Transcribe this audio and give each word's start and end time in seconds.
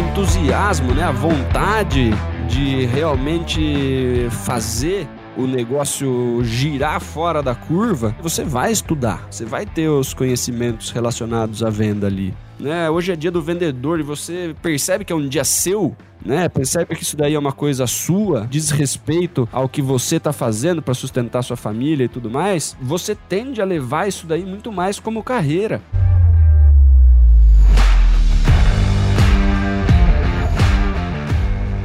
entusiasmo, 0.00 0.94
né, 0.94 1.02
a 1.02 1.12
vontade 1.12 2.10
de 2.48 2.86
realmente 2.86 4.28
fazer 4.44 5.08
o 5.36 5.46
negócio 5.46 6.40
girar 6.42 7.00
fora 7.00 7.42
da 7.42 7.54
curva, 7.54 8.14
você 8.20 8.42
vai 8.42 8.72
estudar, 8.72 9.26
você 9.30 9.44
vai 9.44 9.64
ter 9.64 9.88
os 9.88 10.12
conhecimentos 10.12 10.90
relacionados 10.90 11.62
à 11.62 11.70
venda 11.70 12.06
ali. 12.06 12.34
Né? 12.58 12.90
Hoje 12.90 13.12
é 13.12 13.16
dia 13.16 13.30
do 13.30 13.40
vendedor 13.40 14.00
e 14.00 14.02
você 14.02 14.54
percebe 14.60 15.04
que 15.04 15.12
é 15.12 15.16
um 15.16 15.28
dia 15.28 15.44
seu, 15.44 15.96
né? 16.24 16.48
Percebe 16.48 16.96
que 16.96 17.04
isso 17.04 17.16
daí 17.16 17.34
é 17.34 17.38
uma 17.38 17.52
coisa 17.52 17.86
sua, 17.86 18.48
diz 18.50 18.70
respeito 18.70 19.48
ao 19.52 19.68
que 19.68 19.80
você 19.80 20.16
está 20.16 20.32
fazendo 20.32 20.82
para 20.82 20.92
sustentar 20.92 21.42
sua 21.42 21.56
família 21.56 22.04
e 22.04 22.08
tudo 22.08 22.28
mais. 22.28 22.76
Você 22.82 23.14
tende 23.14 23.62
a 23.62 23.64
levar 23.64 24.08
isso 24.08 24.26
daí 24.26 24.44
muito 24.44 24.72
mais 24.72 24.98
como 24.98 25.22
carreira. 25.22 25.80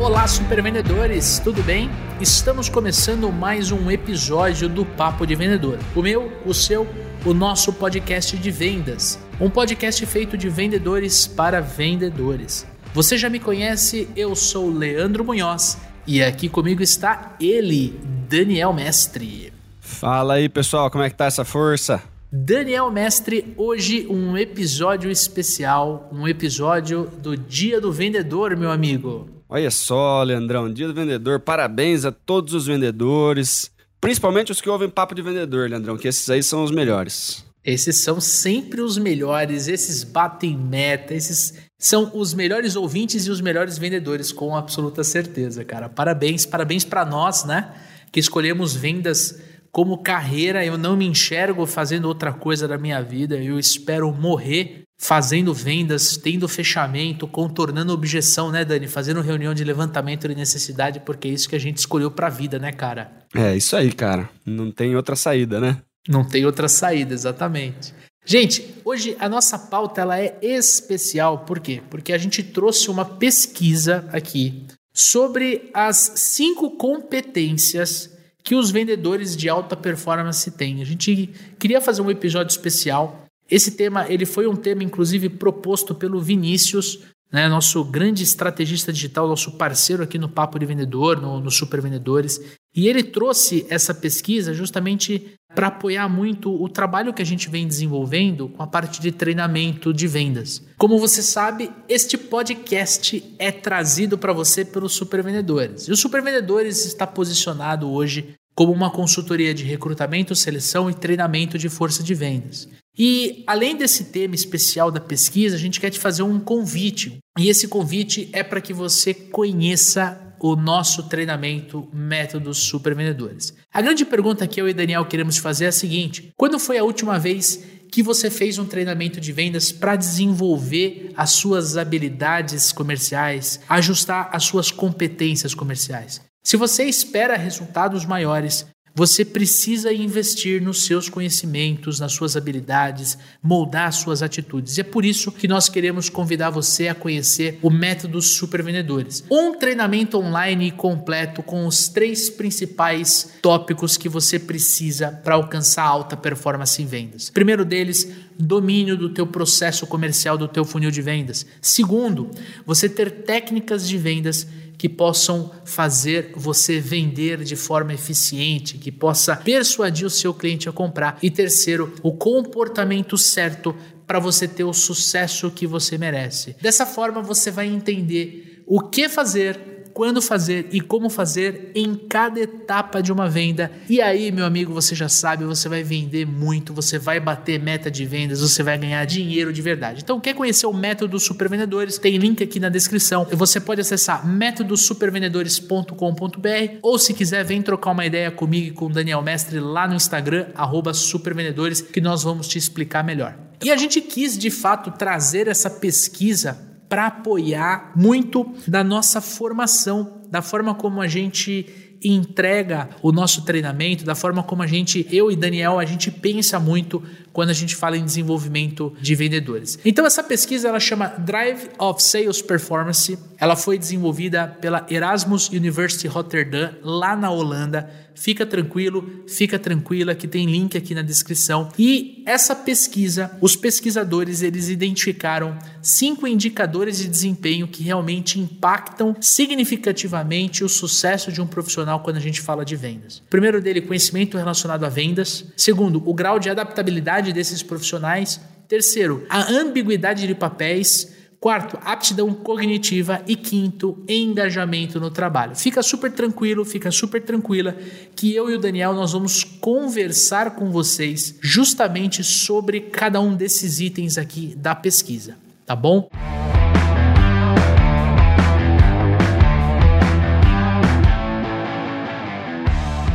Olá, 0.03 0.27
supervendedores, 0.27 1.39
tudo 1.39 1.63
bem? 1.63 1.89
Estamos 2.19 2.67
começando 2.67 3.31
mais 3.31 3.71
um 3.71 3.89
episódio 3.89 4.67
do 4.67 4.85
Papo 4.85 5.25
de 5.25 5.33
Vendedor. 5.33 5.79
O 5.95 6.01
meu, 6.01 6.29
o 6.45 6.53
seu, 6.53 6.85
o 7.25 7.33
nosso 7.33 7.71
podcast 7.71 8.35
de 8.35 8.51
vendas. 8.51 9.17
Um 9.39 9.49
podcast 9.49 10.05
feito 10.05 10.37
de 10.37 10.49
vendedores 10.49 11.25
para 11.25 11.61
vendedores. 11.61 12.67
Você 12.93 13.17
já 13.17 13.29
me 13.29 13.39
conhece, 13.39 14.09
eu 14.13 14.35
sou 14.35 14.69
Leandro 14.69 15.23
Munhoz 15.23 15.77
e 16.05 16.21
aqui 16.21 16.49
comigo 16.49 16.83
está 16.83 17.37
ele, 17.39 17.97
Daniel 18.27 18.73
Mestre. 18.73 19.53
Fala 19.79 20.33
aí, 20.33 20.49
pessoal, 20.49 20.91
como 20.91 21.05
é 21.05 21.09
que 21.09 21.15
tá 21.15 21.27
essa 21.27 21.45
força? 21.45 22.03
Daniel 22.29 22.91
Mestre, 22.91 23.53
hoje 23.55 24.05
um 24.09 24.37
episódio 24.37 25.09
especial, 25.09 26.09
um 26.11 26.27
episódio 26.27 27.09
do 27.21 27.37
Dia 27.37 27.79
do 27.79 27.89
Vendedor, 27.89 28.57
meu 28.57 28.69
amigo. 28.69 29.29
Olha 29.53 29.69
só, 29.69 30.23
Leandrão, 30.23 30.73
dia 30.73 30.87
do 30.87 30.95
vendedor. 30.95 31.39
Parabéns 31.39 32.05
a 32.05 32.11
todos 32.11 32.55
os 32.55 32.65
vendedores, 32.65 33.69
principalmente 34.01 34.51
os 34.51 34.59
que 34.59 34.67
ouvem 34.67 34.89
papo 34.89 35.13
de 35.13 35.21
vendedor, 35.21 35.69
Leandrão, 35.69 35.95
que 35.95 36.07
esses 36.07 36.27
aí 36.27 36.41
são 36.41 36.63
os 36.63 36.71
melhores. 36.71 37.45
Esses 37.63 38.01
são 38.01 38.19
sempre 38.19 38.81
os 38.81 38.97
melhores, 38.97 39.67
esses 39.67 40.03
batem 40.03 40.57
meta, 40.57 41.13
esses 41.13 41.53
são 41.77 42.09
os 42.15 42.33
melhores 42.33 42.75
ouvintes 42.75 43.27
e 43.27 43.29
os 43.29 43.41
melhores 43.41 43.77
vendedores, 43.77 44.31
com 44.31 44.57
absoluta 44.57 45.03
certeza, 45.03 45.63
cara. 45.63 45.87
Parabéns, 45.87 46.47
parabéns 46.47 46.83
para 46.83 47.05
nós, 47.05 47.45
né? 47.45 47.75
Que 48.11 48.19
escolhemos 48.19 48.73
vendas 48.75 49.39
como 49.71 50.01
carreira. 50.01 50.65
Eu 50.65 50.79
não 50.79 50.97
me 50.97 51.05
enxergo 51.05 51.67
fazendo 51.67 52.05
outra 52.05 52.33
coisa 52.33 52.67
da 52.67 52.79
minha 52.79 53.03
vida. 53.03 53.35
Eu 53.35 53.59
espero 53.59 54.11
morrer 54.11 54.81
fazendo 55.03 55.53
vendas, 55.53 56.15
tendo 56.15 56.47
fechamento, 56.47 57.27
contornando 57.27 57.91
objeção, 57.91 58.49
né, 58.49 58.63
Dani? 58.63 58.87
Fazendo 58.87 59.19
reunião 59.19 59.53
de 59.53 59.61
levantamento 59.61 60.29
de 60.29 60.33
necessidade, 60.33 61.01
porque 61.01 61.27
é 61.27 61.31
isso 61.31 61.49
que 61.49 61.57
a 61.57 61.59
gente 61.59 61.77
escolheu 61.77 62.09
para 62.09 62.27
a 62.27 62.29
vida, 62.29 62.57
né, 62.57 62.71
cara? 62.71 63.11
É, 63.35 63.53
isso 63.53 63.75
aí, 63.75 63.91
cara. 63.91 64.29
Não 64.45 64.71
tem 64.71 64.95
outra 64.95 65.17
saída, 65.17 65.59
né? 65.59 65.81
Não 66.07 66.23
tem 66.23 66.45
outra 66.45 66.69
saída, 66.69 67.13
exatamente. 67.13 67.93
Gente, 68.25 68.75
hoje 68.85 69.17
a 69.19 69.27
nossa 69.27 69.59
pauta 69.59 69.99
ela 69.99 70.17
é 70.17 70.37
especial, 70.41 71.39
por 71.39 71.59
quê? 71.59 71.81
Porque 71.89 72.13
a 72.13 72.17
gente 72.17 72.41
trouxe 72.41 72.89
uma 72.89 73.03
pesquisa 73.03 74.07
aqui 74.09 74.63
sobre 74.93 75.69
as 75.73 76.13
cinco 76.15 76.77
competências 76.77 78.09
que 78.41 78.55
os 78.55 78.71
vendedores 78.71 79.35
de 79.35 79.49
alta 79.49 79.75
performance 79.75 80.49
têm. 80.51 80.81
A 80.81 80.85
gente 80.85 81.29
queria 81.59 81.81
fazer 81.81 82.01
um 82.01 82.09
episódio 82.09 82.51
especial 82.51 83.23
esse 83.49 83.71
tema 83.71 84.05
ele 84.09 84.25
foi 84.25 84.47
um 84.47 84.55
tema, 84.55 84.83
inclusive, 84.83 85.29
proposto 85.29 85.93
pelo 85.93 86.21
Vinícius, 86.21 86.99
né, 87.31 87.47
nosso 87.47 87.83
grande 87.83 88.23
estrategista 88.23 88.93
digital, 88.93 89.27
nosso 89.27 89.53
parceiro 89.53 90.03
aqui 90.03 90.19
no 90.19 90.29
Papo 90.29 90.59
de 90.59 90.67
Vendedor, 90.67 91.19
no, 91.19 91.39
no 91.39 91.49
Super 91.49 91.81
Vendedores. 91.81 92.39
E 92.75 92.87
ele 92.87 93.01
trouxe 93.01 93.65
essa 93.69 93.91
pesquisa 93.91 94.53
justamente 94.53 95.33
para 95.55 95.67
apoiar 95.67 96.07
muito 96.07 96.53
o 96.53 96.69
trabalho 96.69 97.13
que 97.13 97.21
a 97.21 97.25
gente 97.25 97.49
vem 97.49 97.67
desenvolvendo 97.67 98.49
com 98.49 98.61
a 98.61 98.67
parte 98.67 99.01
de 99.01 99.11
treinamento 99.11 99.91
de 99.91 100.07
vendas. 100.07 100.61
Como 100.77 100.99
você 100.99 101.23
sabe, 101.23 101.71
este 101.89 102.17
podcast 102.17 103.23
é 103.39 103.51
trazido 103.51 104.15
para 104.17 104.33
você 104.33 104.63
pelos 104.63 104.93
Super 104.93 105.23
Vendedores. 105.23 105.87
E 105.87 105.91
o 105.91 105.97
Super 105.97 106.21
Vendedores 106.21 106.85
está 106.85 107.07
posicionado 107.07 107.89
hoje 107.89 108.35
como 108.55 108.71
uma 108.71 108.91
consultoria 108.91 109.53
de 109.53 109.63
recrutamento, 109.63 110.35
seleção 110.35 110.89
e 110.89 110.93
treinamento 110.93 111.57
de 111.57 111.69
força 111.69 112.03
de 112.03 112.13
vendas. 112.13 112.67
E 112.97 113.43
além 113.47 113.75
desse 113.75 114.05
tema 114.05 114.35
especial 114.35 114.91
da 114.91 114.99
pesquisa, 114.99 115.55
a 115.55 115.59
gente 115.59 115.79
quer 115.79 115.89
te 115.89 115.99
fazer 115.99 116.23
um 116.23 116.39
convite. 116.39 117.17
E 117.37 117.49
esse 117.49 117.67
convite 117.67 118.29
é 118.31 118.43
para 118.43 118.61
que 118.61 118.73
você 118.73 119.13
conheça 119.13 120.35
o 120.39 120.55
nosso 120.55 121.03
treinamento 121.03 121.89
Métodos 121.93 122.57
Super 122.57 122.93
Vendedores. 122.93 123.53
A 123.73 123.81
grande 123.81 124.05
pergunta 124.05 124.45
que 124.45 124.61
eu 124.61 124.67
e 124.67 124.73
Daniel 124.73 125.05
queremos 125.05 125.37
fazer 125.37 125.65
é 125.65 125.67
a 125.69 125.71
seguinte: 125.71 126.31
quando 126.35 126.59
foi 126.59 126.77
a 126.77 126.83
última 126.83 127.17
vez 127.17 127.63
que 127.89 128.03
você 128.03 128.29
fez 128.29 128.59
um 128.59 128.65
treinamento 128.65 129.21
de 129.21 129.31
vendas 129.31 129.71
para 129.71 129.95
desenvolver 129.95 131.11
as 131.15 131.31
suas 131.31 131.77
habilidades 131.77 132.71
comerciais, 132.71 133.61
ajustar 133.69 134.29
as 134.33 134.43
suas 134.43 134.69
competências 134.69 135.55
comerciais? 135.55 136.21
Se 136.43 136.57
você 136.57 136.83
espera 136.83 137.37
resultados 137.37 138.05
maiores, 138.05 138.65
você 138.95 139.25
precisa 139.25 139.91
investir 139.91 140.61
nos 140.61 140.85
seus 140.85 141.09
conhecimentos, 141.09 141.99
nas 141.99 142.13
suas 142.13 142.37
habilidades, 142.37 143.17
moldar 143.41 143.91
suas 143.91 144.21
atitudes. 144.21 144.77
E 144.77 144.81
é 144.81 144.83
por 144.83 145.03
isso 145.03 145.31
que 145.31 145.47
nós 145.47 145.67
queremos 145.67 146.09
convidar 146.09 146.51
você 146.51 146.87
a 146.87 146.95
conhecer 146.95 147.57
o 147.61 147.71
método 147.71 148.21
Super 148.21 148.61
Vendedores. 148.61 149.23
Um 149.31 149.57
treinamento 149.57 150.17
online 150.19 150.71
completo 150.71 151.41
com 151.41 151.65
os 151.65 151.87
três 151.87 152.29
principais 152.29 153.33
tópicos 153.41 153.97
que 153.97 154.07
você 154.07 154.37
precisa 154.37 155.11
para 155.23 155.35
alcançar 155.35 155.83
alta 155.83 156.15
performance 156.15 156.81
em 156.81 156.85
vendas. 156.85 157.31
Primeiro 157.31 157.65
deles, 157.65 158.07
domínio 158.37 158.95
do 158.95 159.09
teu 159.09 159.25
processo 159.25 159.87
comercial, 159.87 160.37
do 160.37 160.47
teu 160.47 160.63
funil 160.63 160.91
de 160.91 161.01
vendas. 161.01 161.45
Segundo, 161.59 162.29
você 162.65 162.87
ter 162.87 163.09
técnicas 163.23 163.87
de 163.87 163.97
vendas 163.97 164.47
que 164.83 164.89
possam 164.89 165.49
fazer 165.63 166.33
você 166.35 166.77
vender 166.77 167.41
de 167.45 167.55
forma 167.55 167.93
eficiente, 167.93 168.77
que 168.77 168.91
possa 168.91 169.33
persuadir 169.33 170.05
o 170.05 170.09
seu 170.09 170.33
cliente 170.33 170.67
a 170.67 170.73
comprar. 170.73 171.17
E 171.23 171.31
terceiro, 171.31 171.95
o 172.03 172.11
comportamento 172.11 173.17
certo 173.17 173.73
para 174.05 174.19
você 174.19 174.45
ter 174.45 174.65
o 174.65 174.73
sucesso 174.73 175.49
que 175.49 175.65
você 175.65 175.97
merece. 175.97 176.57
Dessa 176.61 176.85
forma, 176.85 177.21
você 177.21 177.49
vai 177.49 177.65
entender 177.65 178.61
o 178.67 178.81
que 178.81 179.07
fazer 179.07 179.72
quando 179.93 180.21
fazer 180.21 180.67
e 180.71 180.81
como 180.81 181.09
fazer 181.09 181.71
em 181.75 181.95
cada 181.95 182.39
etapa 182.39 183.01
de 183.01 183.11
uma 183.11 183.29
venda. 183.29 183.71
E 183.87 184.01
aí, 184.01 184.31
meu 184.31 184.45
amigo, 184.45 184.73
você 184.73 184.95
já 184.95 185.07
sabe, 185.07 185.43
você 185.43 185.69
vai 185.69 185.83
vender 185.83 186.25
muito, 186.25 186.73
você 186.73 186.97
vai 186.97 187.19
bater 187.19 187.59
meta 187.59 187.91
de 187.91 188.05
vendas, 188.05 188.41
você 188.41 188.63
vai 188.63 188.77
ganhar 188.77 189.05
dinheiro 189.05 189.53
de 189.53 189.61
verdade. 189.61 190.01
Então, 190.03 190.19
quer 190.19 190.33
conhecer 190.33 190.65
o 190.65 190.73
método 190.73 191.19
Super 191.19 191.49
Vendedores? 191.49 191.97
Tem 191.97 192.17
link 192.17 192.43
aqui 192.43 192.59
na 192.59 192.69
descrição. 192.69 193.27
Você 193.31 193.59
pode 193.59 193.81
acessar 193.81 194.27
métodosupervendedores.com.br 194.27 196.77
ou 196.81 196.97
se 196.97 197.13
quiser, 197.13 197.43
vem 197.43 197.61
trocar 197.61 197.91
uma 197.91 198.05
ideia 198.05 198.31
comigo 198.31 198.67
e 198.67 198.71
com 198.71 198.87
o 198.87 198.89
Daniel 198.89 199.21
Mestre 199.21 199.59
lá 199.59 199.87
no 199.87 199.95
Instagram, 199.95 200.47
supervendedores, 200.93 201.81
que 201.81 202.01
nós 202.01 202.23
vamos 202.23 202.47
te 202.47 202.57
explicar 202.57 203.03
melhor. 203.03 203.37
E 203.63 203.71
a 203.71 203.77
gente 203.77 204.01
quis 204.01 204.37
de 204.37 204.49
fato 204.49 204.91
trazer 204.91 205.47
essa 205.47 205.69
pesquisa 205.69 206.72
para 206.93 207.07
apoiar 207.07 207.91
muito 207.95 208.53
da 208.67 208.83
nossa 208.83 209.19
formação, 209.19 210.21
da 210.29 210.43
forma 210.43 210.75
como 210.75 211.01
a 211.01 211.07
gente 211.07 211.65
entrega 212.03 212.87
o 213.01 213.11
nosso 213.11 213.43
treinamento, 213.43 214.05
da 214.05 214.13
forma 214.13 214.43
como 214.43 214.61
a 214.61 214.67
gente, 214.67 215.07
eu 215.11 215.31
e 215.31 215.35
Daniel, 215.35 215.79
a 215.79 215.85
gente 215.85 216.11
pensa 216.11 216.59
muito 216.59 217.01
quando 217.31 217.49
a 217.49 217.53
gente 217.53 217.75
fala 217.75 217.97
em 217.97 218.05
desenvolvimento 218.05 218.93
de 219.01 219.15
vendedores. 219.15 219.79
Então 219.83 220.05
essa 220.05 220.23
pesquisa 220.23 220.67
ela 220.67 220.79
chama 220.79 221.07
Drive 221.17 221.67
of 221.79 222.03
Sales 222.03 222.43
Performance. 222.43 223.17
Ela 223.39 223.55
foi 223.55 223.79
desenvolvida 223.79 224.47
pela 224.61 224.85
Erasmus 224.87 225.49
University 225.49 226.07
Rotterdam 226.07 226.75
lá 226.83 227.15
na 227.15 227.31
Holanda. 227.31 227.89
Fica 228.15 228.45
tranquilo, 228.45 229.23
fica 229.27 229.57
tranquila 229.57 230.15
que 230.15 230.27
tem 230.27 230.45
link 230.45 230.77
aqui 230.77 230.93
na 230.93 231.01
descrição. 231.01 231.69
E 231.77 232.23
essa 232.25 232.55
pesquisa, 232.55 233.37
os 233.41 233.55
pesquisadores 233.55 234.41
eles 234.41 234.69
identificaram 234.69 235.57
cinco 235.81 236.27
indicadores 236.27 236.97
de 236.97 237.07
desempenho 237.07 237.67
que 237.67 237.83
realmente 237.83 238.39
impactam 238.39 239.15
significativamente 239.19 240.63
o 240.63 240.69
sucesso 240.69 241.31
de 241.31 241.41
um 241.41 241.47
profissional 241.47 242.01
quando 242.01 242.17
a 242.17 242.21
gente 242.21 242.41
fala 242.41 242.63
de 242.63 242.75
vendas. 242.75 243.21
Primeiro 243.29 243.61
dele, 243.61 243.81
conhecimento 243.81 244.37
relacionado 244.37 244.85
a 244.85 244.89
vendas. 244.89 245.45
Segundo, 245.57 246.01
o 246.05 246.13
grau 246.13 246.39
de 246.39 246.49
adaptabilidade 246.49 247.33
desses 247.33 247.63
profissionais. 247.63 248.39
Terceiro, 248.67 249.25
a 249.29 249.51
ambiguidade 249.51 250.25
de 250.25 250.35
papéis. 250.35 251.22
Quarto, 251.43 251.77
aptidão 251.83 252.33
cognitiva. 252.33 253.21
E 253.27 253.35
quinto, 253.35 254.01
engajamento 254.07 254.97
no 254.97 255.11
trabalho. 255.11 255.53
Fica 255.57 255.83
super 255.83 256.09
tranquilo, 256.09 256.63
fica 256.63 256.89
super 256.89 257.21
tranquila 257.21 257.75
que 258.15 258.33
eu 258.33 258.49
e 258.49 258.55
o 258.55 258.57
Daniel 258.57 258.93
nós 258.93 259.11
vamos 259.11 259.43
conversar 259.43 260.51
com 260.51 260.71
vocês 260.71 261.37
justamente 261.41 262.23
sobre 262.23 262.79
cada 262.79 263.19
um 263.19 263.35
desses 263.35 263.81
itens 263.81 264.17
aqui 264.17 264.55
da 264.55 264.73
pesquisa, 264.73 265.35
tá 265.65 265.75
bom? 265.75 266.09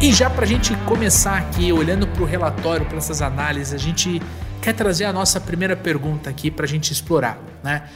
E 0.03 0.13
já 0.13 0.29
para 0.29 0.45
a 0.45 0.47
gente 0.47 0.77
começar 0.85 1.39
aqui, 1.39 1.73
olhando 1.73 2.07
para 2.07 2.23
o 2.23 2.27
relatório, 2.27 2.85
para 2.85 2.99
essas 2.99 3.23
análises, 3.23 3.73
a 3.73 3.79
gente 3.79 4.21
quer 4.61 4.75
trazer 4.75 5.07
a 5.07 5.15
nossa 5.15 5.41
primeira 5.41 5.75
pergunta 5.75 6.29
aqui 6.29 6.51
para 6.51 6.67
a 6.67 6.69
gente 6.69 6.93
explorar, 6.93 7.39
né? 7.65 7.89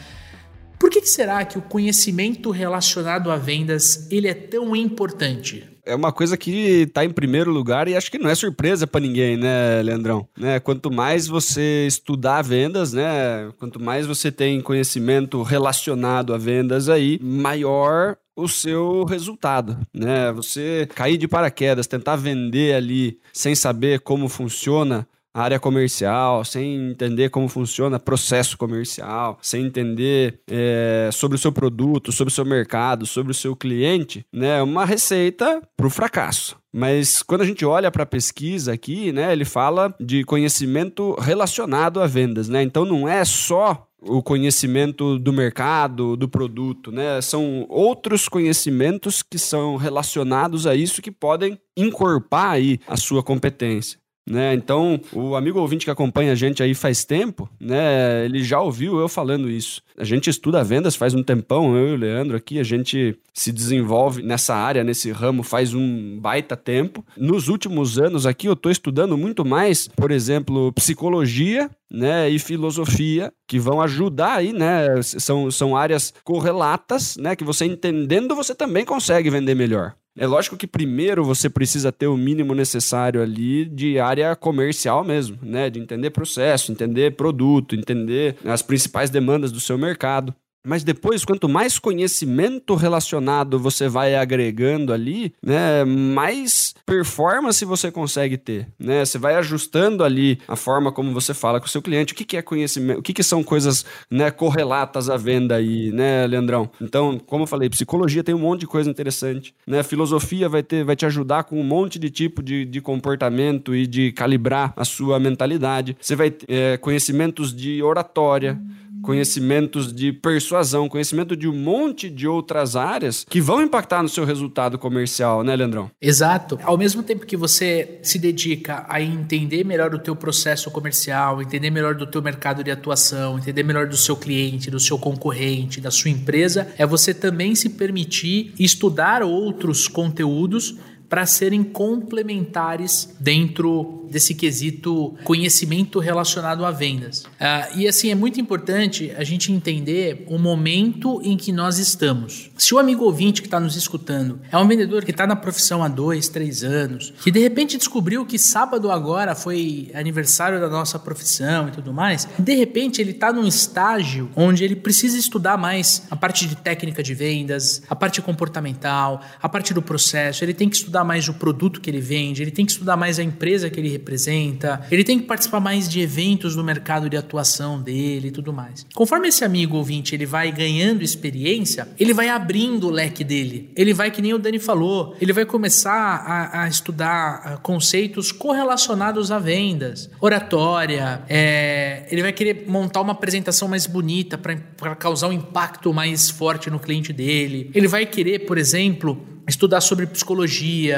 Por 0.83 0.91
que, 0.91 1.01
que 1.01 1.09
será 1.09 1.45
que 1.45 1.57
o 1.57 1.63
conhecimento 1.63 2.51
relacionado 2.51 3.31
a 3.31 3.37
vendas 3.37 4.09
ele 4.11 4.27
é 4.27 4.35
tão 4.35 4.75
importante? 4.75 5.65
é 5.85 5.95
uma 5.97 6.13
coisa 6.13 6.37
que 6.37 6.83
está 6.83 7.05
em 7.05 7.11
primeiro 7.11 7.51
lugar 7.51 7.89
e 7.89 7.97
acho 7.97 8.11
que 8.11 8.19
não 8.19 8.31
é 8.31 8.35
surpresa 8.37 8.87
para 8.87 9.01
ninguém, 9.01 9.37
né, 9.37 9.83
Leandrão? 9.83 10.29
Né? 10.39 10.61
Quanto 10.61 10.93
mais 10.93 11.27
você 11.27 11.87
estudar 11.89 12.43
vendas, 12.43 12.93
né, 12.93 13.51
quanto 13.59 13.81
mais 13.83 14.07
você 14.07 14.31
tem 14.31 14.61
conhecimento 14.61 15.43
relacionado 15.43 16.33
a 16.33 16.39
vendas 16.39 16.89
aí, 16.89 17.19
maior 17.21 18.17
o 18.37 18.49
seu 18.49 19.05
resultado, 19.05 19.77
né? 19.93 20.33
Você 20.33 20.89
cair 20.95 21.19
de 21.19 21.29
paraquedas, 21.29 21.87
tentar 21.87 22.17
vender 22.17 22.75
ali 22.75 23.19
sem 23.33 23.55
saber 23.55 24.01
como 24.01 24.29
funciona 24.29 25.07
área 25.35 25.59
comercial, 25.59 26.45
sem 26.45 26.91
entender 26.91 27.31
como 27.31 27.49
funciona 27.49 27.99
processo 27.99 28.57
comercial, 28.59 29.39
sem 29.41 29.65
entender 29.65 30.41
é, 30.51 31.09
sobre 31.13 31.37
o 31.37 31.39
seu 31.39 31.53
produto, 31.53 32.13
sobre 32.13 32.31
o 32.31 32.35
seu 32.35 32.45
mercado, 32.45 33.07
sobre 33.07 33.33
o 33.33 33.35
seu 33.35 33.57
cliente, 33.57 34.25
né? 34.33 34.59
É 34.59 34.63
uma 34.63 34.85
receita 34.85 35.63
para 35.77 35.87
o 35.87 35.91
fracasso. 35.91 36.57
Mas 36.73 37.23
quando 37.23 37.43
a 37.43 37.47
gente 37.47 37.65
olha 37.65 37.91
para 37.91 38.05
a 38.05 38.07
pesquisa 38.07 38.73
aqui, 38.73 39.13
né, 39.13 39.31
ele 39.33 39.45
fala 39.45 39.95
de 40.01 40.25
conhecimento 40.25 41.15
relacionado 41.21 42.01
a 42.01 42.07
vendas, 42.07 42.49
né? 42.49 42.63
Então 42.63 42.85
não 42.85 43.07
é 43.07 43.25
só 43.25 43.87
o 44.05 44.23
conhecimento 44.23 45.19
do 45.19 45.33
mercado, 45.33 46.17
do 46.17 46.29
produto, 46.29 46.91
né? 46.91 47.21
São 47.21 47.67
outros 47.69 48.29
conhecimentos 48.29 49.23
que 49.23 49.39
são 49.39 49.77
relacionados 49.77 50.67
a 50.67 50.75
isso 50.75 51.01
que 51.01 51.11
podem 51.11 51.59
encorpar 51.77 52.51
aí 52.51 52.81
a 52.87 52.97
sua 52.97 53.23
competência. 53.23 54.02
Né? 54.29 54.55
Então, 54.55 55.01
o 55.13 55.35
amigo 55.35 55.59
ouvinte 55.59 55.85
que 55.85 55.91
acompanha 55.91 56.31
a 56.33 56.37
gente 56.37 56.63
aí 56.63 56.75
faz 56.75 57.05
tempo, 57.05 57.51
né? 57.61 58.25
Ele 58.25 58.43
já 58.45 58.61
ouviu 58.61 59.01
eu 59.01 59.09
falando 59.09 59.51
isso. 59.51 59.83
A 59.99 60.05
gente 60.05 60.31
estuda 60.31 60.63
vendas 60.63 60.95
faz 60.95 61.13
um 61.13 61.25
tempão, 61.25 61.77
eu 61.77 61.89
e 61.89 61.93
o 61.93 61.97
Leandro 61.97 62.37
aqui, 62.37 62.61
a 62.61 62.63
gente 62.63 63.19
se 63.35 63.51
desenvolve 63.51 64.23
nessa 64.23 64.55
área, 64.55 64.85
nesse 64.85 65.11
ramo 65.11 65.43
faz 65.43 65.75
um 65.75 66.21
baita 66.21 66.57
tempo. 66.57 67.05
Nos 67.17 67.49
últimos 67.49 67.99
anos 67.99 68.25
aqui 68.25 68.47
eu 68.47 68.53
estou 68.53 68.71
estudando 68.71 69.19
muito 69.19 69.45
mais, 69.45 69.89
por 69.89 70.13
exemplo, 70.13 70.73
psicologia, 70.73 71.69
né, 71.91 72.31
e 72.31 72.39
filosofia, 72.39 73.33
que 73.47 73.59
vão 73.59 73.81
ajudar 73.81 74.37
aí, 74.37 74.53
né? 74.53 75.03
São, 75.03 75.51
são 75.51 75.77
áreas 75.77 76.15
correlatas, 76.23 77.17
né? 77.17 77.35
Que 77.35 77.45
você 77.45 77.67
entendendo, 77.67 78.37
você 78.37 78.55
também 78.55 78.85
consegue 78.85 79.29
vender 79.29 79.55
melhor. 79.55 79.95
É 80.17 80.27
lógico 80.27 80.59
que 80.59 80.67
primeiro 80.67 81.25
você 81.25 81.49
precisa 81.49 81.91
ter 81.91 82.07
o 82.07 82.17
mínimo 82.17 82.55
necessário 82.55 83.23
ali 83.23 83.65
de 83.65 83.99
área 83.99 84.37
comercial 84.37 85.03
mesmo, 85.03 85.39
né? 85.43 85.71
De 85.71 85.81
entender 85.81 86.11
processo, 86.11 86.71
entender 86.71 87.17
produto, 87.17 87.75
entender 87.75 88.37
as 88.45 88.61
principais 88.61 89.09
demandas 89.09 89.51
do 89.51 89.59
seu 89.61 89.79
mercado. 89.79 90.35
Mas 90.65 90.85
depois, 90.85 91.25
quanto 91.25 91.49
mais 91.49 91.79
conhecimento 91.79 92.75
relacionado 92.75 93.59
você 93.59 93.89
vai 93.89 94.15
agregando 94.15 94.93
ali, 94.93 95.35
né, 95.43 95.85
mais 95.85 96.75
performance 96.87 97.65
você 97.65 97.91
consegue 97.91 98.37
ter, 98.37 98.69
né? 98.79 99.05
Você 99.05 99.19
vai 99.19 99.35
ajustando 99.35 100.05
ali 100.05 100.39
a 100.47 100.55
forma 100.55 100.93
como 100.93 101.13
você 101.13 101.35
fala 101.35 101.59
com 101.59 101.67
o 101.67 101.69
seu 101.69 101.83
cliente. 101.83 102.13
O 102.13 102.17
que, 102.17 102.25
que 102.25 102.37
é 102.37 102.43
conhecimento? 102.43 103.01
O 103.01 103.03
que, 103.03 103.13
que 103.13 103.23
são 103.23 103.43
coisas 103.43 103.85
né, 104.11 104.31
correlatas 104.31 105.11
à 105.11 105.17
venda 105.17 105.57
aí, 105.57 105.91
né, 105.91 106.27
Leandrão? 106.27 106.71
Então, 106.81 107.19
como 107.19 107.43
eu 107.43 107.47
falei, 107.47 107.69
psicologia 107.69 108.23
tem 108.23 108.35
um 108.35 108.39
monte 108.39 108.61
de 108.61 108.67
coisa 108.67 108.89
interessante, 108.89 109.55
né? 109.67 109.83
Filosofia 109.83 110.49
vai 110.49 110.63
ter, 110.63 110.85
vai 110.85 110.95
te 110.95 111.07
ajudar 111.07 111.45
com 111.45 111.61
um 111.61 111.65
monte 111.65 111.99
de 111.99 112.09
tipo 112.09 112.43
de, 112.43 112.65
de 112.65 112.81
comportamento 112.81 113.75
e 113.75 113.87
de 113.87 114.13
calibrar 114.13 114.73
a 114.77 114.85
sua 114.85 115.19
mentalidade. 115.19 115.97
Você 116.01 116.15
vai 116.15 116.31
ter 116.31 116.47
é, 116.49 116.77
conhecimentos 116.77 117.55
de 117.55 117.83
oratória 117.83 118.61
conhecimentos 119.03 119.93
de 119.93 120.13
persuasão, 120.13 120.89
conhecimento 120.89 121.37
de 121.37 121.49
um 121.49 121.53
monte 121.55 122.09
de 122.09 122.27
outras 122.27 122.77
áreas 122.77 123.27
que 123.29 123.41
vão 123.41 123.61
impactar 123.61 124.03
no 124.03 124.09
seu 124.09 124.25
resultado 124.25 124.79
comercial, 124.79 125.43
né, 125.43 125.55
Leandrão? 125.57 125.91
Exato. 126.01 126.59
Ao 126.63 126.79
mesmo 126.79 127.03
tempo 127.03 127.27
que 127.27 127.37
você 127.37 127.99
se 128.03 128.19
dedica 128.19 128.87
a 128.89 129.01
entender 129.01 129.65
melhor 129.65 129.95
o 129.95 129.99
teu 129.99 130.15
processo 130.15 130.71
comercial, 130.71 131.43
entender 131.43 131.71
melhor 131.71 131.95
do 131.95 132.07
teu 132.07 132.23
mercado 132.23 132.63
de 132.63 132.71
atuação, 132.71 133.39
entender 133.39 133.63
melhor 133.63 133.87
do 133.87 133.97
seu 133.97 134.17
cliente, 134.17 134.71
do 134.71 134.81
seu 134.81 134.99
concorrente, 134.99 135.81
da 135.81 135.91
sua 135.91 136.11
empresa, 136.11 136.69
é 136.79 136.87
você 136.87 137.13
também 137.13 137.55
se 137.55 137.69
permitir 137.71 138.55
estudar 138.59 139.23
outros 139.23 139.89
conteúdos 139.89 140.77
para 141.13 141.27
serem 141.27 141.63
complementares 141.63 143.15
dentro 143.21 144.03
desse 144.13 144.35
quesito 144.35 145.15
conhecimento 145.25 145.99
relacionado 145.99 146.65
a 146.65 146.71
vendas. 146.71 147.25
Uh, 147.25 147.79
e 147.79 147.89
assim, 147.89 148.11
é 148.11 148.15
muito 148.15 148.41
importante 148.41 149.13
a 149.17 149.25
gente 149.25 149.51
entender 149.51 150.25
o 150.29 150.39
momento 150.39 151.21
em 151.23 151.37
que 151.37 151.51
nós 151.51 151.79
estamos. 151.79 152.51
Se 152.57 152.75
o 152.75 152.79
amigo 152.79 153.05
ouvinte 153.05 153.41
que 153.41 153.47
está 153.47 153.59
nos 153.59 153.75
escutando 153.75 154.41
é 154.51 154.57
um 154.57 154.69
vendedor 154.69 155.05
que 155.05 155.11
está 155.11 155.27
na 155.27 155.35
profissão 155.35 155.83
há 155.83 155.89
dois, 155.89 156.29
três 156.29 156.63
anos, 156.63 157.13
que 157.23 157.31
de 157.31 157.41
repente 157.41 157.77
descobriu 157.77 158.25
que 158.25 158.39
sábado 158.39 158.91
agora 158.91 159.35
foi 159.35 159.91
aniversário 159.95 160.61
da 160.61 160.69
nossa 160.69 160.99
profissão 160.99 161.69
e 161.69 161.73
tudo 161.73 161.93
mais, 161.93 162.29
de 162.39 162.55
repente 162.55 163.01
ele 163.01 163.13
está 163.13 163.33
num 163.33 163.47
estágio 163.47 164.31
onde 164.37 164.63
ele 164.65 164.77
precisa 164.77 165.19
estudar 165.19 165.57
mais 165.57 166.05
a 166.11 166.17
parte 166.17 166.47
de 166.47 166.57
técnica 166.57 167.03
de 167.03 167.15
vendas, 167.15 167.83
a 167.89 167.97
parte 167.97 168.21
comportamental, 168.21 169.23
a 169.43 169.49
parte 169.49 169.73
do 169.73 169.83
processo, 169.83 170.45
ele 170.45 170.55
tem 170.55 170.69
que 170.69 170.77
estudar 170.77 171.02
estudar 171.03 171.05
mais 171.05 171.29
o 171.29 171.35
produto 171.35 171.81
que 171.81 171.91
ele 171.91 172.01
vende, 172.01 172.43
ele 172.43 172.51
tem 172.51 172.65
que 172.65 172.73
estudar 172.73 172.97
mais 172.97 173.19
a 173.19 173.23
empresa 173.23 173.69
que 173.69 173.79
ele 173.79 173.89
representa, 173.89 174.85
ele 174.91 175.05
tem 175.05 175.19
que 175.19 175.27
participar 175.27 175.61
mais 175.61 175.89
de 175.89 176.01
eventos 176.01 176.57
no 176.57 176.65
mercado 176.65 177.09
de 177.11 177.17
atuação 177.17 177.81
dele 177.81 178.29
e 178.29 178.31
tudo 178.31 178.53
mais. 178.53 178.87
Conforme 178.95 179.29
esse 179.29 179.45
amigo 179.45 179.77
ouvinte 179.77 180.15
ele 180.15 180.27
vai 180.27 180.51
ganhando 180.53 181.03
experiência, 181.03 181.89
ele 181.99 182.15
vai 182.15 182.29
abrindo 182.29 182.87
o 182.87 182.91
leque 182.91 183.25
dele. 183.25 183.71
Ele 183.77 183.93
vai, 183.93 184.11
que 184.11 184.23
nem 184.23 184.33
o 184.33 184.39
Dani 184.39 184.59
falou, 184.59 185.15
ele 185.21 185.33
vai 185.33 185.45
começar 185.45 185.93
a, 185.93 186.63
a 186.63 186.69
estudar 186.69 187.59
conceitos 187.63 188.33
correlacionados 188.33 189.31
a 189.31 189.39
vendas, 189.39 190.11
oratória, 190.21 191.23
é, 191.29 192.07
ele 192.11 192.23
vai 192.23 192.33
querer 192.33 192.65
montar 192.69 193.01
uma 193.01 193.13
apresentação 193.13 193.69
mais 193.69 193.87
bonita 193.87 194.39
para 194.39 194.95
causar 194.95 195.29
um 195.29 195.33
impacto 195.33 195.93
mais 195.93 196.31
forte 196.31 196.71
no 196.71 196.79
cliente 196.79 197.13
dele. 197.13 197.71
Ele 197.75 197.89
vai 197.89 198.07
querer, 198.07 198.41
por 198.41 198.59
exemplo, 198.59 199.33
estudar 199.49 199.81
sobre 199.81 200.07
psicologia, 200.07 200.92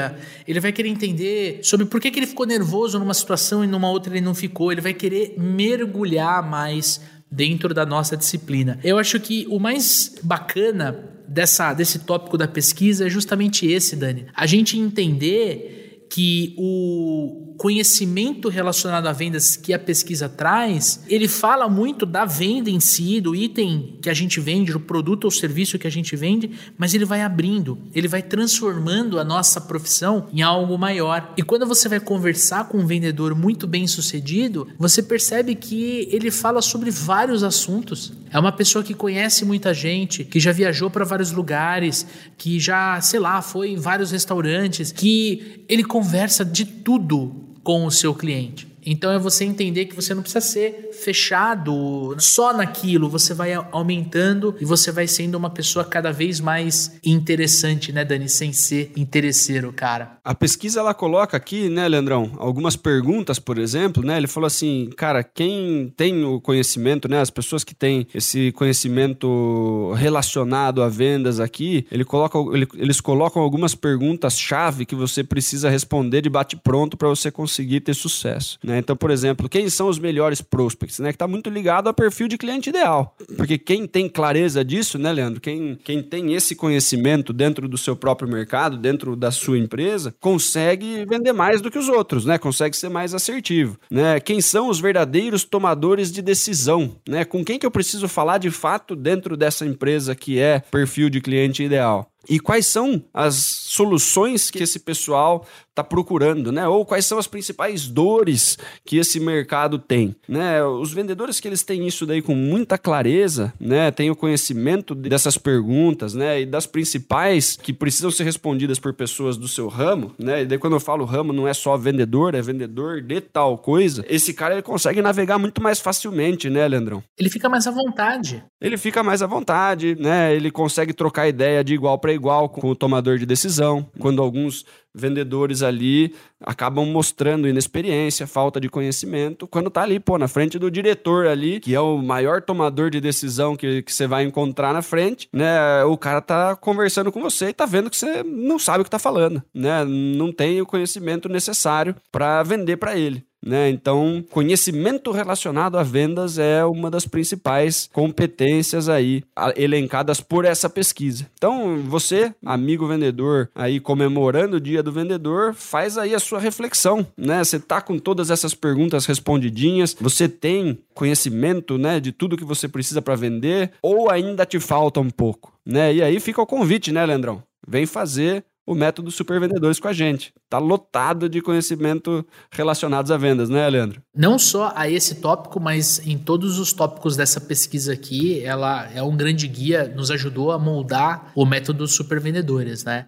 ele 0.47 0.59
vai 0.59 0.71
querer 0.71 0.89
entender 0.89 1.59
sobre 1.63 1.85
por 1.85 1.99
que, 1.99 2.11
que 2.11 2.19
ele 2.19 2.27
ficou 2.27 2.45
nervoso 2.45 2.99
numa 2.99 3.13
situação 3.13 3.63
e 3.63 3.67
numa 3.67 3.89
outra 3.89 4.13
ele 4.13 4.23
não 4.23 4.35
ficou, 4.35 4.71
ele 4.71 4.81
vai 4.81 4.93
querer 4.93 5.35
mergulhar 5.37 6.47
mais 6.47 7.01
dentro 7.31 7.73
da 7.73 7.85
nossa 7.85 8.15
disciplina. 8.15 8.79
Eu 8.83 8.97
acho 8.97 9.19
que 9.19 9.45
o 9.49 9.59
mais 9.59 10.15
bacana 10.21 10.97
dessa, 11.27 11.73
desse 11.73 11.99
tópico 11.99 12.37
da 12.37 12.47
pesquisa 12.47 13.07
é 13.07 13.09
justamente 13.09 13.65
esse, 13.67 13.95
Dani. 13.95 14.27
A 14.33 14.45
gente 14.45 14.77
entender 14.77 15.84
que 16.09 16.53
o 16.57 17.55
conhecimento 17.57 18.49
relacionado 18.49 19.07
a 19.07 19.11
vendas 19.11 19.55
que 19.55 19.73
a 19.73 19.79
pesquisa 19.79 20.27
traz, 20.27 21.03
ele 21.07 21.27
fala 21.27 21.69
muito 21.69 22.05
da 22.05 22.25
venda 22.25 22.69
em 22.69 22.79
si, 22.79 23.21
do 23.21 23.35
item 23.35 23.97
que 24.01 24.09
a 24.09 24.13
gente 24.13 24.39
vende, 24.39 24.73
do 24.73 24.79
produto 24.79 25.25
ou 25.25 25.31
serviço 25.31 25.79
que 25.79 25.87
a 25.87 25.91
gente 25.91 26.15
vende, 26.15 26.51
mas 26.77 26.93
ele 26.93 27.05
vai 27.05 27.21
abrindo, 27.21 27.77
ele 27.93 28.07
vai 28.07 28.21
transformando 28.21 29.19
a 29.19 29.23
nossa 29.23 29.59
profissão 29.61 30.27
em 30.33 30.41
algo 30.41 30.77
maior. 30.77 31.33
E 31.37 31.41
quando 31.41 31.65
você 31.65 31.87
vai 31.87 31.99
conversar 31.99 32.67
com 32.67 32.77
um 32.77 32.85
vendedor 32.85 33.33
muito 33.33 33.65
bem 33.65 33.87
sucedido, 33.87 34.67
você 34.77 35.01
percebe 35.01 35.55
que 35.55 36.07
ele 36.11 36.29
fala 36.29 36.61
sobre 36.61 36.91
vários 36.91 37.43
assuntos. 37.43 38.13
É 38.31 38.39
uma 38.39 38.51
pessoa 38.51 38.83
que 38.83 38.93
conhece 38.93 39.45
muita 39.45 39.73
gente, 39.73 40.23
que 40.23 40.39
já 40.39 40.51
viajou 40.51 40.89
para 40.89 41.05
vários 41.05 41.31
lugares, 41.31 42.05
que 42.37 42.59
já, 42.59 42.99
sei 43.01 43.19
lá, 43.19 43.41
foi 43.41 43.69
em 43.69 43.77
vários 43.77 44.11
restaurantes, 44.11 44.91
que 44.91 45.63
ele 45.67 45.83
conversa 45.95 46.43
de 46.43 46.65
tudo 46.65 47.33
com 47.63 47.85
o 47.85 47.89
seu 47.89 48.13
cliente. 48.13 48.67
Então 48.85 49.11
é 49.11 49.19
você 49.19 49.43
entender 49.43 49.85
que 49.85 49.95
você 49.95 50.13
não 50.13 50.21
precisa 50.21 50.41
ser 50.41 50.89
fechado 50.93 52.15
só 52.19 52.53
naquilo, 52.53 53.09
você 53.09 53.33
vai 53.33 53.53
aumentando 53.53 54.55
e 54.59 54.65
você 54.65 54.91
vai 54.91 55.07
sendo 55.07 55.35
uma 55.35 55.49
pessoa 55.49 55.83
cada 55.83 56.11
vez 56.11 56.39
mais 56.39 56.97
interessante, 57.03 57.91
né, 57.91 58.05
Dani, 58.05 58.29
sem 58.29 58.53
ser 58.53 58.91
interesseiro, 58.95 59.73
cara. 59.73 60.17
A 60.23 60.33
pesquisa 60.35 60.79
ela 60.79 60.93
coloca 60.93 61.35
aqui, 61.35 61.69
né, 61.69 61.87
Leandrão, 61.87 62.31
algumas 62.37 62.75
perguntas, 62.75 63.39
por 63.39 63.57
exemplo, 63.57 64.03
né? 64.03 64.17
Ele 64.17 64.27
falou 64.27 64.47
assim, 64.47 64.89
cara, 64.95 65.23
quem 65.23 65.93
tem 65.95 66.23
o 66.23 66.39
conhecimento, 66.39 67.07
né, 67.07 67.19
as 67.19 67.29
pessoas 67.29 67.63
que 67.63 67.73
têm 67.73 68.07
esse 68.13 68.51
conhecimento 68.51 69.93
relacionado 69.95 70.81
a 70.81 70.89
vendas 70.89 71.39
aqui, 71.39 71.85
ele 71.91 72.05
coloca, 72.05 72.37
ele, 72.53 72.67
eles 72.75 73.01
colocam 73.01 73.41
algumas 73.41 73.75
perguntas 73.75 74.39
chave 74.39 74.85
que 74.85 74.95
você 74.95 75.23
precisa 75.23 75.69
responder 75.69 76.21
de 76.21 76.29
bate 76.29 76.55
pronto 76.55 76.97
para 76.97 77.07
você 77.07 77.31
conseguir 77.31 77.81
ter 77.81 77.93
sucesso, 77.93 78.59
né? 78.63 78.74
Né? 78.75 78.79
Então, 78.79 78.95
por 78.95 79.09
exemplo, 79.09 79.47
quem 79.47 79.69
são 79.69 79.87
os 79.87 79.97
melhores 79.97 80.41
prospects? 80.41 80.99
Né? 80.99 81.09
Que 81.09 81.15
está 81.15 81.27
muito 81.27 81.49
ligado 81.49 81.87
ao 81.87 81.93
perfil 81.93 82.27
de 82.27 82.37
cliente 82.37 82.69
ideal. 82.69 83.15
Porque 83.37 83.57
quem 83.57 83.87
tem 83.87 84.09
clareza 84.09 84.63
disso, 84.63 84.97
né, 84.99 85.11
Leandro? 85.11 85.39
Quem, 85.39 85.77
quem 85.83 86.03
tem 86.03 86.33
esse 86.33 86.55
conhecimento 86.55 87.31
dentro 87.31 87.67
do 87.67 87.77
seu 87.77 87.95
próprio 87.95 88.27
mercado, 88.27 88.77
dentro 88.77 89.15
da 89.15 89.31
sua 89.31 89.57
empresa, 89.57 90.13
consegue 90.19 91.05
vender 91.05 91.31
mais 91.31 91.61
do 91.61 91.71
que 91.71 91.79
os 91.79 91.87
outros, 91.87 92.25
né? 92.25 92.37
Consegue 92.37 92.75
ser 92.75 92.89
mais 92.89 93.13
assertivo. 93.13 93.77
Né? 93.89 94.19
Quem 94.19 94.41
são 94.41 94.69
os 94.69 94.79
verdadeiros 94.79 95.43
tomadores 95.43 96.11
de 96.11 96.21
decisão? 96.21 96.95
Né? 97.07 97.23
Com 97.23 97.43
quem 97.43 97.57
que 97.57 97.65
eu 97.65 97.71
preciso 97.71 98.07
falar 98.07 98.37
de 98.37 98.51
fato 98.51 98.95
dentro 98.95 99.37
dessa 99.37 99.65
empresa 99.65 100.15
que 100.15 100.39
é 100.39 100.59
perfil 100.59 101.09
de 101.09 101.21
cliente 101.21 101.63
ideal? 101.63 102.11
E 102.29 102.39
quais 102.39 102.65
são 102.65 103.03
as 103.13 103.35
soluções 103.35 104.49
que 104.49 104.63
esse 104.63 104.79
pessoal 104.79 105.45
está 105.75 105.83
procurando, 105.83 106.53
né? 106.53 106.65
Ou 106.67 106.85
quais 106.85 107.05
são 107.05 107.17
as 107.17 107.27
principais 107.27 107.87
dores 107.87 108.57
que 108.85 108.97
esse 108.97 109.19
mercado 109.19 109.77
tem, 109.77 110.15
né? 110.27 110.63
Os 110.63 110.93
vendedores 110.93 111.41
que 111.41 111.47
eles 111.49 111.63
têm 111.63 111.85
isso 111.85 112.05
daí 112.05 112.21
com 112.21 112.33
muita 112.33 112.77
clareza, 112.77 113.53
né? 113.59 113.91
Têm 113.91 114.09
o 114.09 114.15
conhecimento 114.15 114.95
dessas 114.95 115.37
perguntas, 115.37 116.13
né? 116.13 116.41
E 116.41 116.45
das 116.45 116.65
principais 116.65 117.57
que 117.61 117.73
precisam 117.73 118.09
ser 118.09 118.23
respondidas 118.23 118.79
por 118.79 118.93
pessoas 118.93 119.35
do 119.35 119.49
seu 119.49 119.67
ramo, 119.67 120.13
né? 120.17 120.43
E 120.43 120.45
daí 120.45 120.57
quando 120.57 120.73
eu 120.73 120.79
falo 120.79 121.03
ramo 121.03 121.33
não 121.33 121.45
é 121.45 121.53
só 121.53 121.75
vendedor, 121.75 122.35
é 122.35 122.41
vendedor 122.41 123.01
de 123.01 123.19
tal 123.19 123.57
coisa. 123.57 124.05
Esse 124.07 124.33
cara 124.33 124.53
ele 124.55 124.61
consegue 124.61 125.01
navegar 125.01 125.37
muito 125.37 125.61
mais 125.61 125.81
facilmente, 125.81 126.49
né, 126.49 126.65
Leandrão? 126.67 127.03
Ele 127.19 127.29
fica 127.29 127.49
mais 127.49 127.67
à 127.67 127.71
vontade. 127.71 128.41
Ele 128.61 128.77
fica 128.77 129.03
mais 129.03 129.21
à 129.21 129.27
vontade, 129.27 129.95
né? 129.99 130.33
Ele 130.33 130.49
consegue 130.49 130.93
trocar 130.93 131.27
ideia 131.27 131.63
de 131.65 131.73
igual 131.73 131.99
para 131.99 132.13
igual 132.15 132.49
com 132.49 132.69
o 132.69 132.75
tomador 132.75 133.17
de 133.17 133.25
decisão. 133.25 133.85
Quando 133.99 134.21
alguns 134.21 134.65
vendedores 134.95 135.61
ali 135.61 136.13
acabam 136.39 136.85
mostrando 136.85 137.47
inexperiência, 137.47 138.27
falta 138.27 138.59
de 138.59 138.69
conhecimento, 138.69 139.47
quando 139.47 139.69
tá 139.69 139.81
ali, 139.81 139.99
pô, 139.99 140.17
na 140.17 140.27
frente 140.27 140.57
do 140.57 140.71
diretor 140.71 141.27
ali, 141.27 141.59
que 141.59 141.73
é 141.73 141.79
o 141.79 141.97
maior 141.97 142.41
tomador 142.41 142.89
de 142.89 143.01
decisão 143.01 143.55
que, 143.55 143.83
você 143.85 144.07
vai 144.07 144.23
encontrar 144.23 144.73
na 144.73 144.81
frente, 144.81 145.27
né? 145.33 145.83
O 145.85 145.97
cara 145.97 146.21
tá 146.21 146.55
conversando 146.55 147.11
com 147.11 147.21
você 147.21 147.49
e 147.49 147.53
tá 147.53 147.65
vendo 147.65 147.89
que 147.89 147.97
você 147.97 148.23
não 148.23 148.59
sabe 148.59 148.81
o 148.81 148.83
que 148.83 148.89
tá 148.89 148.99
falando, 148.99 149.41
né? 149.53 149.83
Não 149.85 150.31
tem 150.31 150.61
o 150.61 150.65
conhecimento 150.65 151.27
necessário 151.27 151.95
para 152.11 152.43
vender 152.43 152.77
para 152.77 152.97
ele. 152.97 153.25
Né? 153.45 153.69
Então, 153.69 154.25
conhecimento 154.31 155.11
relacionado 155.11 155.77
a 155.77 155.83
vendas 155.83 156.39
é 156.39 156.65
uma 156.65 156.89
das 156.89 157.05
principais 157.05 157.87
competências 157.93 158.89
aí 158.89 159.23
elencadas 159.55 160.19
por 160.19 160.45
essa 160.45 160.67
pesquisa. 160.67 161.29
Então, 161.35 161.77
você, 161.83 162.33
amigo 162.43 162.87
vendedor, 162.87 163.51
aí 163.53 163.79
comemorando 163.79 164.57
o 164.57 164.59
dia 164.59 164.81
do 164.85 164.91
vendedor, 164.91 165.53
faz 165.53 165.97
aí 165.97 166.15
a 166.15 166.19
sua 166.19 166.39
reflexão, 166.39 167.05
né? 167.17 167.43
Você 167.43 167.59
tá 167.59 167.81
com 167.81 167.99
todas 167.99 168.31
essas 168.31 168.53
perguntas 168.53 169.05
respondidinhas, 169.05 169.93
você 169.99 170.29
tem 170.29 170.79
conhecimento, 170.93 171.77
né, 171.77 171.99
de 171.99 172.13
tudo 172.13 172.37
que 172.37 172.45
você 172.45 172.67
precisa 172.67 173.01
para 173.01 173.15
vender 173.15 173.71
ou 173.81 174.09
ainda 174.09 174.45
te 174.45 174.59
falta 174.59 175.01
um 175.01 175.09
pouco, 175.09 175.51
né? 175.65 175.93
E 175.93 176.01
aí 176.01 176.19
fica 176.19 176.41
o 176.41 176.47
convite, 176.47 176.91
né, 176.91 177.05
Leandrão? 177.05 177.43
Vem 177.67 177.85
fazer 177.85 178.45
o 178.65 178.73
método 178.73 179.11
Super 179.11 179.39
Vendedores 179.39 179.79
com 179.79 179.87
a 179.87 179.93
gente. 179.93 180.33
Tá 180.49 180.57
lotado 180.57 181.29
de 181.29 181.41
conhecimento 181.41 182.25
relacionados 182.51 183.11
a 183.11 183.17
vendas, 183.17 183.49
né, 183.49 183.67
Leandro? 183.69 184.01
Não 184.15 184.39
só 184.39 184.73
a 184.75 184.89
esse 184.89 185.15
tópico, 185.15 185.59
mas 185.59 186.05
em 186.05 186.17
todos 186.17 186.57
os 186.57 186.73
tópicos 186.73 187.15
dessa 187.15 187.39
pesquisa 187.39 187.93
aqui, 187.93 188.43
ela 188.43 188.89
é 188.91 189.03
um 189.03 189.15
grande 189.15 189.47
guia, 189.47 189.91
nos 189.95 190.09
ajudou 190.09 190.51
a 190.51 190.57
moldar 190.57 191.31
o 191.35 191.45
método 191.45 191.87
Super 191.87 192.19
Vendedores, 192.19 192.83
né? 192.83 193.07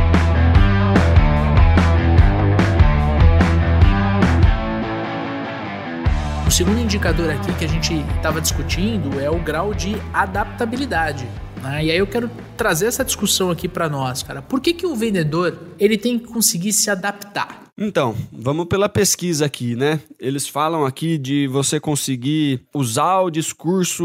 O 0.00 0.03
segundo 6.54 6.78
indicador 6.78 7.30
aqui 7.30 7.52
que 7.54 7.64
a 7.64 7.68
gente 7.68 7.94
estava 8.16 8.40
discutindo 8.40 9.18
é 9.18 9.28
o 9.28 9.40
grau 9.40 9.74
de 9.74 9.96
adaptabilidade. 10.12 11.26
Né? 11.60 11.86
E 11.86 11.90
aí 11.90 11.98
eu 11.98 12.06
quero 12.06 12.30
trazer 12.56 12.86
essa 12.86 13.04
discussão 13.04 13.50
aqui 13.50 13.66
para 13.66 13.88
nós, 13.88 14.22
cara. 14.22 14.40
Por 14.40 14.60
que, 14.60 14.72
que 14.72 14.86
o 14.86 14.94
vendedor 14.94 15.58
ele 15.80 15.98
tem 15.98 16.16
que 16.16 16.26
conseguir 16.26 16.72
se 16.72 16.88
adaptar? 16.88 17.63
Então, 17.76 18.14
vamos 18.32 18.66
pela 18.66 18.88
pesquisa 18.88 19.44
aqui, 19.44 19.74
né? 19.74 20.00
Eles 20.20 20.46
falam 20.46 20.86
aqui 20.86 21.18
de 21.18 21.48
você 21.48 21.80
conseguir 21.80 22.62
usar 22.72 23.20
o 23.20 23.30
discurso 23.30 24.04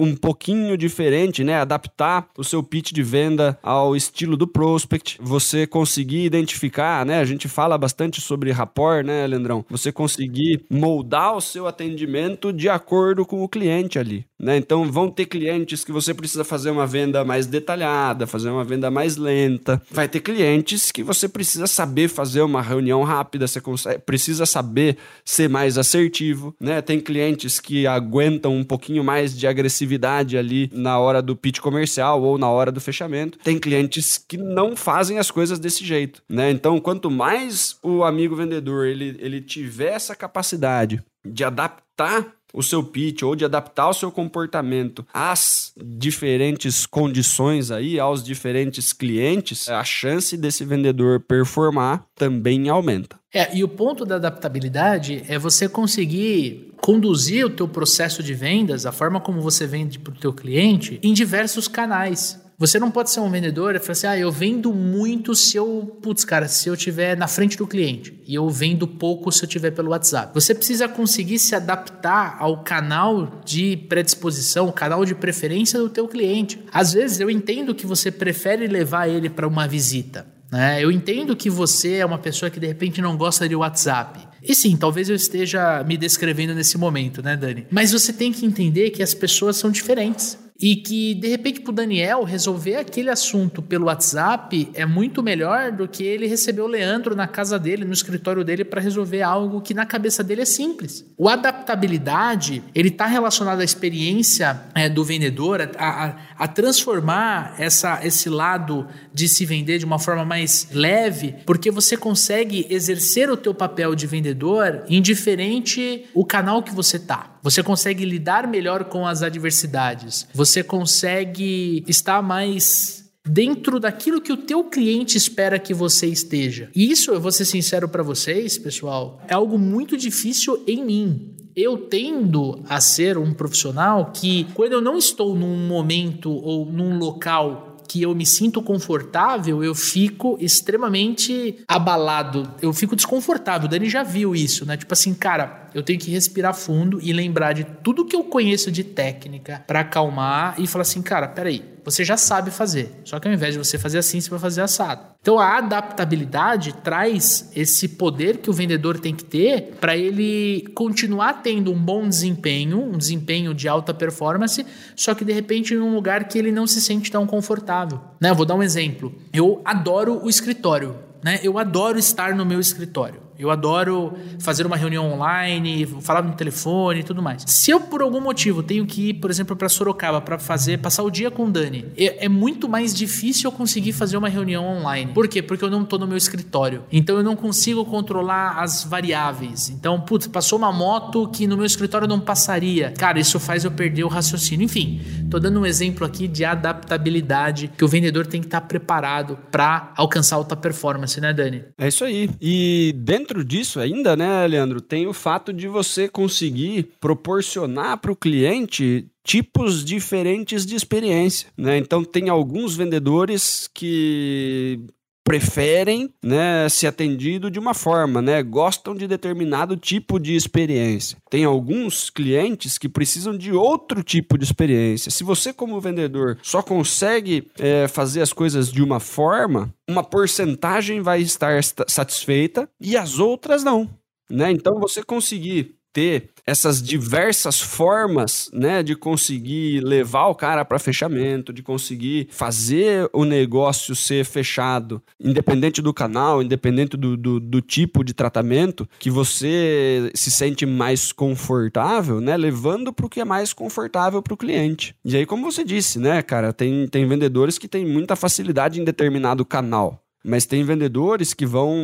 um 0.00 0.16
pouquinho 0.16 0.78
diferente, 0.78 1.44
né? 1.44 1.56
Adaptar 1.56 2.26
o 2.38 2.42
seu 2.42 2.62
pitch 2.62 2.90
de 2.90 3.02
venda 3.02 3.58
ao 3.62 3.94
estilo 3.94 4.34
do 4.34 4.46
prospect. 4.46 5.18
Você 5.20 5.66
conseguir 5.66 6.24
identificar, 6.24 7.04
né? 7.04 7.18
A 7.18 7.24
gente 7.26 7.48
fala 7.48 7.76
bastante 7.76 8.18
sobre 8.18 8.50
rapport, 8.50 9.04
né, 9.04 9.26
Leandrão? 9.26 9.62
Você 9.68 9.92
conseguir 9.92 10.64
moldar 10.70 11.36
o 11.36 11.40
seu 11.40 11.66
atendimento 11.66 12.50
de 12.50 12.70
acordo 12.70 13.26
com 13.26 13.42
o 13.42 13.48
cliente 13.48 13.98
ali, 13.98 14.24
né? 14.42 14.56
Então, 14.56 14.90
vão 14.90 15.08
ter 15.08 15.26
clientes 15.26 15.84
que 15.84 15.92
você 15.92 16.12
precisa 16.12 16.42
fazer 16.42 16.70
uma 16.70 16.86
venda 16.86 17.24
mais 17.24 17.46
detalhada, 17.46 18.26
fazer 18.26 18.50
uma 18.50 18.64
venda 18.64 18.90
mais 18.90 19.16
lenta. 19.16 19.80
Vai 19.88 20.08
ter 20.08 20.18
clientes 20.18 20.90
que 20.90 21.04
você 21.04 21.28
precisa 21.28 21.68
saber 21.68 22.08
fazer 22.08 22.42
uma 22.42 22.60
reunião 22.60 23.04
rápida, 23.04 23.46
você 23.46 23.60
consegue, 23.60 24.00
precisa 24.00 24.44
saber 24.44 24.96
ser 25.24 25.48
mais 25.48 25.78
assertivo, 25.78 26.54
né? 26.60 26.82
Tem 26.82 26.98
clientes 26.98 27.60
que 27.60 27.86
aguentam 27.86 28.56
um 28.56 28.64
pouquinho 28.64 29.04
mais 29.04 29.38
de 29.38 29.46
agressividade 29.46 30.36
ali 30.36 30.68
na 30.72 30.98
hora 30.98 31.22
do 31.22 31.36
pitch 31.36 31.60
comercial 31.60 32.20
ou 32.20 32.36
na 32.36 32.48
hora 32.48 32.72
do 32.72 32.80
fechamento. 32.80 33.38
Tem 33.44 33.58
clientes 33.58 34.18
que 34.18 34.36
não 34.36 34.74
fazem 34.74 35.18
as 35.18 35.30
coisas 35.30 35.60
desse 35.60 35.84
jeito, 35.84 36.20
né? 36.28 36.50
Então, 36.50 36.80
quanto 36.80 37.08
mais 37.08 37.76
o 37.82 38.02
amigo 38.02 38.34
vendedor 38.34 38.86
ele, 38.86 39.16
ele 39.20 39.40
tiver 39.40 39.92
essa 39.92 40.16
capacidade 40.16 41.00
de 41.24 41.44
adaptar 41.44 42.32
o 42.52 42.62
seu 42.62 42.82
pitch 42.82 43.22
ou 43.22 43.34
de 43.34 43.44
adaptar 43.44 43.88
o 43.88 43.94
seu 43.94 44.10
comportamento 44.12 45.06
às 45.12 45.72
diferentes 45.76 46.86
condições 46.86 47.70
aí, 47.70 47.98
aos 47.98 48.22
diferentes 48.22 48.92
clientes, 48.92 49.68
a 49.68 49.82
chance 49.84 50.36
desse 50.36 50.64
vendedor 50.64 51.20
performar 51.20 52.04
também 52.14 52.68
aumenta. 52.68 53.16
É, 53.32 53.56
e 53.56 53.64
o 53.64 53.68
ponto 53.68 54.04
da 54.04 54.16
adaptabilidade 54.16 55.24
é 55.26 55.38
você 55.38 55.66
conseguir 55.68 56.70
conduzir 56.82 57.46
o 57.46 57.50
teu 57.50 57.66
processo 57.66 58.22
de 58.22 58.34
vendas, 58.34 58.84
a 58.84 58.92
forma 58.92 59.20
como 59.20 59.40
você 59.40 59.66
vende 59.66 59.98
para 59.98 60.12
o 60.12 60.16
teu 60.16 60.32
cliente, 60.32 60.98
em 61.02 61.14
diversos 61.14 61.68
canais. 61.68 62.41
Você 62.62 62.78
não 62.78 62.92
pode 62.92 63.10
ser 63.10 63.18
um 63.18 63.28
vendedor 63.28 63.74
e 63.74 63.80
falar 63.80 63.90
assim: 63.90 64.06
ah, 64.06 64.16
eu 64.16 64.30
vendo 64.30 64.72
muito 64.72 65.34
se 65.34 65.56
eu, 65.56 65.98
putz, 66.00 66.24
cara, 66.24 66.46
se 66.46 66.68
eu 66.68 66.76
tiver 66.76 67.16
na 67.16 67.26
frente 67.26 67.58
do 67.58 67.66
cliente 67.66 68.16
e 68.24 68.36
eu 68.36 68.48
vendo 68.48 68.86
pouco 68.86 69.32
se 69.32 69.42
eu 69.42 69.48
tiver 69.48 69.72
pelo 69.72 69.90
WhatsApp. 69.90 70.32
Você 70.32 70.54
precisa 70.54 70.88
conseguir 70.88 71.40
se 71.40 71.56
adaptar 71.56 72.36
ao 72.38 72.62
canal 72.62 73.40
de 73.44 73.76
predisposição, 73.88 74.68
o 74.68 74.72
canal 74.72 75.04
de 75.04 75.12
preferência 75.12 75.76
do 75.80 75.88
teu 75.88 76.06
cliente. 76.06 76.62
Às 76.72 76.92
vezes 76.92 77.18
eu 77.18 77.28
entendo 77.28 77.74
que 77.74 77.84
você 77.84 78.12
prefere 78.12 78.68
levar 78.68 79.08
ele 79.08 79.28
para 79.28 79.48
uma 79.48 79.66
visita. 79.66 80.24
Né? 80.48 80.84
Eu 80.84 80.92
entendo 80.92 81.34
que 81.34 81.50
você 81.50 81.94
é 81.94 82.06
uma 82.06 82.18
pessoa 82.18 82.48
que 82.48 82.60
de 82.60 82.68
repente 82.68 83.02
não 83.02 83.16
gosta 83.16 83.48
de 83.48 83.56
WhatsApp. 83.56 84.20
E 84.40 84.54
sim, 84.54 84.76
talvez 84.76 85.08
eu 85.08 85.16
esteja 85.16 85.82
me 85.82 85.96
descrevendo 85.96 86.54
nesse 86.54 86.78
momento, 86.78 87.22
né, 87.24 87.36
Dani? 87.36 87.66
Mas 87.72 87.90
você 87.90 88.12
tem 88.12 88.32
que 88.32 88.46
entender 88.46 88.90
que 88.90 89.02
as 89.02 89.14
pessoas 89.14 89.56
são 89.56 89.68
diferentes 89.68 90.38
e 90.62 90.76
que 90.76 91.12
de 91.14 91.26
repente 91.26 91.60
para 91.60 91.72
o 91.72 91.74
Daniel 91.74 92.22
resolver 92.22 92.76
aquele 92.76 93.10
assunto 93.10 93.60
pelo 93.60 93.86
WhatsApp 93.86 94.70
é 94.74 94.86
muito 94.86 95.20
melhor 95.20 95.72
do 95.72 95.88
que 95.88 96.04
ele 96.04 96.28
receber 96.28 96.62
o 96.62 96.68
Leandro 96.68 97.16
na 97.16 97.26
casa 97.26 97.58
dele, 97.58 97.84
no 97.84 97.92
escritório 97.92 98.44
dele 98.44 98.64
para 98.64 98.80
resolver 98.80 99.22
algo 99.22 99.60
que 99.60 99.74
na 99.74 99.84
cabeça 99.84 100.22
dele 100.22 100.42
é 100.42 100.44
simples. 100.44 101.04
O 101.18 101.28
adaptabilidade 101.28 102.62
ele 102.72 102.88
está 102.88 103.06
relacionado 103.06 103.60
à 103.60 103.64
experiência 103.64 104.62
é, 104.72 104.88
do 104.88 105.02
vendedor, 105.02 105.60
a, 105.76 106.06
a, 106.06 106.16
a, 106.38 106.46
transformar 106.46 107.56
essa, 107.58 107.98
esse 108.06 108.30
lado 108.30 108.86
de 109.12 109.26
se 109.26 109.44
vender 109.44 109.78
de 109.78 109.84
uma 109.84 109.98
forma 109.98 110.24
mais 110.24 110.68
leve, 110.70 111.34
porque 111.44 111.72
você 111.72 111.96
consegue 111.96 112.66
exercer 112.70 113.28
o 113.28 113.36
teu 113.36 113.52
papel 113.52 113.96
de 113.96 114.06
vendedor 114.06 114.84
indiferente 114.88 116.06
o 116.14 116.24
canal 116.24 116.62
que 116.62 116.72
você 116.72 117.00
tá. 117.00 117.31
Você 117.42 117.62
consegue 117.62 118.04
lidar 118.04 118.46
melhor 118.46 118.84
com 118.84 119.06
as 119.06 119.22
adversidades. 119.22 120.26
Você 120.32 120.62
consegue 120.62 121.84
estar 121.88 122.22
mais 122.22 123.02
dentro 123.24 123.78
daquilo 123.78 124.20
que 124.20 124.32
o 124.32 124.36
teu 124.36 124.64
cliente 124.64 125.16
espera 125.16 125.58
que 125.58 125.74
você 125.74 126.06
esteja. 126.06 126.70
E 126.74 126.90
isso, 126.90 127.10
eu 127.10 127.20
vou 127.20 127.32
ser 127.32 127.44
sincero 127.44 127.88
para 127.88 128.02
vocês, 128.02 128.58
pessoal, 128.58 129.20
é 129.28 129.34
algo 129.34 129.58
muito 129.58 129.96
difícil 129.96 130.62
em 130.66 130.84
mim 130.84 131.28
eu 131.54 131.76
tendo 131.76 132.62
a 132.68 132.80
ser 132.80 133.18
um 133.18 133.34
profissional 133.34 134.10
que, 134.12 134.46
quando 134.54 134.72
eu 134.72 134.80
não 134.80 134.96
estou 134.96 135.34
num 135.34 135.68
momento 135.68 136.30
ou 136.30 136.64
num 136.64 136.96
local 136.96 137.76
que 137.86 138.00
eu 138.00 138.14
me 138.14 138.24
sinto 138.24 138.62
confortável, 138.62 139.62
eu 139.62 139.74
fico 139.74 140.38
extremamente 140.40 141.58
abalado. 141.68 142.54
Eu 142.62 142.72
fico 142.72 142.96
desconfortável. 142.96 143.66
O 143.66 143.70
Dani 143.70 143.88
já 143.88 144.02
viu 144.02 144.34
isso, 144.34 144.64
né? 144.64 144.78
Tipo 144.78 144.94
assim, 144.94 145.12
cara, 145.12 145.61
eu 145.74 145.82
tenho 145.82 145.98
que 145.98 146.10
respirar 146.10 146.54
fundo 146.54 147.00
e 147.02 147.12
lembrar 147.12 147.52
de 147.52 147.64
tudo 147.64 148.04
que 148.04 148.16
eu 148.16 148.24
conheço 148.24 148.70
de 148.70 148.84
técnica 148.84 149.64
para 149.66 149.80
acalmar 149.80 150.54
e 150.58 150.66
falar 150.66 150.82
assim, 150.82 151.02
cara, 151.02 151.28
peraí, 151.28 151.64
você 151.84 152.04
já 152.04 152.16
sabe 152.16 152.50
fazer. 152.50 153.00
Só 153.04 153.18
que 153.18 153.26
ao 153.26 153.34
invés 153.34 153.54
de 153.54 153.58
você 153.58 153.78
fazer 153.78 153.98
assim, 153.98 154.20
você 154.20 154.30
vai 154.30 154.38
fazer 154.38 154.60
assado. 154.60 155.12
Então 155.20 155.38
a 155.38 155.58
adaptabilidade 155.58 156.74
traz 156.82 157.50
esse 157.54 157.88
poder 157.88 158.38
que 158.38 158.50
o 158.50 158.52
vendedor 158.52 158.98
tem 158.98 159.14
que 159.14 159.24
ter 159.24 159.74
para 159.80 159.96
ele 159.96 160.68
continuar 160.74 161.42
tendo 161.42 161.72
um 161.72 161.78
bom 161.78 162.08
desempenho, 162.08 162.80
um 162.80 162.98
desempenho 162.98 163.54
de 163.54 163.68
alta 163.68 163.92
performance, 163.92 164.64
só 164.96 165.14
que 165.14 165.24
de 165.24 165.32
repente 165.32 165.74
em 165.74 165.78
um 165.78 165.94
lugar 165.94 166.28
que 166.28 166.38
ele 166.38 166.52
não 166.52 166.66
se 166.66 166.80
sente 166.80 167.10
tão 167.10 167.26
confortável. 167.26 168.00
Né? 168.20 168.30
Eu 168.30 168.34
vou 168.34 168.46
dar 168.46 168.54
um 168.54 168.62
exemplo. 168.62 169.14
Eu 169.32 169.60
adoro 169.64 170.24
o 170.24 170.28
escritório. 170.28 170.96
Né? 171.22 171.38
Eu 171.42 171.56
adoro 171.56 171.98
estar 171.98 172.34
no 172.34 172.44
meu 172.44 172.58
escritório. 172.58 173.20
Eu 173.42 173.50
adoro 173.50 174.14
fazer 174.38 174.66
uma 174.66 174.76
reunião 174.76 175.12
online, 175.12 175.86
falar 176.00 176.22
no 176.22 176.32
telefone 176.34 177.00
e 177.00 177.02
tudo 177.02 177.22
mais. 177.22 177.44
Se 177.46 177.70
eu 177.70 177.80
por 177.80 178.02
algum 178.02 178.20
motivo 178.20 178.62
tenho 178.62 178.86
que 178.86 179.10
ir, 179.10 179.14
por 179.14 179.30
exemplo, 179.30 179.56
para 179.56 179.68
Sorocaba 179.68 180.20
para 180.20 180.38
fazer 180.38 180.78
passar 180.78 181.02
o 181.02 181.10
dia 181.10 181.30
com 181.30 181.46
o 181.46 181.50
Dani, 181.50 181.86
é, 181.96 182.26
é, 182.26 182.28
muito 182.28 182.68
mais 182.68 182.94
difícil 182.94 183.50
eu 183.50 183.52
conseguir 183.52 183.92
fazer 183.92 184.16
uma 184.16 184.28
reunião 184.28 184.64
online. 184.64 185.12
Por 185.12 185.26
quê? 185.26 185.42
Porque 185.42 185.64
eu 185.64 185.70
não 185.70 185.82
estou 185.82 185.98
no 185.98 186.06
meu 186.06 186.16
escritório. 186.16 186.84
Então 186.92 187.16
eu 187.16 187.22
não 187.22 187.36
consigo 187.36 187.84
controlar 187.84 188.60
as 188.62 188.84
variáveis. 188.84 189.68
Então, 189.68 190.00
putz, 190.00 190.26
passou 190.26 190.58
uma 190.58 190.72
moto 190.72 191.28
que 191.28 191.46
no 191.46 191.56
meu 191.56 191.66
escritório 191.66 192.06
não 192.06 192.20
passaria. 192.20 192.92
Cara, 192.96 193.18
isso 193.18 193.40
faz 193.40 193.64
eu 193.64 193.70
perder 193.70 194.04
o 194.04 194.08
raciocínio. 194.08 194.64
Enfim, 194.64 195.00
tô 195.30 195.38
dando 195.38 195.60
um 195.60 195.66
exemplo 195.66 196.06
aqui 196.06 196.28
de 196.28 196.44
adaptabilidade 196.44 197.70
que 197.76 197.84
o 197.84 197.88
vendedor 197.88 198.26
tem 198.26 198.40
que 198.40 198.46
estar 198.46 198.60
preparado 198.62 199.38
para 199.50 199.92
alcançar 199.96 200.36
alta 200.36 200.56
performance, 200.56 201.20
né, 201.20 201.32
Dani? 201.32 201.64
É 201.78 201.88
isso 201.88 202.04
aí. 202.04 202.30
E 202.40 202.94
dentro 202.96 203.31
dentro 203.32 203.44
disso 203.44 203.80
ainda, 203.80 204.14
né, 204.14 204.46
Leandro, 204.46 204.80
tem 204.80 205.06
o 205.06 205.12
fato 205.12 205.52
de 205.52 205.66
você 205.66 206.06
conseguir 206.06 206.90
proporcionar 207.00 207.96
para 207.98 208.12
o 208.12 208.16
cliente 208.16 209.06
tipos 209.24 209.84
diferentes 209.84 210.66
de 210.66 210.74
experiência, 210.74 211.48
né? 211.56 211.78
Então 211.78 212.04
tem 212.04 212.28
alguns 212.28 212.76
vendedores 212.76 213.70
que 213.72 214.80
preferem 215.24 216.12
né, 216.22 216.68
ser 216.68 216.88
atendido 216.88 217.50
de 217.50 217.58
uma 217.58 217.74
forma, 217.74 218.20
né, 218.20 218.42
gostam 218.42 218.94
de 218.94 219.06
determinado 219.06 219.76
tipo 219.76 220.18
de 220.18 220.34
experiência. 220.34 221.16
Tem 221.30 221.44
alguns 221.44 222.10
clientes 222.10 222.78
que 222.78 222.88
precisam 222.88 223.36
de 223.36 223.52
outro 223.52 224.02
tipo 224.02 224.36
de 224.36 224.44
experiência. 224.44 225.10
Se 225.10 225.24
você, 225.24 225.52
como 225.52 225.80
vendedor, 225.80 226.38
só 226.42 226.62
consegue 226.62 227.50
é, 227.58 227.86
fazer 227.88 228.20
as 228.20 228.32
coisas 228.32 228.70
de 228.70 228.82
uma 228.82 229.00
forma, 229.00 229.72
uma 229.88 230.02
porcentagem 230.02 231.00
vai 231.00 231.20
estar 231.20 231.62
satisfeita 231.86 232.68
e 232.80 232.96
as 232.96 233.18
outras 233.18 233.62
não. 233.62 233.88
Né? 234.30 234.50
Então, 234.50 234.80
você 234.80 235.02
conseguir 235.02 235.76
ter 235.92 236.30
essas 236.46 236.82
diversas 236.82 237.60
formas, 237.60 238.50
né, 238.52 238.82
de 238.82 238.96
conseguir 238.96 239.80
levar 239.80 240.26
o 240.26 240.34
cara 240.34 240.64
para 240.64 240.78
fechamento, 240.78 241.52
de 241.52 241.62
conseguir 241.62 242.28
fazer 242.30 243.08
o 243.12 243.24
negócio 243.24 243.94
ser 243.94 244.24
fechado, 244.24 245.00
independente 245.20 245.80
do 245.80 245.94
canal, 245.94 246.42
independente 246.42 246.96
do, 246.96 247.16
do, 247.16 247.38
do 247.38 247.60
tipo 247.60 248.02
de 248.02 248.12
tratamento, 248.12 248.88
que 248.98 249.10
você 249.10 250.10
se 250.14 250.30
sente 250.30 250.66
mais 250.66 251.12
confortável, 251.12 252.20
né, 252.20 252.36
levando 252.36 252.92
para 252.92 253.06
o 253.06 253.08
que 253.08 253.20
é 253.20 253.24
mais 253.24 253.52
confortável 253.52 254.20
para 254.20 254.34
o 254.34 254.36
cliente. 254.36 254.96
E 255.04 255.16
aí, 255.16 255.26
como 255.26 255.50
você 255.50 255.62
disse, 255.62 255.98
né, 255.98 256.22
cara, 256.22 256.52
tem, 256.52 256.88
tem 256.88 257.06
vendedores 257.06 257.56
que 257.56 257.68
têm 257.68 257.86
muita 257.86 258.16
facilidade 258.16 258.80
em 258.80 258.84
determinado 258.84 259.44
canal. 259.44 260.01
Mas 260.24 260.46
tem 260.46 260.62
vendedores 260.62 261.34
que 261.34 261.44
vão 261.44 261.74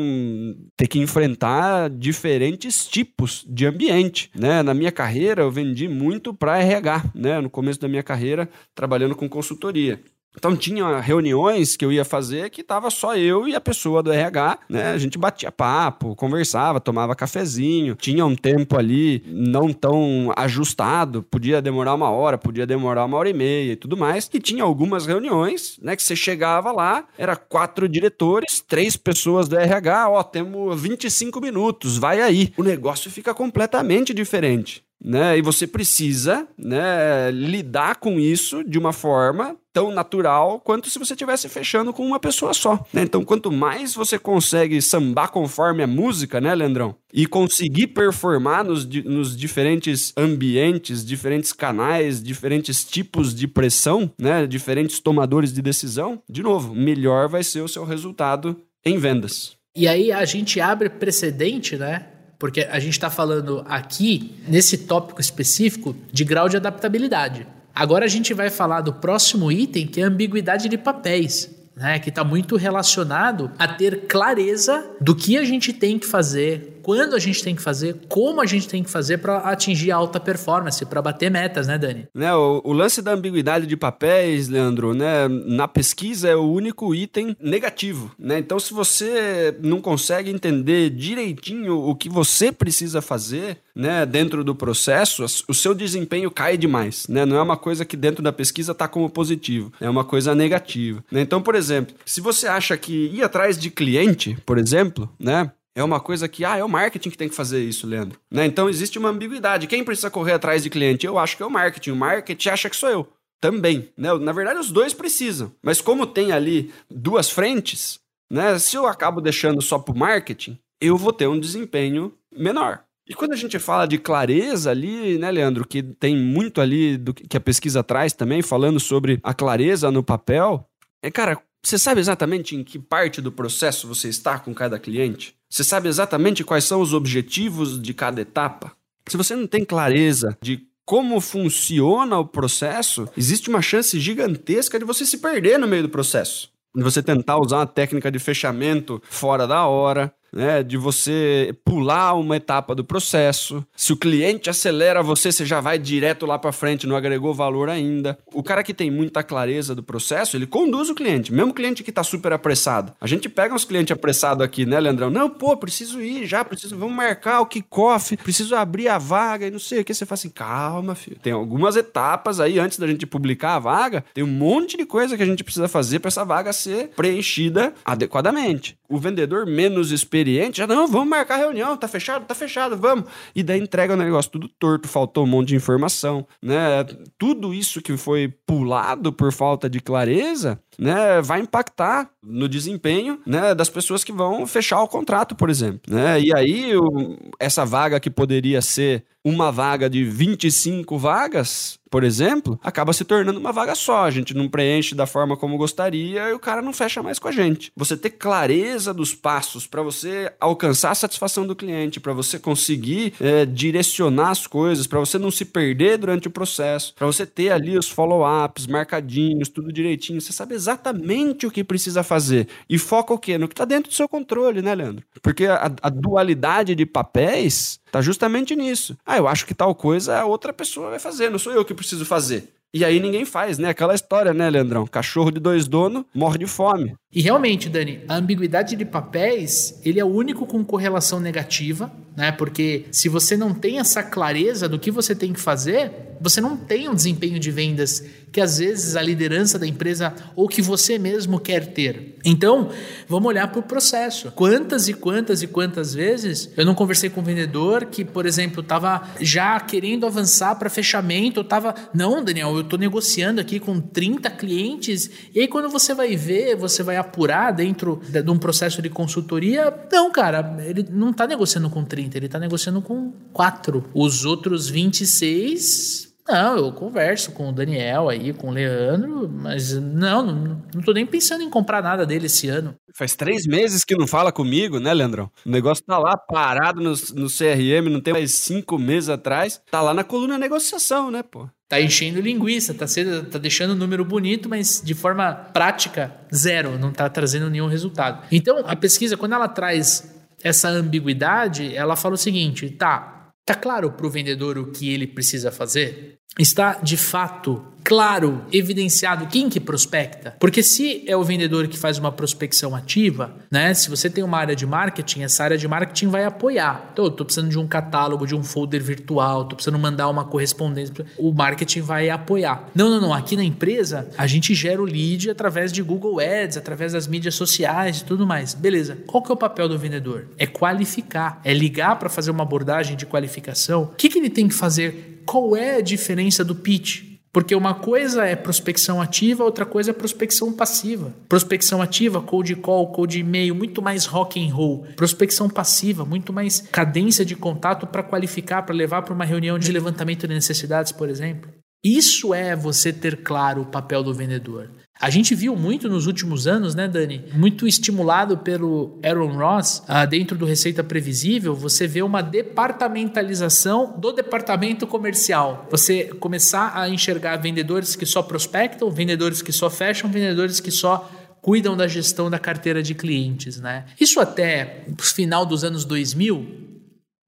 ter 0.77 0.87
que 0.87 0.99
enfrentar 0.99 1.91
diferentes 1.91 2.87
tipos 2.87 3.45
de 3.49 3.67
ambiente, 3.67 4.31
né? 4.35 4.63
Na 4.63 4.73
minha 4.73 4.93
carreira 4.93 5.43
eu 5.43 5.51
vendi 5.51 5.89
muito 5.89 6.33
para 6.33 6.59
RH, 6.59 7.05
né? 7.15 7.41
No 7.41 7.51
começo 7.51 7.81
da 7.81 7.89
minha 7.89 8.03
carreira 8.03 8.49
trabalhando 8.75 9.17
com 9.17 9.29
consultoria. 9.29 10.01
Então 10.39 10.57
tinha 10.57 11.01
reuniões 11.01 11.77
que 11.77 11.85
eu 11.85 11.91
ia 11.91 12.05
fazer 12.05 12.49
que 12.51 12.63
tava 12.63 12.91
só 12.91 13.17
eu 13.17 13.49
e 13.49 13.57
a 13.57 13.61
pessoa 13.61 14.03
do 14.05 14.13
RH, 14.13 14.59
né? 14.69 14.93
A 14.93 14.99
gente 14.99 15.19
batia 15.19 15.51
papo, 15.51 16.15
conversava, 16.15 16.81
tomava 16.81 17.17
cafezinho, 17.17 17.97
tinha 17.97 18.25
um 18.25 18.37
tempo 18.37 18.79
ali 18.79 19.23
não 19.27 19.73
tão 19.73 20.33
ajustado, 20.37 21.25
podia 21.25 21.61
demorar 21.61 21.95
uma 21.95 22.09
hora, 22.11 22.39
podia 22.39 22.65
demorar 22.65 23.05
uma 23.05 23.17
hora 23.17 23.29
e 23.29 23.35
meia 23.35 23.73
e 23.73 23.77
tudo 23.77 23.97
mais. 23.97 24.31
E 24.33 24.39
tinha 24.39 24.63
algumas 24.63 25.07
reuniões, 25.07 25.77
né, 25.83 25.97
que 25.97 26.03
você 26.05 26.15
chegava 26.15 26.71
lá, 26.71 27.05
era 27.19 27.35
quatro 27.35 27.89
diretores, 27.89 28.61
três 28.61 28.97
pessoas 28.97 29.49
do 29.49 29.59
RH, 29.59 30.11
ó, 30.11 30.23
temos 30.23 30.81
25 30.81 31.41
minutos, 31.41 31.99
vai 31.99 32.21
aí. 32.21 32.53
O 32.57 32.63
negócio 32.63 33.11
fica 33.11 33.35
completamente 33.35 34.15
diferente 34.15 34.88
né? 35.03 35.39
E 35.39 35.43
você 35.43 35.67
precisa, 35.67 36.47
né, 36.57 37.31
lidar 37.31 37.97
com 37.97 38.19
isso 38.19 38.65
de 38.65 38.79
uma 38.79 38.93
forma 38.93 39.57
tão 39.73 39.93
natural 39.93 40.61
quanto 40.61 40.91
se 40.91 40.99
você 40.99 41.13
estivesse 41.13 41.49
fechando 41.49 41.93
com 41.93 42.05
uma 42.05 42.19
pessoa 42.19 42.53
só. 42.53 42.85
Né? 42.93 43.03
Então, 43.03 43.25
quanto 43.25 43.53
mais 43.53 43.95
você 43.95 44.19
consegue 44.19 44.83
sambar 44.83 45.31
conforme 45.31 45.85
a 45.85 45.87
música, 45.87 46.41
né, 46.41 46.53
Leandrão? 46.53 46.97
E 47.13 47.27
conseguir 47.27 47.89
performar 47.89 48.65
nos, 48.65 48.85
nos 48.85 49.37
diferentes 49.37 50.13
ambientes, 50.17 51.05
diferentes 51.05 51.53
canais, 51.53 52.21
diferentes 52.21 52.85
tipos 52.85 53.33
de 53.35 53.47
pressão, 53.47 54.11
né? 54.19 54.47
Diferentes 54.47 54.99
tomadores 54.99 55.53
de 55.53 55.63
decisão, 55.63 56.21
de 56.29 56.43
novo, 56.43 56.75
melhor 56.75 57.29
vai 57.29 57.45
ser 57.45 57.61
o 57.61 57.69
seu 57.69 57.85
resultado 57.85 58.61
em 58.85 58.99
vendas. 58.99 59.57
E 59.77 59.87
aí 59.87 60.11
a 60.11 60.25
gente 60.25 60.61
abre 60.61 60.91
precedente, 60.91 61.77
né? 61.77 62.07
Porque 62.39 62.69
a 62.71 62.79
gente 62.79 62.93
está 62.93 63.11
falando 63.11 63.65
aqui, 63.69 64.37
nesse 64.47 64.79
tópico 64.79 65.21
específico, 65.21 65.97
de 66.13 66.25
grau 66.25 66.49
de 66.49 66.57
adaptabilidade. 66.57 67.47
Agora 67.75 68.05
a 68.05 68.09
gente 68.09 68.33
vai 68.33 68.49
falar 68.51 68.81
do 68.81 68.93
próximo 68.93 69.51
item, 69.51 69.87
que 69.87 70.01
é 70.01 70.05
a 70.05 70.09
ambiguidade 70.09 70.69
de 70.69 70.79
papéis. 70.79 71.57
Né, 71.77 72.01
que 72.01 72.09
está 72.09 72.25
muito 72.25 72.57
relacionado 72.57 73.53
a 73.57 73.69
ter 73.69 74.09
clareza 74.09 74.85
do 75.01 75.15
que 75.15 75.39
a 75.39 75.45
gente 75.45 75.73
tem 75.73 75.97
que 75.97 76.07
fazer, 76.07 76.78
quando 76.89 77.15
a 77.15 77.19
gente 77.19 77.45
tem 77.45 77.55
que 77.55 77.61
fazer, 77.61 77.97
como 78.09 78.41
a 78.41 78.47
gente 78.47 78.67
tem 78.67 78.83
que 78.83 78.89
fazer 78.89 79.19
para 79.19 79.41
atingir 79.41 79.91
alta 79.91 80.19
performance, 80.19 80.87
para 80.87 81.03
bater 81.03 81.31
metas, 81.31 81.67
né, 81.67 81.77
Dani? 81.77 82.09
Né, 82.15 82.35
o, 82.35 82.63
o, 82.65 82.73
lance 82.73 83.03
da 83.03 83.13
ambiguidade 83.13 83.67
de 83.67 83.77
papéis, 83.77 84.49
Leandro, 84.49 84.95
né, 84.95 85.29
na 85.29 85.69
pesquisa 85.69 86.31
é 86.31 86.35
o 86.35 86.51
único 86.51 86.95
item 86.95 87.37
negativo, 87.39 88.11
né? 88.19 88.39
Então, 88.39 88.59
se 88.59 88.73
você 88.73 89.55
não 89.61 89.83
consegue 89.83 90.31
entender 90.31 90.89
direitinho 90.89 91.79
o 91.79 91.95
que 91.95 92.09
você 92.09 92.51
precisa 92.51 93.03
fazer, 93.03 93.59
né, 93.77 94.07
dentro 94.07 94.43
do 94.43 94.55
processo, 94.55 95.27
o 95.47 95.53
seu 95.53 95.75
desempenho 95.75 96.31
cai 96.31 96.57
demais, 96.57 97.07
né? 97.07 97.27
Não 97.27 97.37
é 97.37 97.43
uma 97.43 97.59
coisa 97.59 97.85
que 97.85 97.99
dentro 97.99 98.23
da 98.23 98.33
pesquisa 98.33 98.73
está 98.73 98.89
como 98.89 99.11
positivo, 99.11 99.71
é 99.79 99.91
uma 99.91 100.05
coisa 100.05 100.35
negativa. 100.35 101.05
Né? 101.13 101.21
Então, 101.21 101.43
por 101.43 101.55
exemplo, 101.55 101.95
se 102.07 102.23
você 102.23 102.49
acha 102.49 102.79
que 102.79 103.11
ir 103.13 103.23
atrás 103.23 103.59
de 103.59 103.71
cliente, 103.71 104.39
por 104.47 104.57
exemplo, 104.57 105.07
né, 105.21 105.53
é 105.79 105.85
uma 105.85 106.01
coisa 106.01 106.29
que, 106.29 106.45
ah, 106.45 106.57
é 106.57 106.65
o 106.65 106.69
marketing 106.69 107.09
que 107.09 107.17
tem 107.17 107.29
que 107.29 107.37
fazer 107.37 107.63
isso, 107.63 107.87
Leandro. 107.87 108.19
Né? 108.29 108.45
Então 108.45 108.69
existe 108.69 108.99
uma 108.99 109.11
ambiguidade. 109.11 109.69
Quem 109.69 109.85
precisa 109.85 110.11
correr 110.11 110.33
atrás 110.33 110.65
de 110.65 110.71
cliente? 110.71 111.07
Eu 111.07 111.17
acho 111.17 111.37
que 111.37 111.43
é 111.43 111.47
o 111.47 111.51
marketing. 111.51 111.93
O 111.93 111.97
marketing 111.97 112.49
acha 112.49 112.69
que 112.69 112.75
sou 112.75 112.89
eu. 112.89 113.09
Também. 113.41 113.89
Né? 113.97 114.13
Na 114.19 114.33
verdade, 114.33 114.59
os 114.59 114.73
dois 114.73 114.93
precisam. 114.93 115.53
Mas 115.63 115.81
como 115.81 116.05
tem 116.05 116.33
ali 116.33 116.73
duas 116.91 117.31
frentes, 117.31 118.01
né? 118.29 118.59
Se 118.59 118.75
eu 118.75 118.89
acabo 118.89 119.21
deixando 119.21 119.63
só 119.63 119.79
para 119.79 119.95
o 119.95 119.97
marketing, 119.97 120.59
eu 120.81 120.97
vou 120.97 121.13
ter 121.13 121.29
um 121.29 121.39
desempenho 121.39 122.13
menor. 122.37 122.83
E 123.09 123.15
quando 123.15 123.33
a 123.33 123.37
gente 123.37 123.57
fala 123.61 123.87
de 123.87 123.99
clareza 123.99 124.73
ali, 124.73 125.17
né, 125.17 125.31
Leandro, 125.31 125.65
que 125.67 125.83
tem 125.83 126.17
muito 126.17 126.61
ali 126.61 126.97
do 126.97 127.15
que 127.15 127.37
a 127.37 127.41
pesquisa 127.41 127.85
traz 127.85 128.13
também, 128.13 128.43
falando 128.43 128.81
sobre 128.81 129.21
a 129.23 129.33
clareza 129.33 129.93
no 129.93 130.03
papel, 130.03 130.69
é, 131.01 131.11
cara, 131.11 131.41
você 131.63 131.79
sabe 131.79 132.01
exatamente 132.01 132.57
em 132.57 132.65
que 132.65 132.79
parte 132.79 133.21
do 133.21 133.31
processo 133.31 133.87
você 133.87 134.09
está 134.09 134.39
com 134.39 134.53
cada 134.53 134.79
cliente? 134.79 135.38
Você 135.51 135.65
sabe 135.65 135.89
exatamente 135.89 136.45
quais 136.45 136.65
são 136.65 136.81
os 136.81 136.93
objetivos 136.93 137.81
de 137.81 137.95
cada 137.95 138.21
etapa? 138.21 138.73
Se 139.09 139.17
você 139.17 139.35
não 139.35 139.47
tem 139.47 139.65
clareza 139.65 140.37
de 140.43 140.69
como 140.85 141.21
funciona 141.21 142.19
o 142.19 142.27
processo, 142.27 143.09
existe 143.17 143.49
uma 143.49 143.61
chance 143.61 143.99
gigantesca 143.99 144.79
de 144.79 144.85
você 144.85 145.05
se 145.05 145.19
perder 145.19 145.59
no 145.59 145.67
meio 145.67 145.83
do 145.83 145.89
processo. 145.89 146.51
De 146.75 146.83
você 146.83 147.03
tentar 147.03 147.39
usar 147.39 147.59
uma 147.59 147.67
técnica 147.67 148.11
de 148.11 148.19
fechamento 148.19 149.03
fora 149.09 149.47
da 149.47 149.67
hora, 149.67 150.13
né, 150.33 150.63
de 150.63 150.77
você 150.77 151.55
pular 151.65 152.15
uma 152.15 152.37
etapa 152.37 152.75
do 152.75 152.85
processo. 152.85 153.65
Se 153.77 153.93
o 153.93 153.97
cliente 153.97 154.51
acelera 154.51 155.03
você, 155.03 155.33
você 155.33 155.45
já 155.45 155.61
vai 155.61 155.79
direto 155.79 156.27
lá 156.27 156.39
para 156.39 156.53
frente, 156.53 156.87
não 156.87 156.97
agregou 156.97 157.35
valor 157.35 157.69
ainda. 157.69 158.19
O 158.33 158.43
cara 158.43 158.63
que 158.63 158.75
tem 158.75 158.91
muita 158.91 159.23
clareza 159.23 159.75
do 159.75 159.83
processo, 159.83 160.37
ele 160.37 160.47
conduz 160.47 160.91
o 160.91 160.95
cliente, 160.95 161.33
mesmo 161.33 161.51
o 161.51 161.55
cliente 161.55 161.83
que 161.83 161.91
está 161.91 162.03
super 162.03 162.33
apressado. 162.33 162.93
A 163.01 163.07
gente 163.07 163.29
pega 163.29 163.55
uns 163.55 163.65
clientes 163.65 163.93
apressados 163.93 164.45
aqui, 164.45 164.65
né, 164.65 164.79
Leandrão? 164.79 165.11
Não, 165.11 165.29
pô, 165.29 165.57
preciso 165.57 166.01
ir 166.01 166.27
já, 166.27 166.45
preciso, 166.45 166.77
vamos 166.77 166.95
marcar 166.95 167.41
o 167.41 167.47
kickoff, 167.47 168.17
preciso 168.19 168.55
abrir 168.55 168.89
a 168.89 168.99
vaga 168.99 169.47
e 169.47 169.51
não 169.51 169.59
sei 169.59 169.81
o 169.81 169.85
que. 169.85 169.95
Você 169.95 170.07
fala 170.07 170.15
assim, 170.15 170.31
calma, 170.31 170.95
filho. 170.95 171.19
Tem 171.23 171.33
algumas 171.33 171.77
etapas 171.77 172.41
aí 172.41 172.59
antes 172.59 172.79
da 172.79 172.87
gente 172.87 173.07
publicar 173.07 173.57
a 173.57 173.59
vaga, 173.59 174.05
tem 174.15 174.25
um 174.25 174.29
monte 174.29 174.77
de 174.77 174.85
coisa 174.85 175.17
que 175.17 175.23
a 175.23 175.27
gente 175.27 175.45
precisa 175.45 175.69
fazer 175.69 175.99
para 175.99 176.09
essa 176.09 176.25
vaga 176.25 176.53
ser 176.53 176.89
preenchida 176.89 177.73
adequadamente. 177.85 178.78
O 178.89 178.99
vendedor 178.99 179.47
menos 179.47 179.93
experiente 179.93 180.59
já, 180.59 180.67
não, 180.67 180.87
vamos 180.87 181.09
marcar 181.09 181.37
reunião, 181.37 181.77
tá 181.77 181.87
fechado, 181.87 182.25
tá 182.25 182.35
fechado, 182.35 182.77
vamos. 182.77 183.05
E 183.35 183.43
daí 183.43 183.61
entrega 183.61 183.95
o 183.95 183.97
negócio 183.97 184.31
tudo 184.31 184.49
torto, 184.49 184.89
faltou 184.89 185.25
um 185.25 185.27
monte 185.27 185.49
de 185.49 185.57
informação, 185.57 186.27
né? 186.43 186.85
Tudo 187.19 187.53
isso 187.53 187.83
que 187.83 187.97
foi 187.97 188.29
pulado 188.47 189.13
por 189.13 189.33
falta 189.33 189.69
de 189.69 189.81
clareza, 189.81 190.59
né, 190.79 191.21
vai 191.21 191.41
impactar 191.41 192.09
no 192.23 192.49
desempenho, 192.49 193.21
né, 193.27 193.55
das 193.55 193.69
pessoas 193.69 194.05
que 194.05 194.13
vão 194.13 194.47
fechar 194.47 194.81
o 194.81 194.89
contrato, 194.89 195.35
por 195.35 195.51
exemplo, 195.51 195.93
né? 195.93 196.21
E 196.21 196.35
aí 196.35 196.77
o, 196.77 197.17
essa 197.39 197.65
vaga 197.65 197.99
que 198.01 198.09
poderia 198.09 198.63
ser 198.63 199.05
uma 199.29 199.53
vaga 199.53 199.89
de 199.91 200.05
25 200.05 200.97
vagas, 200.99 201.79
por 201.91 202.05
exemplo, 202.05 202.59
acaba 202.63 202.93
se 202.93 203.05
tornando 203.05 203.39
uma 203.39 203.53
vaga 203.53 203.75
só. 203.75 204.05
A 204.05 204.11
gente 204.11 204.35
não 204.35 204.49
preenche 204.49 204.95
da 204.95 205.07
forma 205.07 205.37
como 205.37 205.57
gostaria 205.57 206.29
e 206.29 206.33
o 206.33 206.39
cara 206.39 206.63
não 206.63 206.73
fecha 206.73 207.03
mais 207.03 207.19
com 207.19 207.29
a 207.29 207.33
gente. 207.33 207.73
Você 207.77 207.97
ter 207.97 208.11
clareza 208.11 208.93
dos 208.93 209.15
passos 209.15 209.67
para 209.67 209.83
você 209.83 210.33
alcançar 210.41 210.91
a 210.91 210.95
satisfação 210.95 211.47
do 211.47 211.57
cliente, 211.57 212.01
para 212.01 212.13
você 212.13 212.39
conseguir 212.39 213.15
é, 213.21 213.47
direcionar 213.47 214.31
as 214.31 214.47
coisas, 214.47 214.87
para 214.87 215.01
você 215.01 215.19
não 215.19 215.31
se 215.31 215.45
perder 215.45 215.99
durante 215.99 216.29
o 216.29 216.31
processo, 216.31 216.95
para 216.95 217.07
você 217.07 217.25
ter 217.27 217.51
ali 217.51 217.77
os 217.77 217.89
follow-ups 217.89 218.67
marcadinhos, 218.67 219.49
tudo 219.49 219.73
direitinho. 219.73 220.21
Você 220.21 220.33
sabe 220.33 220.55
exatamente 220.55 221.47
o 221.47 221.51
que 221.51 221.65
precisa 221.65 222.03
fazer. 222.03 222.49
E 222.69 222.79
foca 222.79 223.15
o 223.15 223.19
quê? 223.19 223.39
No 223.39 223.49
que 223.49 223.55
está 223.55 223.65
dentro 223.65 223.91
do 223.91 223.95
seu 223.95 224.09
controle, 224.09 224.63
né, 224.63 224.75
Leandro? 224.75 225.05
Porque 225.23 225.47
a, 225.47 225.73
a 225.83 225.89
dualidade 225.89 226.75
de 226.75 226.85
papéis 226.85 227.81
Tá 227.91 228.01
justamente 228.01 228.55
nisso. 228.55 228.97
Ah, 229.05 229.17
eu 229.17 229.27
acho 229.27 229.47
que 229.47 229.55
tal 229.55 229.75
coisa 229.75 230.19
a 230.19 230.25
outra 230.25 230.53
pessoa 230.53 230.91
vai 230.91 230.99
fazer, 230.99 231.31
não 231.31 231.39
sou 231.39 231.53
eu 231.53 231.65
que 231.65 231.75
preciso 231.75 232.05
fazer. 232.05 232.53
E 232.73 232.85
aí 232.85 233.01
ninguém 233.01 233.25
faz, 233.25 233.57
né? 233.57 233.71
Aquela 233.71 233.95
história, 233.95 234.35
né, 234.35 234.51
Leandrão? 234.51 234.87
Cachorro 234.87 235.31
de 235.31 235.41
dois 235.41 235.67
donos 235.67 236.05
morre 236.15 236.39
de 236.39 236.47
fome. 236.47 236.95
E 237.11 237.23
realmente, 237.23 237.67
Dani, 237.67 238.01
a 238.07 238.17
ambiguidade 238.17 238.77
de 238.77 238.85
papéis, 238.85 239.81
ele 239.87 239.99
é 239.99 240.05
o 240.05 240.09
único 240.09 240.47
com 240.47 240.63
correlação 240.63 241.19
negativa, 241.19 241.91
né? 242.19 242.33
Porque 242.33 242.87
se 242.91 243.09
você 243.09 243.37
não 243.37 243.55
tem 243.55 243.79
essa 243.79 244.03
clareza 244.03 244.69
do 244.69 244.77
que 244.77 244.91
você 244.91 245.15
tem 245.15 245.33
que 245.33 245.39
fazer, 245.39 245.93
você 246.21 246.41
não 246.41 246.57
tem 246.57 246.89
um 246.89 246.95
desempenho 246.95 247.39
de 247.39 247.49
vendas 247.53 248.03
que 248.33 248.41
às 248.41 248.59
vezes 248.59 248.97
a 248.97 249.03
liderança 249.03 249.59
da 249.59 249.67
empresa 249.67 250.13
ou 250.37 250.49
que 250.49 250.61
você 250.61 250.99
mesmo 250.99 251.39
quer 251.39 251.67
ter. 251.67 252.17
Então, 252.25 252.71
vamos 253.09 253.29
olhar 253.29 253.49
para 253.49 253.61
o 253.61 253.63
processo. 253.63 254.31
Quantas 254.33 254.89
e 254.89 254.95
quantas 254.95 255.43
e 255.43 255.47
quantas 255.47 255.95
vezes 255.95 256.51
eu 256.57 256.67
não 256.67 256.75
conversei 256.75 257.09
com 257.09 257.21
um 257.21 257.25
vendedor 257.25 257.87
que, 257.87 258.05
por 258.05 258.27
exemplo, 258.27 258.61
estava 258.61 259.03
já 259.21 259.59
querendo 259.61 260.07
avançar 260.07 260.57
para 260.57 260.69
fechamento, 260.69 261.41
estava, 261.41 261.75
não, 261.95 262.23
Daniel, 262.23 262.55
eu 262.55 262.61
estou 262.61 262.79
negociando 262.79 263.41
aqui 263.41 263.59
com 263.59 263.81
30 263.81 264.31
clientes, 264.31 265.11
e 265.35 265.41
aí 265.41 265.49
quando 265.49 265.69
você 265.69 265.95
vai 265.95 266.17
ver, 266.17 266.57
você 266.57 266.83
vai 266.83 266.97
apurar 266.97 267.53
dentro 267.53 268.01
de 268.09 268.31
um 268.31 268.39
processo 268.39 268.83
de 268.83 268.91
consultoria, 268.91 269.73
não, 269.91 270.11
cara, 270.11 270.57
ele 270.67 270.85
não 270.91 271.11
está 271.11 271.27
negociando 271.27 271.71
com 271.71 271.85
30, 271.85 272.08
ele 272.17 272.27
está 272.27 272.39
negociando 272.39 272.81
com 272.81 273.13
4. 273.33 273.91
Os 273.93 274.25
outros 274.25 274.69
26 274.69 276.09
não, 276.29 276.59
eu 276.59 276.73
converso 276.73 277.33
com 277.33 277.49
o 277.49 277.53
Daniel 277.53 278.11
aí, 278.11 278.35
com 278.35 278.49
o 278.49 278.53
Leandro, 278.53 279.27
mas 279.27 279.73
não, 279.73 280.23
não, 280.23 280.63
não 280.75 280.83
tô 280.83 280.93
nem 280.93 281.07
pensando 281.07 281.43
em 281.43 281.49
comprar 281.49 281.83
nada 281.83 282.05
dele 282.05 282.27
esse 282.27 282.49
ano. 282.49 282.75
Faz 282.95 283.17
três 283.17 283.47
meses 283.47 283.83
que 283.83 283.97
não 283.97 284.07
fala 284.07 284.31
comigo, 284.31 284.79
né, 284.79 284.93
Leandrão? 284.93 285.31
O 285.47 285.51
negócio 285.51 285.83
tá 285.83 285.97
lá 285.97 286.19
parado 286.19 286.83
no, 286.83 286.91
no 286.91 287.29
CRM, 287.29 287.89
não 287.91 288.03
tem 288.03 288.13
mais 288.13 288.33
cinco 288.33 288.79
meses 288.79 289.09
atrás. 289.09 289.59
Tá 289.71 289.81
lá 289.81 289.95
na 289.95 290.05
coluna 290.05 290.37
negociação, 290.37 291.11
né, 291.11 291.23
pô? 291.23 291.49
Tá 291.67 291.81
enchendo 291.81 292.21
linguiça, 292.21 292.75
tá, 292.75 292.87
sendo, 292.87 293.25
tá 293.25 293.39
deixando 293.39 293.71
o 293.71 293.77
número 293.77 294.05
bonito, 294.05 294.51
mas 294.51 294.83
de 294.85 294.95
forma 294.95 295.33
prática, 295.33 296.15
zero, 296.35 296.79
não 296.79 296.93
tá 296.93 297.09
trazendo 297.09 297.49
nenhum 297.49 297.69
resultado. 297.69 298.27
Então, 298.31 298.65
a 298.67 298.77
pesquisa, 298.77 299.17
quando 299.17 299.35
ela 299.35 299.49
traz 299.49 300.18
essa 300.43 300.69
ambiguidade, 300.69 301.75
ela 301.75 301.97
fala 301.97 302.15
o 302.15 302.19
seguinte: 302.19 302.71
tá, 302.71 303.31
tá 303.45 303.55
claro 303.55 303.93
para 303.93 304.07
o 304.07 304.11
vendedor 304.11 304.59
o 304.59 304.71
que 304.71 304.93
ele 304.93 305.07
precisa 305.07 305.51
fazer? 305.51 306.19
Está 306.37 306.75
de 306.83 306.97
fato 306.97 307.65
claro, 307.89 308.45
evidenciado 308.53 309.27
quem 309.29 309.49
que 309.49 309.59
prospecta. 309.59 310.37
Porque 310.39 310.63
se 310.63 311.03
é 311.07 311.17
o 311.17 311.25
vendedor 311.25 311.67
que 311.69 311.79
faz 311.79 311.97
uma 311.97 312.13
prospecção 312.13 312.77
ativa, 312.77 313.35
né? 313.51 313.73
Se 313.73 313.89
você 313.89 314.11
tem 314.11 314.23
uma 314.23 314.37
área 314.37 314.55
de 314.55 314.67
marketing, 314.67 315.23
essa 315.23 315.43
área 315.43 315.57
de 315.57 315.67
marketing 315.67 316.09
vai 316.09 316.27
apoiar. 316.27 316.91
Então, 316.93 317.07
eu 317.07 317.11
tô 317.11 317.25
precisando 317.25 317.49
de 317.49 317.59
um 317.59 317.67
catálogo, 317.67 318.27
de 318.27 318.35
um 318.35 318.45
folder 318.45 318.83
virtual, 318.83 319.47
tô 319.47 319.57
precisando 319.57 319.79
mandar 319.79 320.07
uma 320.11 320.27
correspondência. 320.27 321.07
O 321.17 321.33
marketing 321.33 321.81
vai 321.81 322.11
apoiar. 322.11 322.69
Não, 322.75 322.91
não, 322.91 323.01
não. 323.01 323.15
Aqui 323.15 323.37
na 323.37 323.45
empresa, 323.45 324.11
a 324.19 324.27
gente 324.27 324.55
gera 324.55 324.83
o 324.83 324.85
lead 324.85 325.31
através 325.31 325.73
de 325.73 325.83
Google 325.83 326.21
Ads, 326.21 326.59
através 326.59 326.93
das 326.93 327.07
mídias 327.07 327.37
sociais 327.37 328.01
e 328.01 328.05
tudo 328.05 328.27
mais. 328.27 328.53
Beleza. 328.53 328.99
Qual 329.07 329.23
que 329.23 329.33
é 329.33 329.35
o 329.35 329.39
papel 329.39 329.67
do 329.67 329.79
vendedor? 329.79 330.29
É 330.37 330.47
qualificar, 330.47 331.41
é 331.43 331.55
ligar 331.55 331.99
para 331.99 332.11
fazer 332.11 332.31
uma 332.31 332.43
abordagem 332.43 332.99
de 332.99 333.07
qualificação. 333.07 333.85
O 333.85 333.97
que, 333.97 334.11
que 334.11 334.19
ele 334.19 334.29
tem 334.29 334.47
que 334.47 334.55
fazer? 334.55 335.18
Qual 335.29 335.55
é 335.55 335.77
a 335.77 335.81
diferença 335.83 336.43
do 336.43 336.55
pitch? 336.55 337.03
Porque 337.31 337.55
uma 337.55 337.75
coisa 337.75 338.25
é 338.25 338.35
prospecção 338.35 338.99
ativa, 338.99 339.45
outra 339.45 339.67
coisa 339.67 339.91
é 339.91 339.93
prospecção 339.93 340.51
passiva. 340.55 341.13
Prospecção 341.29 341.83
ativa, 341.83 342.23
cold 342.23 342.57
call, 342.57 342.91
cold 342.93 343.19
e-mail, 343.19 343.55
muito 343.55 343.83
mais 343.83 344.07
rock 344.07 344.43
and 344.43 344.55
roll. 344.55 344.87
Prospecção 344.97 345.47
passiva, 345.51 346.03
muito 346.03 346.33
mais 346.33 346.63
cadência 346.73 347.27
de 347.27 347.37
contato 347.37 347.87
para 347.87 348.03
qualificar, 348.03 348.63
para 348.63 348.75
levar 348.75 349.03
para 349.03 349.13
uma 349.13 349.27
reunião 349.27 349.59
de 349.59 349.71
levantamento 349.71 350.27
de 350.27 350.33
necessidades, 350.33 350.93
por 350.93 351.11
exemplo. 351.11 351.51
Isso 351.85 352.33
é 352.33 352.57
você 352.57 352.91
ter 352.91 353.23
claro 353.23 353.61
o 353.61 353.67
papel 353.67 354.03
do 354.03 354.15
vendedor. 354.15 354.71
A 355.01 355.11
gente 355.11 355.33
viu 355.35 355.55
muito 355.55 355.89
nos 355.89 356.07
últimos 356.07 356.49
anos, 356.49 356.75
né, 356.75 356.89
Dani? 356.89 357.25
Muito 357.33 357.69
estimulado 357.69 358.39
pelo 358.39 358.99
Aaron 359.05 359.37
Ross, 359.37 359.83
ah, 359.87 360.05
dentro 360.05 360.37
do 360.37 360.45
Receita 360.45 360.83
Previsível, 360.83 361.55
você 361.55 361.87
vê 361.87 362.03
uma 362.03 362.21
departamentalização 362.21 363.97
do 363.97 364.13
departamento 364.13 364.89
comercial. 364.89 365.69
Você 365.71 366.05
começar 366.05 366.73
a 366.75 366.89
enxergar 366.89 367.37
vendedores 367.37 367.95
que 367.95 368.05
só 368.05 368.23
prospectam, 368.23 368.91
vendedores 368.91 369.41
que 369.41 369.53
só 369.53 369.71
fecham, 369.71 370.11
vendedores 370.11 370.59
que 370.59 370.73
só 370.73 371.09
cuidam 371.41 371.77
da 371.77 371.87
gestão 371.87 372.29
da 372.29 372.39
carteira 372.39 372.83
de 372.83 372.95
clientes, 372.95 373.61
né? 373.61 373.85
Isso 374.01 374.19
até 374.19 374.85
o 374.99 375.03
final 375.03 375.47
dos 375.47 375.63
anos 375.63 375.85
2000 375.85 376.45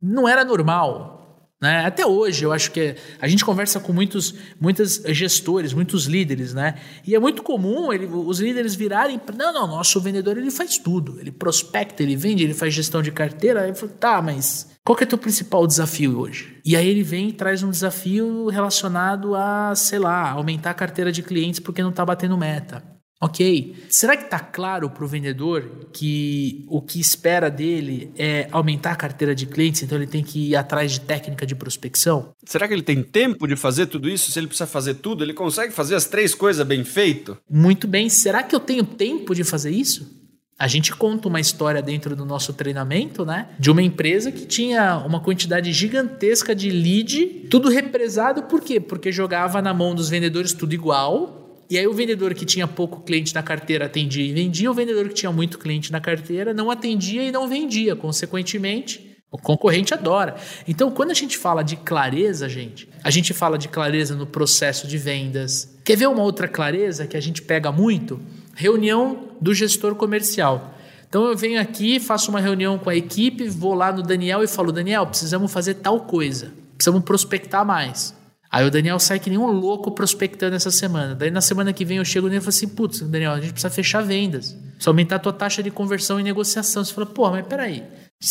não 0.02 0.28
era 0.28 0.44
normal. 0.44 1.19
Né? 1.60 1.84
Até 1.84 2.06
hoje, 2.06 2.44
eu 2.44 2.52
acho 2.52 2.70
que 2.70 2.96
a 3.20 3.28
gente 3.28 3.44
conversa 3.44 3.78
com 3.78 3.92
muitos, 3.92 4.34
muitos 4.58 5.02
gestores, 5.08 5.74
muitos 5.74 6.06
líderes, 6.06 6.54
né? 6.54 6.76
E 7.06 7.14
é 7.14 7.18
muito 7.18 7.42
comum 7.42 7.92
ele, 7.92 8.06
os 8.06 8.40
líderes 8.40 8.74
virarem, 8.74 9.20
não, 9.36 9.52
não, 9.52 9.66
nosso 9.66 10.00
vendedor 10.00 10.38
ele 10.38 10.50
faz 10.50 10.78
tudo, 10.78 11.20
ele 11.20 11.30
prospecta, 11.30 12.02
ele 12.02 12.16
vende, 12.16 12.44
ele 12.44 12.54
faz 12.54 12.72
gestão 12.72 13.02
de 13.02 13.12
carteira. 13.12 13.62
Aí 13.62 13.74
falo, 13.74 13.92
tá, 13.92 14.22
mas 14.22 14.70
qual 14.82 14.96
que 14.96 15.04
é 15.04 15.06
o 15.06 15.08
teu 15.08 15.18
principal 15.18 15.66
desafio 15.66 16.18
hoje? 16.18 16.58
E 16.64 16.74
aí 16.74 16.88
ele 16.88 17.02
vem 17.02 17.28
e 17.28 17.32
traz 17.32 17.62
um 17.62 17.70
desafio 17.70 18.48
relacionado 18.48 19.34
a, 19.34 19.74
sei 19.76 19.98
lá, 19.98 20.30
aumentar 20.30 20.70
a 20.70 20.74
carteira 20.74 21.12
de 21.12 21.22
clientes 21.22 21.60
porque 21.60 21.82
não 21.82 21.90
está 21.90 22.06
batendo 22.06 22.38
meta. 22.38 22.82
Ok. 23.22 23.76
Será 23.90 24.16
que 24.16 24.24
está 24.24 24.38
claro 24.38 24.88
para 24.88 25.04
o 25.04 25.06
vendedor 25.06 25.88
que 25.92 26.64
o 26.66 26.80
que 26.80 26.98
espera 26.98 27.50
dele 27.50 28.10
é 28.16 28.48
aumentar 28.50 28.92
a 28.92 28.96
carteira 28.96 29.34
de 29.34 29.44
clientes, 29.44 29.82
então 29.82 29.98
ele 29.98 30.06
tem 30.06 30.24
que 30.24 30.50
ir 30.50 30.56
atrás 30.56 30.92
de 30.92 31.00
técnica 31.00 31.44
de 31.44 31.54
prospecção? 31.54 32.30
Será 32.46 32.66
que 32.66 32.72
ele 32.72 32.82
tem 32.82 33.02
tempo 33.02 33.46
de 33.46 33.56
fazer 33.56 33.86
tudo 33.86 34.08
isso? 34.08 34.32
Se 34.32 34.38
ele 34.38 34.46
precisa 34.46 34.66
fazer 34.66 34.94
tudo, 34.94 35.22
ele 35.22 35.34
consegue 35.34 35.70
fazer 35.70 35.96
as 35.96 36.06
três 36.06 36.34
coisas 36.34 36.66
bem 36.66 36.82
feito? 36.82 37.36
Muito 37.48 37.86
bem. 37.86 38.08
Será 38.08 38.42
que 38.42 38.54
eu 38.54 38.60
tenho 38.60 38.84
tempo 38.84 39.34
de 39.34 39.44
fazer 39.44 39.70
isso? 39.70 40.18
A 40.58 40.66
gente 40.66 40.94
conta 40.94 41.28
uma 41.28 41.40
história 41.40 41.82
dentro 41.82 42.16
do 42.16 42.24
nosso 42.24 42.52
treinamento, 42.52 43.24
né? 43.24 43.48
De 43.58 43.70
uma 43.70 43.82
empresa 43.82 44.30
que 44.30 44.46
tinha 44.46 44.98
uma 44.98 45.20
quantidade 45.20 45.72
gigantesca 45.72 46.54
de 46.54 46.70
lead, 46.70 47.46
tudo 47.50 47.68
represado, 47.68 48.42
por 48.42 48.60
quê? 48.60 48.78
Porque 48.78 49.10
jogava 49.10 49.60
na 49.60 49.72
mão 49.72 49.94
dos 49.94 50.10
vendedores 50.10 50.52
tudo 50.52 50.74
igual, 50.74 51.49
e 51.70 51.78
aí 51.78 51.86
o 51.86 51.92
vendedor 51.92 52.34
que 52.34 52.44
tinha 52.44 52.66
pouco 52.66 53.02
cliente 53.02 53.32
na 53.32 53.44
carteira 53.44 53.86
atendia 53.86 54.26
e 54.26 54.32
vendia, 54.32 54.68
o 54.68 54.74
vendedor 54.74 55.06
que 55.08 55.14
tinha 55.14 55.30
muito 55.30 55.56
cliente 55.56 55.92
na 55.92 56.00
carteira 56.00 56.52
não 56.52 56.68
atendia 56.68 57.22
e 57.22 57.30
não 57.30 57.48
vendia. 57.48 57.94
Consequentemente, 57.94 59.16
o 59.30 59.38
concorrente 59.38 59.94
adora. 59.94 60.34
Então, 60.66 60.90
quando 60.90 61.12
a 61.12 61.14
gente 61.14 61.38
fala 61.38 61.62
de 61.62 61.76
clareza, 61.76 62.48
gente, 62.48 62.88
a 63.04 63.10
gente 63.10 63.32
fala 63.32 63.56
de 63.56 63.68
clareza 63.68 64.16
no 64.16 64.26
processo 64.26 64.88
de 64.88 64.98
vendas. 64.98 65.78
Quer 65.84 65.96
ver 65.96 66.08
uma 66.08 66.22
outra 66.22 66.48
clareza 66.48 67.06
que 67.06 67.16
a 67.16 67.20
gente 67.20 67.40
pega 67.40 67.70
muito? 67.70 68.20
Reunião 68.56 69.28
do 69.40 69.54
gestor 69.54 69.94
comercial. 69.94 70.74
Então 71.08 71.24
eu 71.26 71.36
venho 71.36 71.60
aqui, 71.60 72.00
faço 72.00 72.30
uma 72.30 72.40
reunião 72.40 72.78
com 72.78 72.90
a 72.90 72.96
equipe, 72.96 73.48
vou 73.48 73.74
lá 73.74 73.92
no 73.92 74.02
Daniel 74.02 74.42
e 74.42 74.48
falo: 74.48 74.72
Daniel, 74.72 75.06
precisamos 75.06 75.52
fazer 75.52 75.74
tal 75.74 76.00
coisa, 76.00 76.52
precisamos 76.76 77.04
prospectar 77.04 77.64
mais. 77.64 78.14
Aí 78.50 78.66
o 78.66 78.70
Daniel 78.70 78.98
sai 78.98 79.20
que 79.20 79.30
nem 79.30 79.38
um 79.38 79.46
louco 79.46 79.92
prospectando 79.92 80.56
essa 80.56 80.72
semana. 80.72 81.14
Daí 81.14 81.30
na 81.30 81.40
semana 81.40 81.72
que 81.72 81.84
vem 81.84 81.98
eu 81.98 82.04
chego 82.04 82.26
nele 82.26 82.38
e 82.38 82.40
falo 82.40 82.48
assim: 82.48 82.68
putz, 82.68 83.00
Daniel, 83.00 83.32
a 83.32 83.40
gente 83.40 83.52
precisa 83.52 83.70
fechar 83.70 84.02
vendas. 84.02 84.56
Precisa 84.72 84.90
aumentar 84.90 85.16
a 85.16 85.18
tua 85.20 85.32
taxa 85.32 85.62
de 85.62 85.70
conversão 85.70 86.18
e 86.18 86.22
negociação. 86.22 86.84
Você 86.84 86.92
fala, 86.92 87.06
pô, 87.06 87.30
mas 87.30 87.46
peraí. 87.46 87.84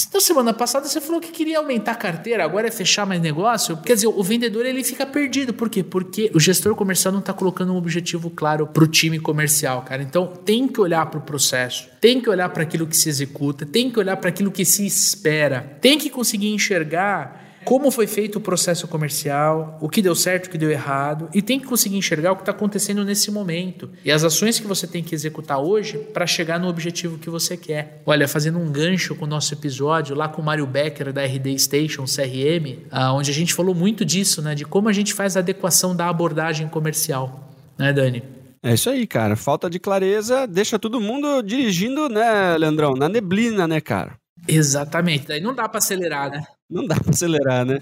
Então, 0.08 0.22
semana 0.22 0.54
passada 0.54 0.88
você 0.88 1.02
falou 1.02 1.20
que 1.20 1.32
queria 1.32 1.58
aumentar 1.58 1.94
a 1.94 1.96
carteira, 1.96 2.44
agora 2.44 2.68
é 2.68 2.72
fechar 2.72 3.08
mais 3.08 3.20
negócio. 3.20 3.76
Quer 3.78 3.96
dizer, 3.96 4.06
o 4.06 4.22
vendedor 4.22 4.64
ele 4.64 4.84
fica 4.84 5.04
perdido. 5.04 5.52
Por 5.52 5.68
quê? 5.68 5.82
Porque 5.82 6.30
o 6.36 6.40
gestor 6.40 6.76
comercial 6.76 7.12
não 7.12 7.22
está 7.22 7.34
colocando 7.34 7.74
um 7.74 7.76
objetivo 7.76 8.30
claro 8.30 8.68
para 8.68 8.84
o 8.84 8.88
time 8.88 9.20
comercial, 9.20 9.82
cara. 9.82 10.04
Então, 10.04 10.28
tem 10.28 10.68
que 10.68 10.80
olhar 10.80 11.08
para 11.08 11.18
o 11.18 11.24
processo, 11.24 11.90
tem 12.00 12.22
que 12.22 12.30
olhar 12.30 12.50
para 12.50 12.62
aquilo 12.62 12.86
que 12.86 12.96
se 12.96 13.10
executa, 13.10 13.66
tem 13.66 13.90
que 13.90 13.98
olhar 13.98 14.18
para 14.18 14.30
aquilo 14.30 14.52
que 14.52 14.64
se 14.64 14.86
espera, 14.86 15.78
tem 15.82 15.98
que 15.98 16.12
conseguir 16.12 16.54
enxergar 16.54 17.49
como 17.64 17.92
foi 17.92 18.08
feito 18.08 18.38
o 18.38 18.42
processo 18.42 18.88
comercial, 18.88 19.78
o 19.82 19.90
que 19.90 20.02
deu 20.02 20.16
certo, 20.16 20.48
o 20.48 20.50
que 20.50 20.58
deu 20.58 20.72
errado, 20.72 21.30
e 21.34 21.42
tem 21.42 21.60
que 21.60 21.66
conseguir 21.66 21.98
enxergar 21.98 22.32
o 22.32 22.36
que 22.36 22.42
está 22.42 22.52
acontecendo 22.52 23.04
nesse 23.04 23.32
momento 23.32 23.90
e 24.04 24.12
as 24.12 24.24
ações 24.24 24.60
que 24.60 24.68
você 24.68 24.88
tem 24.88 25.04
que 25.04 25.14
executar 25.14 25.60
hoje 25.60 25.98
para 25.98 26.26
chegar 26.26 26.60
no 26.60 26.68
objetivo 26.68 27.18
que 27.18 27.30
você 27.30 27.56
quer. 27.56 28.02
Olha, 28.06 28.28
fazendo 28.28 28.60
um 28.60 28.72
gancho 28.72 29.16
com 29.16 29.26
o 29.26 29.28
nosso 29.28 29.54
episódio 29.54 30.16
lá 30.16 30.28
com 30.28 30.42
o 30.42 30.46
Mário 30.46 30.66
Becker 30.66 31.14
da 31.14 31.24
RD 31.24 31.58
Station 31.60 32.06
CRM, 32.06 32.86
ah, 32.92 33.14
onde 33.14 33.32
a 33.32 33.34
gente 33.34 33.54
falou 33.54 33.76
muito 33.76 34.04
disso, 34.06 34.42
né, 34.42 34.56
de 34.56 34.66
como 34.66 34.90
a 34.90 34.94
gente 34.94 35.14
faz 35.14 35.36
a 35.36 35.40
adequação 35.40 35.96
da 35.96 36.08
abordagem 36.08 36.68
comercial, 36.68 37.54
né, 37.78 37.94
Dani? 37.94 38.24
É 38.62 38.74
isso 38.74 38.90
aí, 38.90 39.08
cara. 39.08 39.36
Falta 39.36 39.70
de 39.70 39.80
clareza 39.80 40.46
deixa 40.46 40.78
todo 40.78 41.00
mundo 41.00 41.42
dirigindo, 41.42 42.10
né, 42.10 42.58
Leandrão? 42.58 42.94
Na 42.94 43.08
neblina, 43.08 43.68
né, 43.68 43.80
cara? 43.80 44.18
Exatamente. 44.48 45.28
Daí 45.28 45.42
não 45.42 45.54
dá 45.54 45.68
para 45.68 45.78
acelerar, 45.78 46.30
né? 46.32 46.44
Não 46.72 46.86
dá 46.86 46.96
para 46.96 47.10
acelerar, 47.10 47.66
né? 47.66 47.82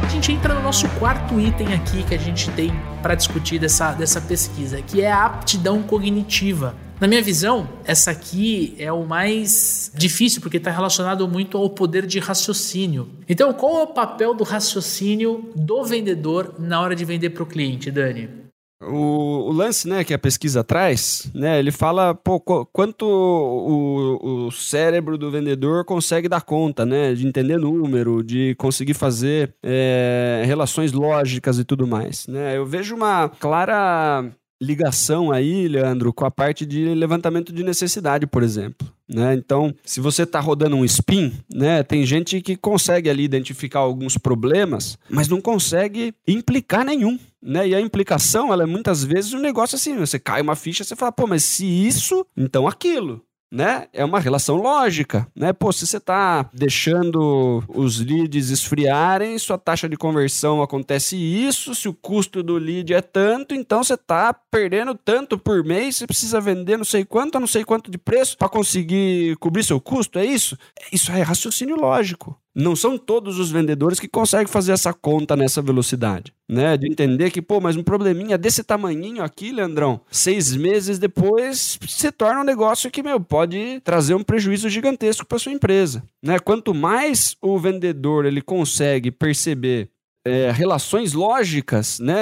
A 0.00 0.08
gente 0.08 0.30
entra 0.30 0.54
no 0.54 0.62
nosso 0.62 0.88
quarto 0.90 1.40
item 1.40 1.74
aqui 1.74 2.04
que 2.04 2.14
a 2.14 2.18
gente 2.18 2.48
tem 2.52 2.70
para 3.02 3.16
discutir 3.16 3.58
dessa, 3.58 3.92
dessa 3.94 4.20
pesquisa, 4.20 4.80
que 4.80 5.00
é 5.00 5.10
a 5.10 5.26
aptidão 5.26 5.82
cognitiva. 5.82 6.76
Na 7.00 7.08
minha 7.08 7.22
visão, 7.22 7.68
essa 7.84 8.12
aqui 8.12 8.76
é 8.78 8.92
o 8.92 9.04
mais 9.04 9.90
difícil 9.92 10.40
porque 10.40 10.58
está 10.58 10.70
relacionado 10.70 11.26
muito 11.26 11.58
ao 11.58 11.68
poder 11.68 12.06
de 12.06 12.20
raciocínio. 12.20 13.10
Então, 13.28 13.52
qual 13.52 13.80
é 13.80 13.82
o 13.82 13.88
papel 13.88 14.34
do 14.34 14.44
raciocínio 14.44 15.50
do 15.56 15.82
vendedor 15.82 16.54
na 16.60 16.80
hora 16.80 16.94
de 16.94 17.04
vender 17.04 17.30
para 17.30 17.42
o 17.42 17.46
cliente, 17.46 17.90
Dani? 17.90 18.49
O, 18.82 19.50
o, 19.50 19.52
lance, 19.52 19.86
né, 19.86 20.02
que 20.04 20.14
a 20.14 20.18
pesquisa 20.18 20.64
traz, 20.64 21.30
né, 21.34 21.58
ele 21.58 21.70
fala 21.70 22.14
pô, 22.14 22.40
quanto 22.40 23.04
o, 23.04 24.46
o, 24.46 24.50
cérebro 24.50 25.18
do 25.18 25.30
vendedor 25.30 25.84
consegue 25.84 26.28
dar 26.30 26.40
conta, 26.40 26.86
né, 26.86 27.12
de 27.12 27.26
entender 27.26 27.58
número, 27.58 28.22
de 28.24 28.54
conseguir 28.54 28.94
fazer 28.94 29.54
é, 29.62 30.42
relações 30.46 30.92
lógicas 30.92 31.58
e 31.58 31.64
tudo 31.64 31.86
mais, 31.86 32.26
né. 32.26 32.56
Eu 32.56 32.64
vejo 32.64 32.96
uma 32.96 33.28
clara 33.28 34.32
ligação 34.60 35.32
aí, 35.32 35.66
Leandro, 35.66 36.12
com 36.12 36.24
a 36.24 36.30
parte 36.30 36.66
de 36.66 36.94
levantamento 36.94 37.52
de 37.52 37.64
necessidade, 37.64 38.26
por 38.26 38.42
exemplo. 38.42 38.86
Né? 39.08 39.34
Então, 39.34 39.74
se 39.84 40.00
você 40.00 40.22
está 40.22 40.38
rodando 40.38 40.76
um 40.76 40.84
spin, 40.84 41.32
né, 41.52 41.82
tem 41.82 42.04
gente 42.04 42.40
que 42.40 42.56
consegue 42.56 43.08
ali 43.08 43.24
identificar 43.24 43.80
alguns 43.80 44.18
problemas, 44.18 44.98
mas 45.08 45.28
não 45.28 45.40
consegue 45.40 46.14
implicar 46.28 46.84
nenhum. 46.84 47.18
Né? 47.42 47.68
E 47.68 47.74
a 47.74 47.80
implicação, 47.80 48.52
ela 48.52 48.64
é 48.64 48.66
muitas 48.66 49.02
vezes 49.02 49.32
um 49.32 49.40
negócio 49.40 49.76
assim, 49.76 49.96
você 49.96 50.18
cai 50.18 50.42
uma 50.42 50.54
ficha, 50.54 50.84
você 50.84 50.94
fala, 50.94 51.12
pô, 51.12 51.26
mas 51.26 51.42
se 51.42 51.64
isso, 51.64 52.26
então 52.36 52.68
aquilo 52.68 53.24
né? 53.52 53.88
É 53.92 54.04
uma 54.04 54.20
relação 54.20 54.56
lógica, 54.56 55.26
né? 55.34 55.52
Pô, 55.52 55.72
se 55.72 55.86
você 55.86 55.96
está 55.96 56.48
deixando 56.54 57.62
os 57.68 57.98
leads 57.98 58.50
esfriarem, 58.50 59.36
sua 59.38 59.58
taxa 59.58 59.88
de 59.88 59.96
conversão 59.96 60.62
acontece 60.62 61.16
isso, 61.16 61.74
se 61.74 61.88
o 61.88 61.94
custo 61.94 62.42
do 62.42 62.56
lead 62.56 62.94
é 62.94 63.00
tanto, 63.02 63.54
então 63.54 63.82
você 63.82 63.94
está 63.94 64.32
perdendo 64.32 64.94
tanto 64.94 65.36
por 65.36 65.64
mês, 65.64 65.96
você 65.96 66.06
precisa 66.06 66.40
vender 66.40 66.76
não 66.76 66.84
sei 66.84 67.04
quanto 67.04 67.36
a 67.36 67.40
não 67.40 67.46
sei 67.46 67.64
quanto 67.64 67.90
de 67.90 67.98
preço 67.98 68.38
para 68.38 68.48
conseguir 68.48 69.36
cobrir 69.36 69.64
seu 69.64 69.80
custo, 69.80 70.18
é 70.18 70.24
isso? 70.24 70.56
Isso 70.92 71.10
é 71.10 71.20
raciocínio 71.22 71.76
lógico. 71.76 72.39
Não 72.54 72.74
são 72.74 72.98
todos 72.98 73.38
os 73.38 73.50
vendedores 73.50 74.00
que 74.00 74.08
conseguem 74.08 74.46
fazer 74.46 74.72
essa 74.72 74.92
conta 74.92 75.36
nessa 75.36 75.62
velocidade, 75.62 76.32
né? 76.48 76.76
De 76.76 76.88
entender 76.88 77.30
que, 77.30 77.40
pô, 77.40 77.60
mas 77.60 77.76
um 77.76 77.82
probleminha 77.82 78.36
desse 78.36 78.64
tamanhinho 78.64 79.22
aqui, 79.22 79.52
Leandrão, 79.52 80.00
seis 80.10 80.54
meses 80.56 80.98
depois 80.98 81.78
se 81.86 82.10
torna 82.10 82.40
um 82.40 82.44
negócio 82.44 82.90
que, 82.90 83.02
meu, 83.02 83.20
pode 83.20 83.80
trazer 83.84 84.14
um 84.14 84.24
prejuízo 84.24 84.68
gigantesco 84.68 85.24
para 85.24 85.38
sua 85.38 85.52
empresa, 85.52 86.02
né? 86.22 86.38
Quanto 86.38 86.74
mais 86.74 87.36
o 87.40 87.58
vendedor 87.58 88.24
ele 88.24 88.42
consegue 88.42 89.10
perceber 89.10 89.90
é, 90.24 90.50
relações 90.50 91.12
lógicas 91.12 91.98
né, 91.98 92.14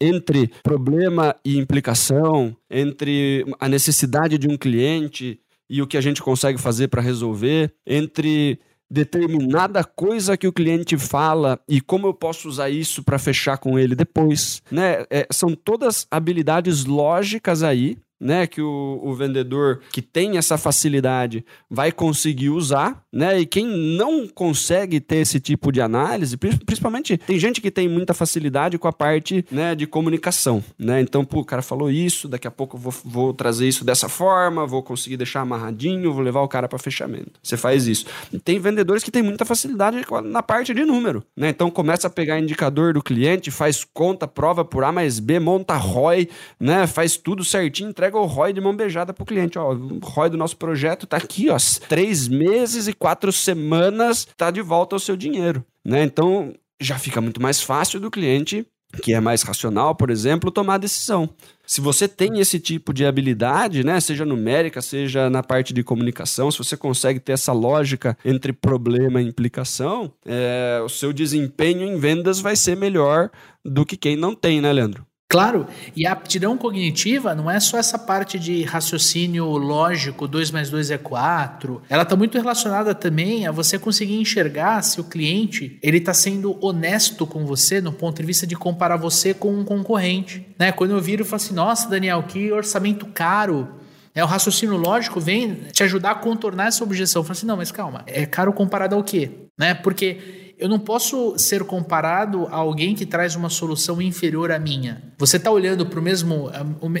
entre 0.00 0.48
problema 0.62 1.34
e 1.44 1.58
implicação, 1.58 2.56
entre 2.70 3.44
a 3.58 3.68
necessidade 3.68 4.38
de 4.38 4.48
um 4.48 4.56
cliente 4.56 5.40
e 5.68 5.82
o 5.82 5.86
que 5.86 5.96
a 5.96 6.00
gente 6.00 6.22
consegue 6.22 6.58
fazer 6.58 6.88
para 6.88 7.02
resolver, 7.02 7.72
entre 7.86 8.58
determinada 8.90 9.84
coisa 9.84 10.36
que 10.36 10.48
o 10.48 10.52
cliente 10.52 10.96
fala 10.96 11.60
e 11.68 11.80
como 11.80 12.06
eu 12.06 12.14
posso 12.14 12.48
usar 12.48 12.70
isso 12.70 13.02
para 13.02 13.18
fechar 13.18 13.58
com 13.58 13.78
ele 13.78 13.94
depois, 13.94 14.62
né? 14.70 15.04
É, 15.10 15.26
são 15.30 15.54
todas 15.54 16.06
habilidades 16.10 16.84
lógicas 16.84 17.62
aí 17.62 17.98
né, 18.20 18.46
que 18.46 18.60
o, 18.60 19.00
o, 19.02 19.14
vendedor 19.14 19.80
que 19.92 20.02
tem 20.02 20.36
essa 20.38 20.58
facilidade 20.58 21.44
vai 21.70 21.92
conseguir 21.92 22.50
usar, 22.50 23.02
né? 23.12 23.40
E 23.40 23.46
quem 23.46 23.66
não 23.66 24.26
consegue 24.26 25.00
ter 25.00 25.16
esse 25.16 25.38
tipo 25.38 25.70
de 25.70 25.80
análise, 25.80 26.36
principalmente 26.36 27.16
tem 27.16 27.38
gente 27.38 27.60
que 27.60 27.70
tem 27.70 27.88
muita 27.88 28.14
facilidade 28.14 28.78
com 28.78 28.88
a 28.88 28.92
parte, 28.92 29.44
né, 29.50 29.74
de 29.74 29.86
comunicação, 29.86 30.62
né? 30.78 31.00
Então, 31.00 31.24
pô, 31.24 31.40
o 31.40 31.44
cara 31.44 31.62
falou 31.62 31.90
isso, 31.90 32.28
daqui 32.28 32.46
a 32.46 32.50
pouco 32.50 32.76
eu 32.76 32.80
vou, 32.80 32.94
vou 33.04 33.32
trazer 33.32 33.68
isso 33.68 33.84
dessa 33.84 34.08
forma, 34.08 34.66
vou 34.66 34.82
conseguir 34.82 35.16
deixar 35.16 35.40
amarradinho, 35.40 36.12
vou 36.12 36.22
levar 36.22 36.40
o 36.40 36.48
cara 36.48 36.68
para 36.68 36.78
fechamento. 36.78 37.38
Você 37.42 37.56
faz 37.56 37.86
isso. 37.86 38.06
E 38.32 38.38
tem 38.38 38.58
vendedores 38.58 39.04
que 39.04 39.10
têm 39.10 39.22
muita 39.22 39.44
facilidade 39.44 39.98
na 40.24 40.42
parte 40.42 40.74
de 40.74 40.84
número, 40.84 41.22
né? 41.36 41.50
Então 41.50 41.70
começa 41.70 42.08
a 42.08 42.10
pegar 42.10 42.38
indicador 42.38 42.92
do 42.94 43.02
cliente, 43.02 43.50
faz 43.50 43.84
conta, 43.84 44.26
prova 44.26 44.64
por 44.64 44.82
A 44.84 44.90
mais 44.90 45.20
B, 45.20 45.38
monta 45.38 45.76
ROI, 45.76 46.28
né? 46.58 46.86
Faz 46.86 47.16
tudo 47.16 47.44
certinho, 47.44 47.90
entrega 47.90 48.07
entrega 48.08 48.18
o 48.18 48.26
ROI 48.26 48.52
de 48.52 48.60
mão 48.60 48.74
beijada 48.74 49.12
pro 49.12 49.24
cliente. 49.24 49.58
Ó, 49.58 49.72
o 49.72 49.98
ROI 50.02 50.30
do 50.30 50.36
nosso 50.36 50.56
projeto 50.56 51.06
tá 51.06 51.16
aqui, 51.16 51.48
ó, 51.50 51.56
três 51.88 52.26
meses 52.26 52.88
e 52.88 52.92
quatro 52.92 53.30
semanas, 53.30 54.26
tá 54.36 54.50
de 54.50 54.62
volta 54.62 54.96
ao 54.96 55.00
seu 55.00 55.16
dinheiro, 55.16 55.64
né? 55.84 56.02
Então, 56.02 56.54
já 56.80 56.98
fica 56.98 57.20
muito 57.20 57.40
mais 57.40 57.60
fácil 57.60 58.00
do 58.00 58.10
cliente, 58.10 58.66
que 59.02 59.12
é 59.12 59.20
mais 59.20 59.42
racional, 59.42 59.94
por 59.94 60.10
exemplo, 60.10 60.50
tomar 60.50 60.74
a 60.74 60.78
decisão. 60.78 61.28
Se 61.66 61.82
você 61.82 62.08
tem 62.08 62.40
esse 62.40 62.58
tipo 62.58 62.94
de 62.94 63.04
habilidade, 63.04 63.84
né, 63.84 64.00
seja 64.00 64.24
numérica, 64.24 64.80
seja 64.80 65.28
na 65.28 65.42
parte 65.42 65.74
de 65.74 65.82
comunicação, 65.82 66.50
se 66.50 66.56
você 66.56 66.74
consegue 66.74 67.20
ter 67.20 67.32
essa 67.32 67.52
lógica 67.52 68.16
entre 68.24 68.50
problema 68.54 69.20
e 69.20 69.28
implicação, 69.28 70.10
é, 70.24 70.80
o 70.82 70.88
seu 70.88 71.12
desempenho 71.12 71.82
em 71.82 71.98
vendas 71.98 72.40
vai 72.40 72.56
ser 72.56 72.76
melhor 72.76 73.30
do 73.62 73.84
que 73.84 73.98
quem 73.98 74.16
não 74.16 74.34
tem, 74.34 74.62
né, 74.62 74.72
Leandro? 74.72 75.07
Claro, 75.30 75.66
e 75.94 76.06
a 76.06 76.12
aptidão 76.12 76.56
cognitiva 76.56 77.34
não 77.34 77.50
é 77.50 77.60
só 77.60 77.76
essa 77.76 77.98
parte 77.98 78.38
de 78.38 78.62
raciocínio 78.62 79.44
lógico, 79.44 80.26
2 80.26 80.50
mais 80.50 80.70
2 80.70 80.90
é 80.90 80.96
4. 80.96 81.82
Ela 81.86 82.02
está 82.02 82.16
muito 82.16 82.38
relacionada 82.38 82.94
também 82.94 83.46
a 83.46 83.52
você 83.52 83.78
conseguir 83.78 84.18
enxergar 84.18 84.80
se 84.80 85.02
o 85.02 85.04
cliente 85.04 85.78
ele 85.82 85.98
está 85.98 86.14
sendo 86.14 86.56
honesto 86.64 87.26
com 87.26 87.44
você 87.44 87.78
no 87.78 87.92
ponto 87.92 88.18
de 88.18 88.26
vista 88.26 88.46
de 88.46 88.56
comparar 88.56 88.96
você 88.96 89.34
com 89.34 89.52
um 89.54 89.64
concorrente. 89.64 90.46
Né? 90.58 90.72
Quando 90.72 90.92
eu 90.92 91.00
viro 91.00 91.22
e 91.22 91.26
falo 91.26 91.42
assim, 91.42 91.52
nossa, 91.52 91.90
Daniel, 91.90 92.22
que 92.22 92.50
orçamento 92.50 93.04
caro. 93.04 93.68
É, 94.14 94.24
o 94.24 94.26
raciocínio 94.26 94.78
lógico 94.78 95.20
vem 95.20 95.56
te 95.72 95.82
ajudar 95.82 96.12
a 96.12 96.14
contornar 96.14 96.68
essa 96.68 96.82
objeção. 96.82 97.22
Falo 97.22 97.32
assim, 97.32 97.46
não, 97.46 97.58
mas 97.58 97.70
calma, 97.70 98.02
é 98.06 98.24
caro 98.24 98.50
comparado 98.50 98.94
ao 98.94 99.04
quê? 99.04 99.30
Né? 99.58 99.74
Porque 99.74 100.47
eu 100.58 100.68
não 100.68 100.78
posso 100.78 101.38
ser 101.38 101.62
comparado 101.62 102.46
a 102.50 102.56
alguém 102.56 102.94
que 102.94 103.06
traz 103.06 103.36
uma 103.36 103.48
solução 103.48 104.02
inferior 104.02 104.50
à 104.50 104.58
minha. 104.58 105.02
Você 105.16 105.36
está 105.36 105.50
olhando 105.50 105.86
para 105.86 106.00
o 106.00 106.02
mesmo, 106.02 106.50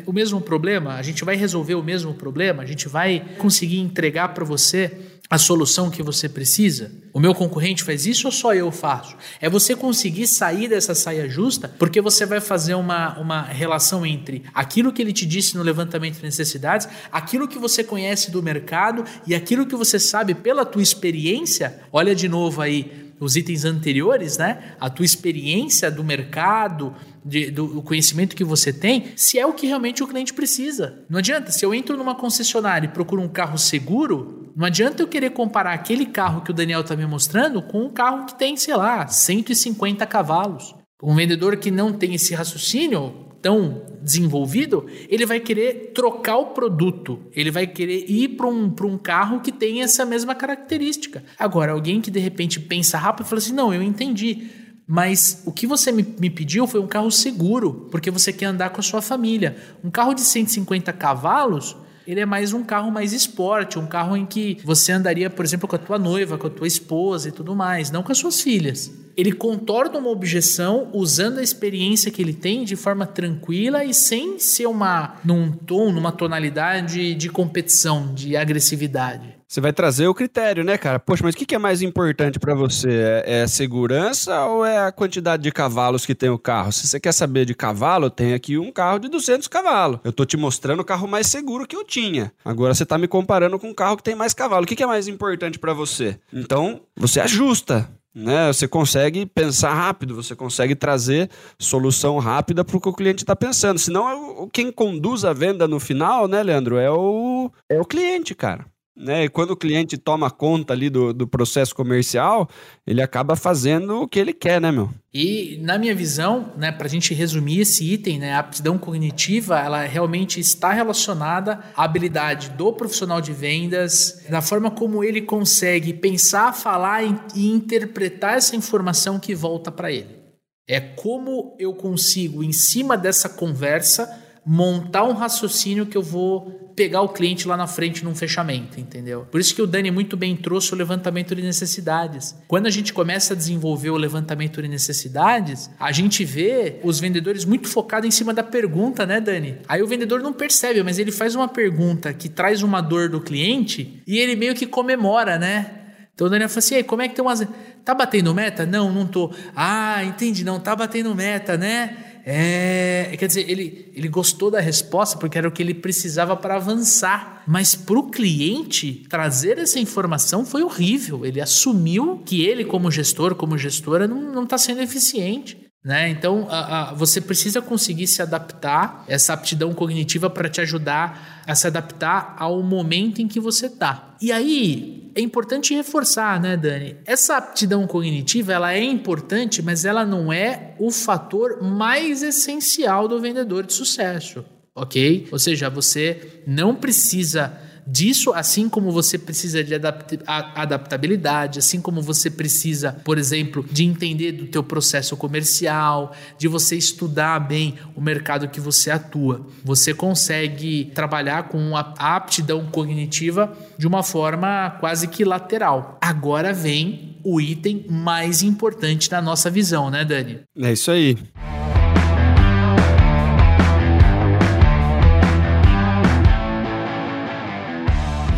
o 0.06 0.12
mesmo 0.12 0.40
problema, 0.40 0.94
a 0.94 1.02
gente 1.02 1.24
vai 1.24 1.36
resolver 1.36 1.74
o 1.74 1.82
mesmo 1.82 2.14
problema, 2.14 2.62
a 2.62 2.66
gente 2.66 2.88
vai 2.88 3.24
conseguir 3.38 3.78
entregar 3.78 4.28
para 4.28 4.44
você 4.44 5.18
a 5.30 5.36
solução 5.36 5.90
que 5.90 6.02
você 6.02 6.26
precisa? 6.26 6.90
O 7.12 7.20
meu 7.20 7.34
concorrente 7.34 7.84
faz 7.84 8.06
isso 8.06 8.28
ou 8.28 8.32
só 8.32 8.54
eu 8.54 8.72
faço? 8.72 9.14
É 9.40 9.50
você 9.50 9.76
conseguir 9.76 10.26
sair 10.26 10.68
dessa 10.68 10.94
saia 10.94 11.28
justa, 11.28 11.68
porque 11.78 12.00
você 12.00 12.24
vai 12.24 12.40
fazer 12.40 12.74
uma, 12.74 13.18
uma 13.18 13.42
relação 13.42 14.06
entre 14.06 14.42
aquilo 14.54 14.92
que 14.92 15.02
ele 15.02 15.12
te 15.12 15.26
disse 15.26 15.54
no 15.54 15.62
levantamento 15.62 16.16
de 16.16 16.22
necessidades, 16.22 16.88
aquilo 17.12 17.46
que 17.46 17.58
você 17.58 17.84
conhece 17.84 18.30
do 18.30 18.42
mercado 18.42 19.04
e 19.26 19.34
aquilo 19.34 19.66
que 19.66 19.76
você 19.76 19.98
sabe 19.98 20.34
pela 20.34 20.64
tua 20.64 20.82
experiência. 20.82 21.78
Olha 21.92 22.14
de 22.14 22.28
novo 22.28 22.62
aí 22.62 23.07
os 23.20 23.36
itens 23.36 23.64
anteriores, 23.64 24.38
né? 24.38 24.74
A 24.80 24.88
tua 24.88 25.04
experiência 25.04 25.90
do 25.90 26.04
mercado, 26.04 26.94
de, 27.24 27.50
do 27.50 27.82
conhecimento 27.82 28.36
que 28.36 28.44
você 28.44 28.72
tem, 28.72 29.12
se 29.16 29.38
é 29.38 29.46
o 29.46 29.52
que 29.52 29.66
realmente 29.66 30.02
o 30.02 30.08
cliente 30.08 30.32
precisa. 30.32 31.04
Não 31.08 31.18
adianta, 31.18 31.50
se 31.50 31.64
eu 31.64 31.74
entro 31.74 31.96
numa 31.96 32.14
concessionária 32.14 32.86
e 32.86 32.90
procuro 32.90 33.20
um 33.22 33.28
carro 33.28 33.58
seguro, 33.58 34.52
não 34.56 34.66
adianta 34.66 35.02
eu 35.02 35.08
querer 35.08 35.30
comparar 35.30 35.72
aquele 35.72 36.06
carro 36.06 36.40
que 36.42 36.50
o 36.50 36.54
Daniel 36.54 36.80
está 36.80 36.96
me 36.96 37.06
mostrando 37.06 37.62
com 37.62 37.84
um 37.84 37.90
carro 37.90 38.26
que 38.26 38.38
tem, 38.38 38.56
sei 38.56 38.74
lá, 38.74 39.06
150 39.06 40.04
cavalos. 40.06 40.74
Um 41.02 41.14
vendedor 41.14 41.56
que 41.58 41.70
não 41.70 41.92
tem 41.92 42.14
esse 42.14 42.34
raciocínio, 42.34 43.27
tão 43.40 43.86
desenvolvido, 44.02 44.86
ele 45.08 45.24
vai 45.24 45.40
querer 45.40 45.92
trocar 45.94 46.36
o 46.38 46.46
produto, 46.46 47.20
ele 47.34 47.50
vai 47.50 47.66
querer 47.66 48.04
ir 48.08 48.28
para 48.30 48.46
um, 48.46 48.74
um 48.82 48.98
carro 48.98 49.40
que 49.40 49.52
tem 49.52 49.82
essa 49.82 50.04
mesma 50.04 50.34
característica. 50.34 51.22
Agora, 51.38 51.72
alguém 51.72 52.00
que 52.00 52.10
de 52.10 52.18
repente 52.18 52.60
pensa 52.60 52.98
rápido 52.98 53.26
e 53.26 53.28
fala 53.28 53.38
assim: 53.38 53.52
não, 53.52 53.72
eu 53.72 53.82
entendi. 53.82 54.48
Mas 54.90 55.42
o 55.44 55.52
que 55.52 55.66
você 55.66 55.92
me, 55.92 56.02
me, 56.18 56.30
pediu 56.30 56.66
foi 56.66 56.80
um 56.80 56.86
carro 56.86 57.10
seguro, 57.10 57.86
porque 57.90 58.10
você 58.10 58.32
quer 58.32 58.46
andar 58.46 58.70
com 58.70 58.80
a 58.80 58.82
sua 58.82 59.02
família. 59.02 59.56
Um 59.84 59.90
carro 59.90 60.14
de 60.14 60.22
150 60.22 60.90
cavalos, 60.94 61.76
ele 62.08 62.20
é 62.20 62.24
mais 62.24 62.54
um 62.54 62.64
carro 62.64 62.90
mais 62.90 63.12
esporte, 63.12 63.78
um 63.78 63.86
carro 63.86 64.16
em 64.16 64.24
que 64.24 64.56
você 64.64 64.92
andaria, 64.92 65.28
por 65.28 65.44
exemplo, 65.44 65.68
com 65.68 65.76
a 65.76 65.78
tua 65.78 65.98
noiva, 65.98 66.38
com 66.38 66.46
a 66.46 66.50
tua 66.50 66.66
esposa 66.66 67.28
e 67.28 67.32
tudo 67.32 67.54
mais, 67.54 67.90
não 67.90 68.02
com 68.02 68.10
as 68.10 68.16
suas 68.16 68.40
filhas. 68.40 68.90
Ele 69.14 69.30
contorna 69.30 69.98
uma 69.98 70.08
objeção 70.08 70.88
usando 70.94 71.36
a 71.36 71.42
experiência 71.42 72.10
que 72.10 72.22
ele 72.22 72.32
tem 72.32 72.64
de 72.64 72.76
forma 72.76 73.04
tranquila 73.04 73.84
e 73.84 73.92
sem 73.92 74.38
ser 74.38 74.66
uma 74.66 75.16
num 75.22 75.52
tom, 75.52 75.92
numa 75.92 76.10
tonalidade 76.10 77.14
de 77.14 77.28
competição, 77.28 78.14
de 78.14 78.38
agressividade. 78.38 79.37
Você 79.48 79.62
vai 79.62 79.72
trazer 79.72 80.06
o 80.06 80.14
critério, 80.14 80.62
né, 80.62 80.76
cara? 80.76 80.98
Poxa, 80.98 81.22
mas 81.24 81.34
o 81.34 81.38
que 81.38 81.54
é 81.54 81.58
mais 81.58 81.80
importante 81.80 82.38
para 82.38 82.54
você? 82.54 82.90
É, 83.24 83.40
é 83.40 83.46
segurança 83.46 84.44
ou 84.44 84.62
é 84.62 84.78
a 84.78 84.92
quantidade 84.92 85.42
de 85.42 85.50
cavalos 85.50 86.04
que 86.04 86.14
tem 86.14 86.28
o 86.28 86.38
carro? 86.38 86.70
Se 86.70 86.86
você 86.86 87.00
quer 87.00 87.12
saber 87.12 87.46
de 87.46 87.54
cavalo, 87.54 88.10
tem 88.10 88.34
aqui 88.34 88.58
um 88.58 88.70
carro 88.70 88.98
de 88.98 89.08
200 89.08 89.48
cavalos. 89.48 90.00
Eu 90.04 90.12
tô 90.12 90.26
te 90.26 90.36
mostrando 90.36 90.80
o 90.80 90.84
carro 90.84 91.08
mais 91.08 91.28
seguro 91.28 91.66
que 91.66 91.74
eu 91.74 91.82
tinha. 91.82 92.30
Agora 92.44 92.74
você 92.74 92.84
tá 92.84 92.98
me 92.98 93.08
comparando 93.08 93.58
com 93.58 93.70
um 93.70 93.74
carro 93.74 93.96
que 93.96 94.02
tem 94.02 94.14
mais 94.14 94.34
cavalo. 94.34 94.64
O 94.64 94.66
que 94.66 94.82
é 94.82 94.86
mais 94.86 95.08
importante 95.08 95.58
para 95.58 95.72
você? 95.72 96.18
Então, 96.30 96.82
você 96.94 97.18
ajusta 97.18 97.88
né? 98.14 98.52
Você 98.52 98.66
consegue 98.66 99.24
pensar 99.26 99.72
rápido, 99.72 100.14
você 100.14 100.34
consegue 100.34 100.74
trazer 100.74 101.30
solução 101.56 102.18
rápida 102.18 102.64
para 102.64 102.76
o 102.76 102.80
que 102.80 102.88
o 102.88 102.92
cliente 102.92 103.22
está 103.22 103.36
pensando. 103.36 103.78
Senão, 103.78 104.48
quem 104.52 104.72
conduz 104.72 105.24
a 105.24 105.32
venda 105.32 105.68
no 105.68 105.78
final, 105.78 106.26
né, 106.26 106.42
Leandro, 106.42 106.78
é 106.78 106.90
o, 106.90 107.50
é 107.68 107.80
o 107.80 107.84
cliente, 107.84 108.34
cara. 108.34 108.66
Né? 108.98 109.24
E 109.24 109.28
quando 109.28 109.52
o 109.52 109.56
cliente 109.56 109.96
toma 109.96 110.28
conta 110.28 110.72
ali 110.72 110.90
do, 110.90 111.12
do 111.12 111.26
processo 111.26 111.72
comercial, 111.72 112.48
ele 112.84 113.00
acaba 113.00 113.36
fazendo 113.36 114.02
o 114.02 114.08
que 114.08 114.18
ele 114.18 114.32
quer, 114.32 114.60
né, 114.60 114.72
meu? 114.72 114.90
E 115.14 115.58
na 115.62 115.78
minha 115.78 115.94
visão, 115.94 116.52
né, 116.56 116.72
para 116.72 116.86
a 116.86 116.90
gente 116.90 117.14
resumir 117.14 117.60
esse 117.60 117.92
item, 117.92 118.18
né, 118.18 118.32
a 118.32 118.40
aptidão 118.40 118.76
cognitiva, 118.76 119.60
ela 119.60 119.84
realmente 119.84 120.40
está 120.40 120.72
relacionada 120.72 121.60
à 121.76 121.84
habilidade 121.84 122.50
do 122.50 122.72
profissional 122.72 123.20
de 123.20 123.32
vendas, 123.32 124.24
da 124.28 124.42
forma 124.42 124.68
como 124.68 125.04
ele 125.04 125.22
consegue 125.22 125.92
pensar, 125.92 126.52
falar 126.52 127.04
e 127.04 127.48
interpretar 127.48 128.36
essa 128.36 128.56
informação 128.56 129.20
que 129.20 129.32
volta 129.32 129.70
para 129.70 129.92
ele. 129.92 130.18
É 130.66 130.80
como 130.80 131.56
eu 131.58 131.72
consigo, 131.72 132.42
em 132.42 132.52
cima 132.52 132.96
dessa 132.96 133.28
conversa, 133.28 134.10
montar 134.44 135.04
um 135.04 135.12
raciocínio 135.12 135.86
que 135.86 135.96
eu 135.96 136.02
vou 136.02 136.67
pegar 136.78 137.02
o 137.02 137.08
cliente 137.08 137.48
lá 137.48 137.56
na 137.56 137.66
frente 137.66 138.04
num 138.04 138.14
fechamento, 138.14 138.78
entendeu? 138.78 139.26
Por 139.32 139.40
isso 139.40 139.52
que 139.52 139.60
o 139.60 139.66
Dani 139.66 139.90
muito 139.90 140.16
bem 140.16 140.36
trouxe 140.36 140.72
o 140.72 140.76
levantamento 140.76 141.34
de 141.34 141.42
necessidades. 141.42 142.36
Quando 142.46 142.68
a 142.68 142.70
gente 142.70 142.92
começa 142.92 143.34
a 143.34 143.36
desenvolver 143.36 143.90
o 143.90 143.96
levantamento 143.96 144.62
de 144.62 144.68
necessidades, 144.68 145.68
a 145.80 145.90
gente 145.90 146.24
vê 146.24 146.78
os 146.84 147.00
vendedores 147.00 147.44
muito 147.44 147.66
focados 147.66 148.06
em 148.06 148.12
cima 148.12 148.32
da 148.32 148.44
pergunta, 148.44 149.04
né, 149.04 149.20
Dani? 149.20 149.58
Aí 149.66 149.82
o 149.82 149.88
vendedor 149.88 150.22
não 150.22 150.32
percebe, 150.32 150.80
mas 150.84 151.00
ele 151.00 151.10
faz 151.10 151.34
uma 151.34 151.48
pergunta 151.48 152.14
que 152.14 152.28
traz 152.28 152.62
uma 152.62 152.80
dor 152.80 153.08
do 153.08 153.20
cliente 153.20 154.00
e 154.06 154.16
ele 154.16 154.36
meio 154.36 154.54
que 154.54 154.64
comemora, 154.64 155.36
né? 155.36 155.78
Então 156.14 156.28
o 156.28 156.30
Daniel 156.30 156.48
fala 156.48 156.58
assim: 156.58 156.82
como 156.84 157.02
é 157.02 157.08
que 157.08 157.16
tem 157.16 157.24
umas. 157.24 157.44
Tá 157.84 157.92
batendo 157.92 158.32
meta? 158.32 158.64
Não, 158.64 158.92
não 158.92 159.04
tô. 159.04 159.32
Ah, 159.56 160.04
entendi, 160.04 160.44
não, 160.44 160.60
tá 160.60 160.76
batendo 160.76 161.12
meta, 161.12 161.56
né? 161.56 161.96
É, 162.30 163.16
quer 163.18 163.26
dizer, 163.26 163.50
ele, 163.50 163.90
ele 163.94 164.06
gostou 164.06 164.50
da 164.50 164.60
resposta 164.60 165.16
porque 165.16 165.38
era 165.38 165.48
o 165.48 165.50
que 165.50 165.62
ele 165.62 165.72
precisava 165.72 166.36
para 166.36 166.56
avançar. 166.56 167.42
Mas 167.46 167.74
para 167.74 167.98
o 167.98 168.10
cliente, 168.10 169.06
trazer 169.08 169.56
essa 169.56 169.80
informação 169.80 170.44
foi 170.44 170.62
horrível. 170.62 171.24
Ele 171.24 171.40
assumiu 171.40 172.22
que 172.26 172.44
ele, 172.44 172.66
como 172.66 172.90
gestor, 172.90 173.34
como 173.34 173.56
gestora, 173.56 174.06
não 174.06 174.44
está 174.44 174.58
sendo 174.58 174.82
eficiente. 174.82 175.67
Né? 175.84 176.10
Então, 176.10 176.48
a, 176.50 176.90
a, 176.90 176.94
você 176.94 177.20
precisa 177.20 177.62
conseguir 177.62 178.06
se 178.08 178.20
adaptar, 178.20 179.04
essa 179.06 179.32
aptidão 179.32 179.72
cognitiva 179.72 180.28
para 180.28 180.48
te 180.48 180.60
ajudar 180.60 181.42
a 181.46 181.54
se 181.54 181.66
adaptar 181.66 182.34
ao 182.38 182.62
momento 182.62 183.22
em 183.22 183.28
que 183.28 183.38
você 183.38 183.66
está. 183.66 184.14
E 184.20 184.32
aí, 184.32 185.10
é 185.14 185.20
importante 185.20 185.74
reforçar, 185.74 186.40
né, 186.40 186.56
Dani? 186.56 186.96
Essa 187.06 187.36
aptidão 187.36 187.86
cognitiva, 187.86 188.52
ela 188.52 188.72
é 188.72 188.82
importante, 188.82 189.62
mas 189.62 189.84
ela 189.84 190.04
não 190.04 190.32
é 190.32 190.74
o 190.78 190.90
fator 190.90 191.62
mais 191.62 192.22
essencial 192.22 193.08
do 193.08 193.20
vendedor 193.20 193.64
de 193.64 193.72
sucesso, 193.72 194.44
ok? 194.74 195.28
Ou 195.30 195.38
seja, 195.38 195.70
você 195.70 196.42
não 196.46 196.74
precisa 196.74 197.67
disso, 197.88 198.32
assim 198.34 198.68
como 198.68 198.92
você 198.92 199.16
precisa 199.16 199.64
de 199.64 199.74
adaptabilidade, 199.74 201.58
assim 201.58 201.80
como 201.80 202.02
você 202.02 202.30
precisa, 202.30 202.92
por 203.04 203.16
exemplo, 203.16 203.64
de 203.70 203.84
entender 203.84 204.32
do 204.32 204.46
teu 204.46 204.62
processo 204.62 205.16
comercial, 205.16 206.14
de 206.36 206.46
você 206.46 206.76
estudar 206.76 207.40
bem 207.40 207.76
o 207.96 208.00
mercado 208.00 208.48
que 208.48 208.60
você 208.60 208.90
atua. 208.90 209.46
Você 209.64 209.94
consegue 209.94 210.92
trabalhar 210.94 211.48
com 211.48 211.76
a 211.76 211.94
aptidão 211.98 212.66
cognitiva 212.66 213.56
de 213.78 213.86
uma 213.86 214.02
forma 214.02 214.76
quase 214.80 215.08
que 215.08 215.24
lateral. 215.24 215.98
Agora 216.00 216.52
vem 216.52 217.16
o 217.24 217.40
item 217.40 217.86
mais 217.88 218.42
importante 218.42 219.08
da 219.08 219.22
nossa 219.22 219.50
visão, 219.50 219.90
né, 219.90 220.04
Dani? 220.04 220.40
É 220.56 220.72
isso 220.72 220.90
aí. 220.90 221.16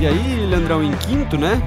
E 0.00 0.06
aí, 0.06 0.46
Leandrão, 0.46 0.82
em 0.82 0.96
quinto, 0.96 1.36
né? 1.36 1.60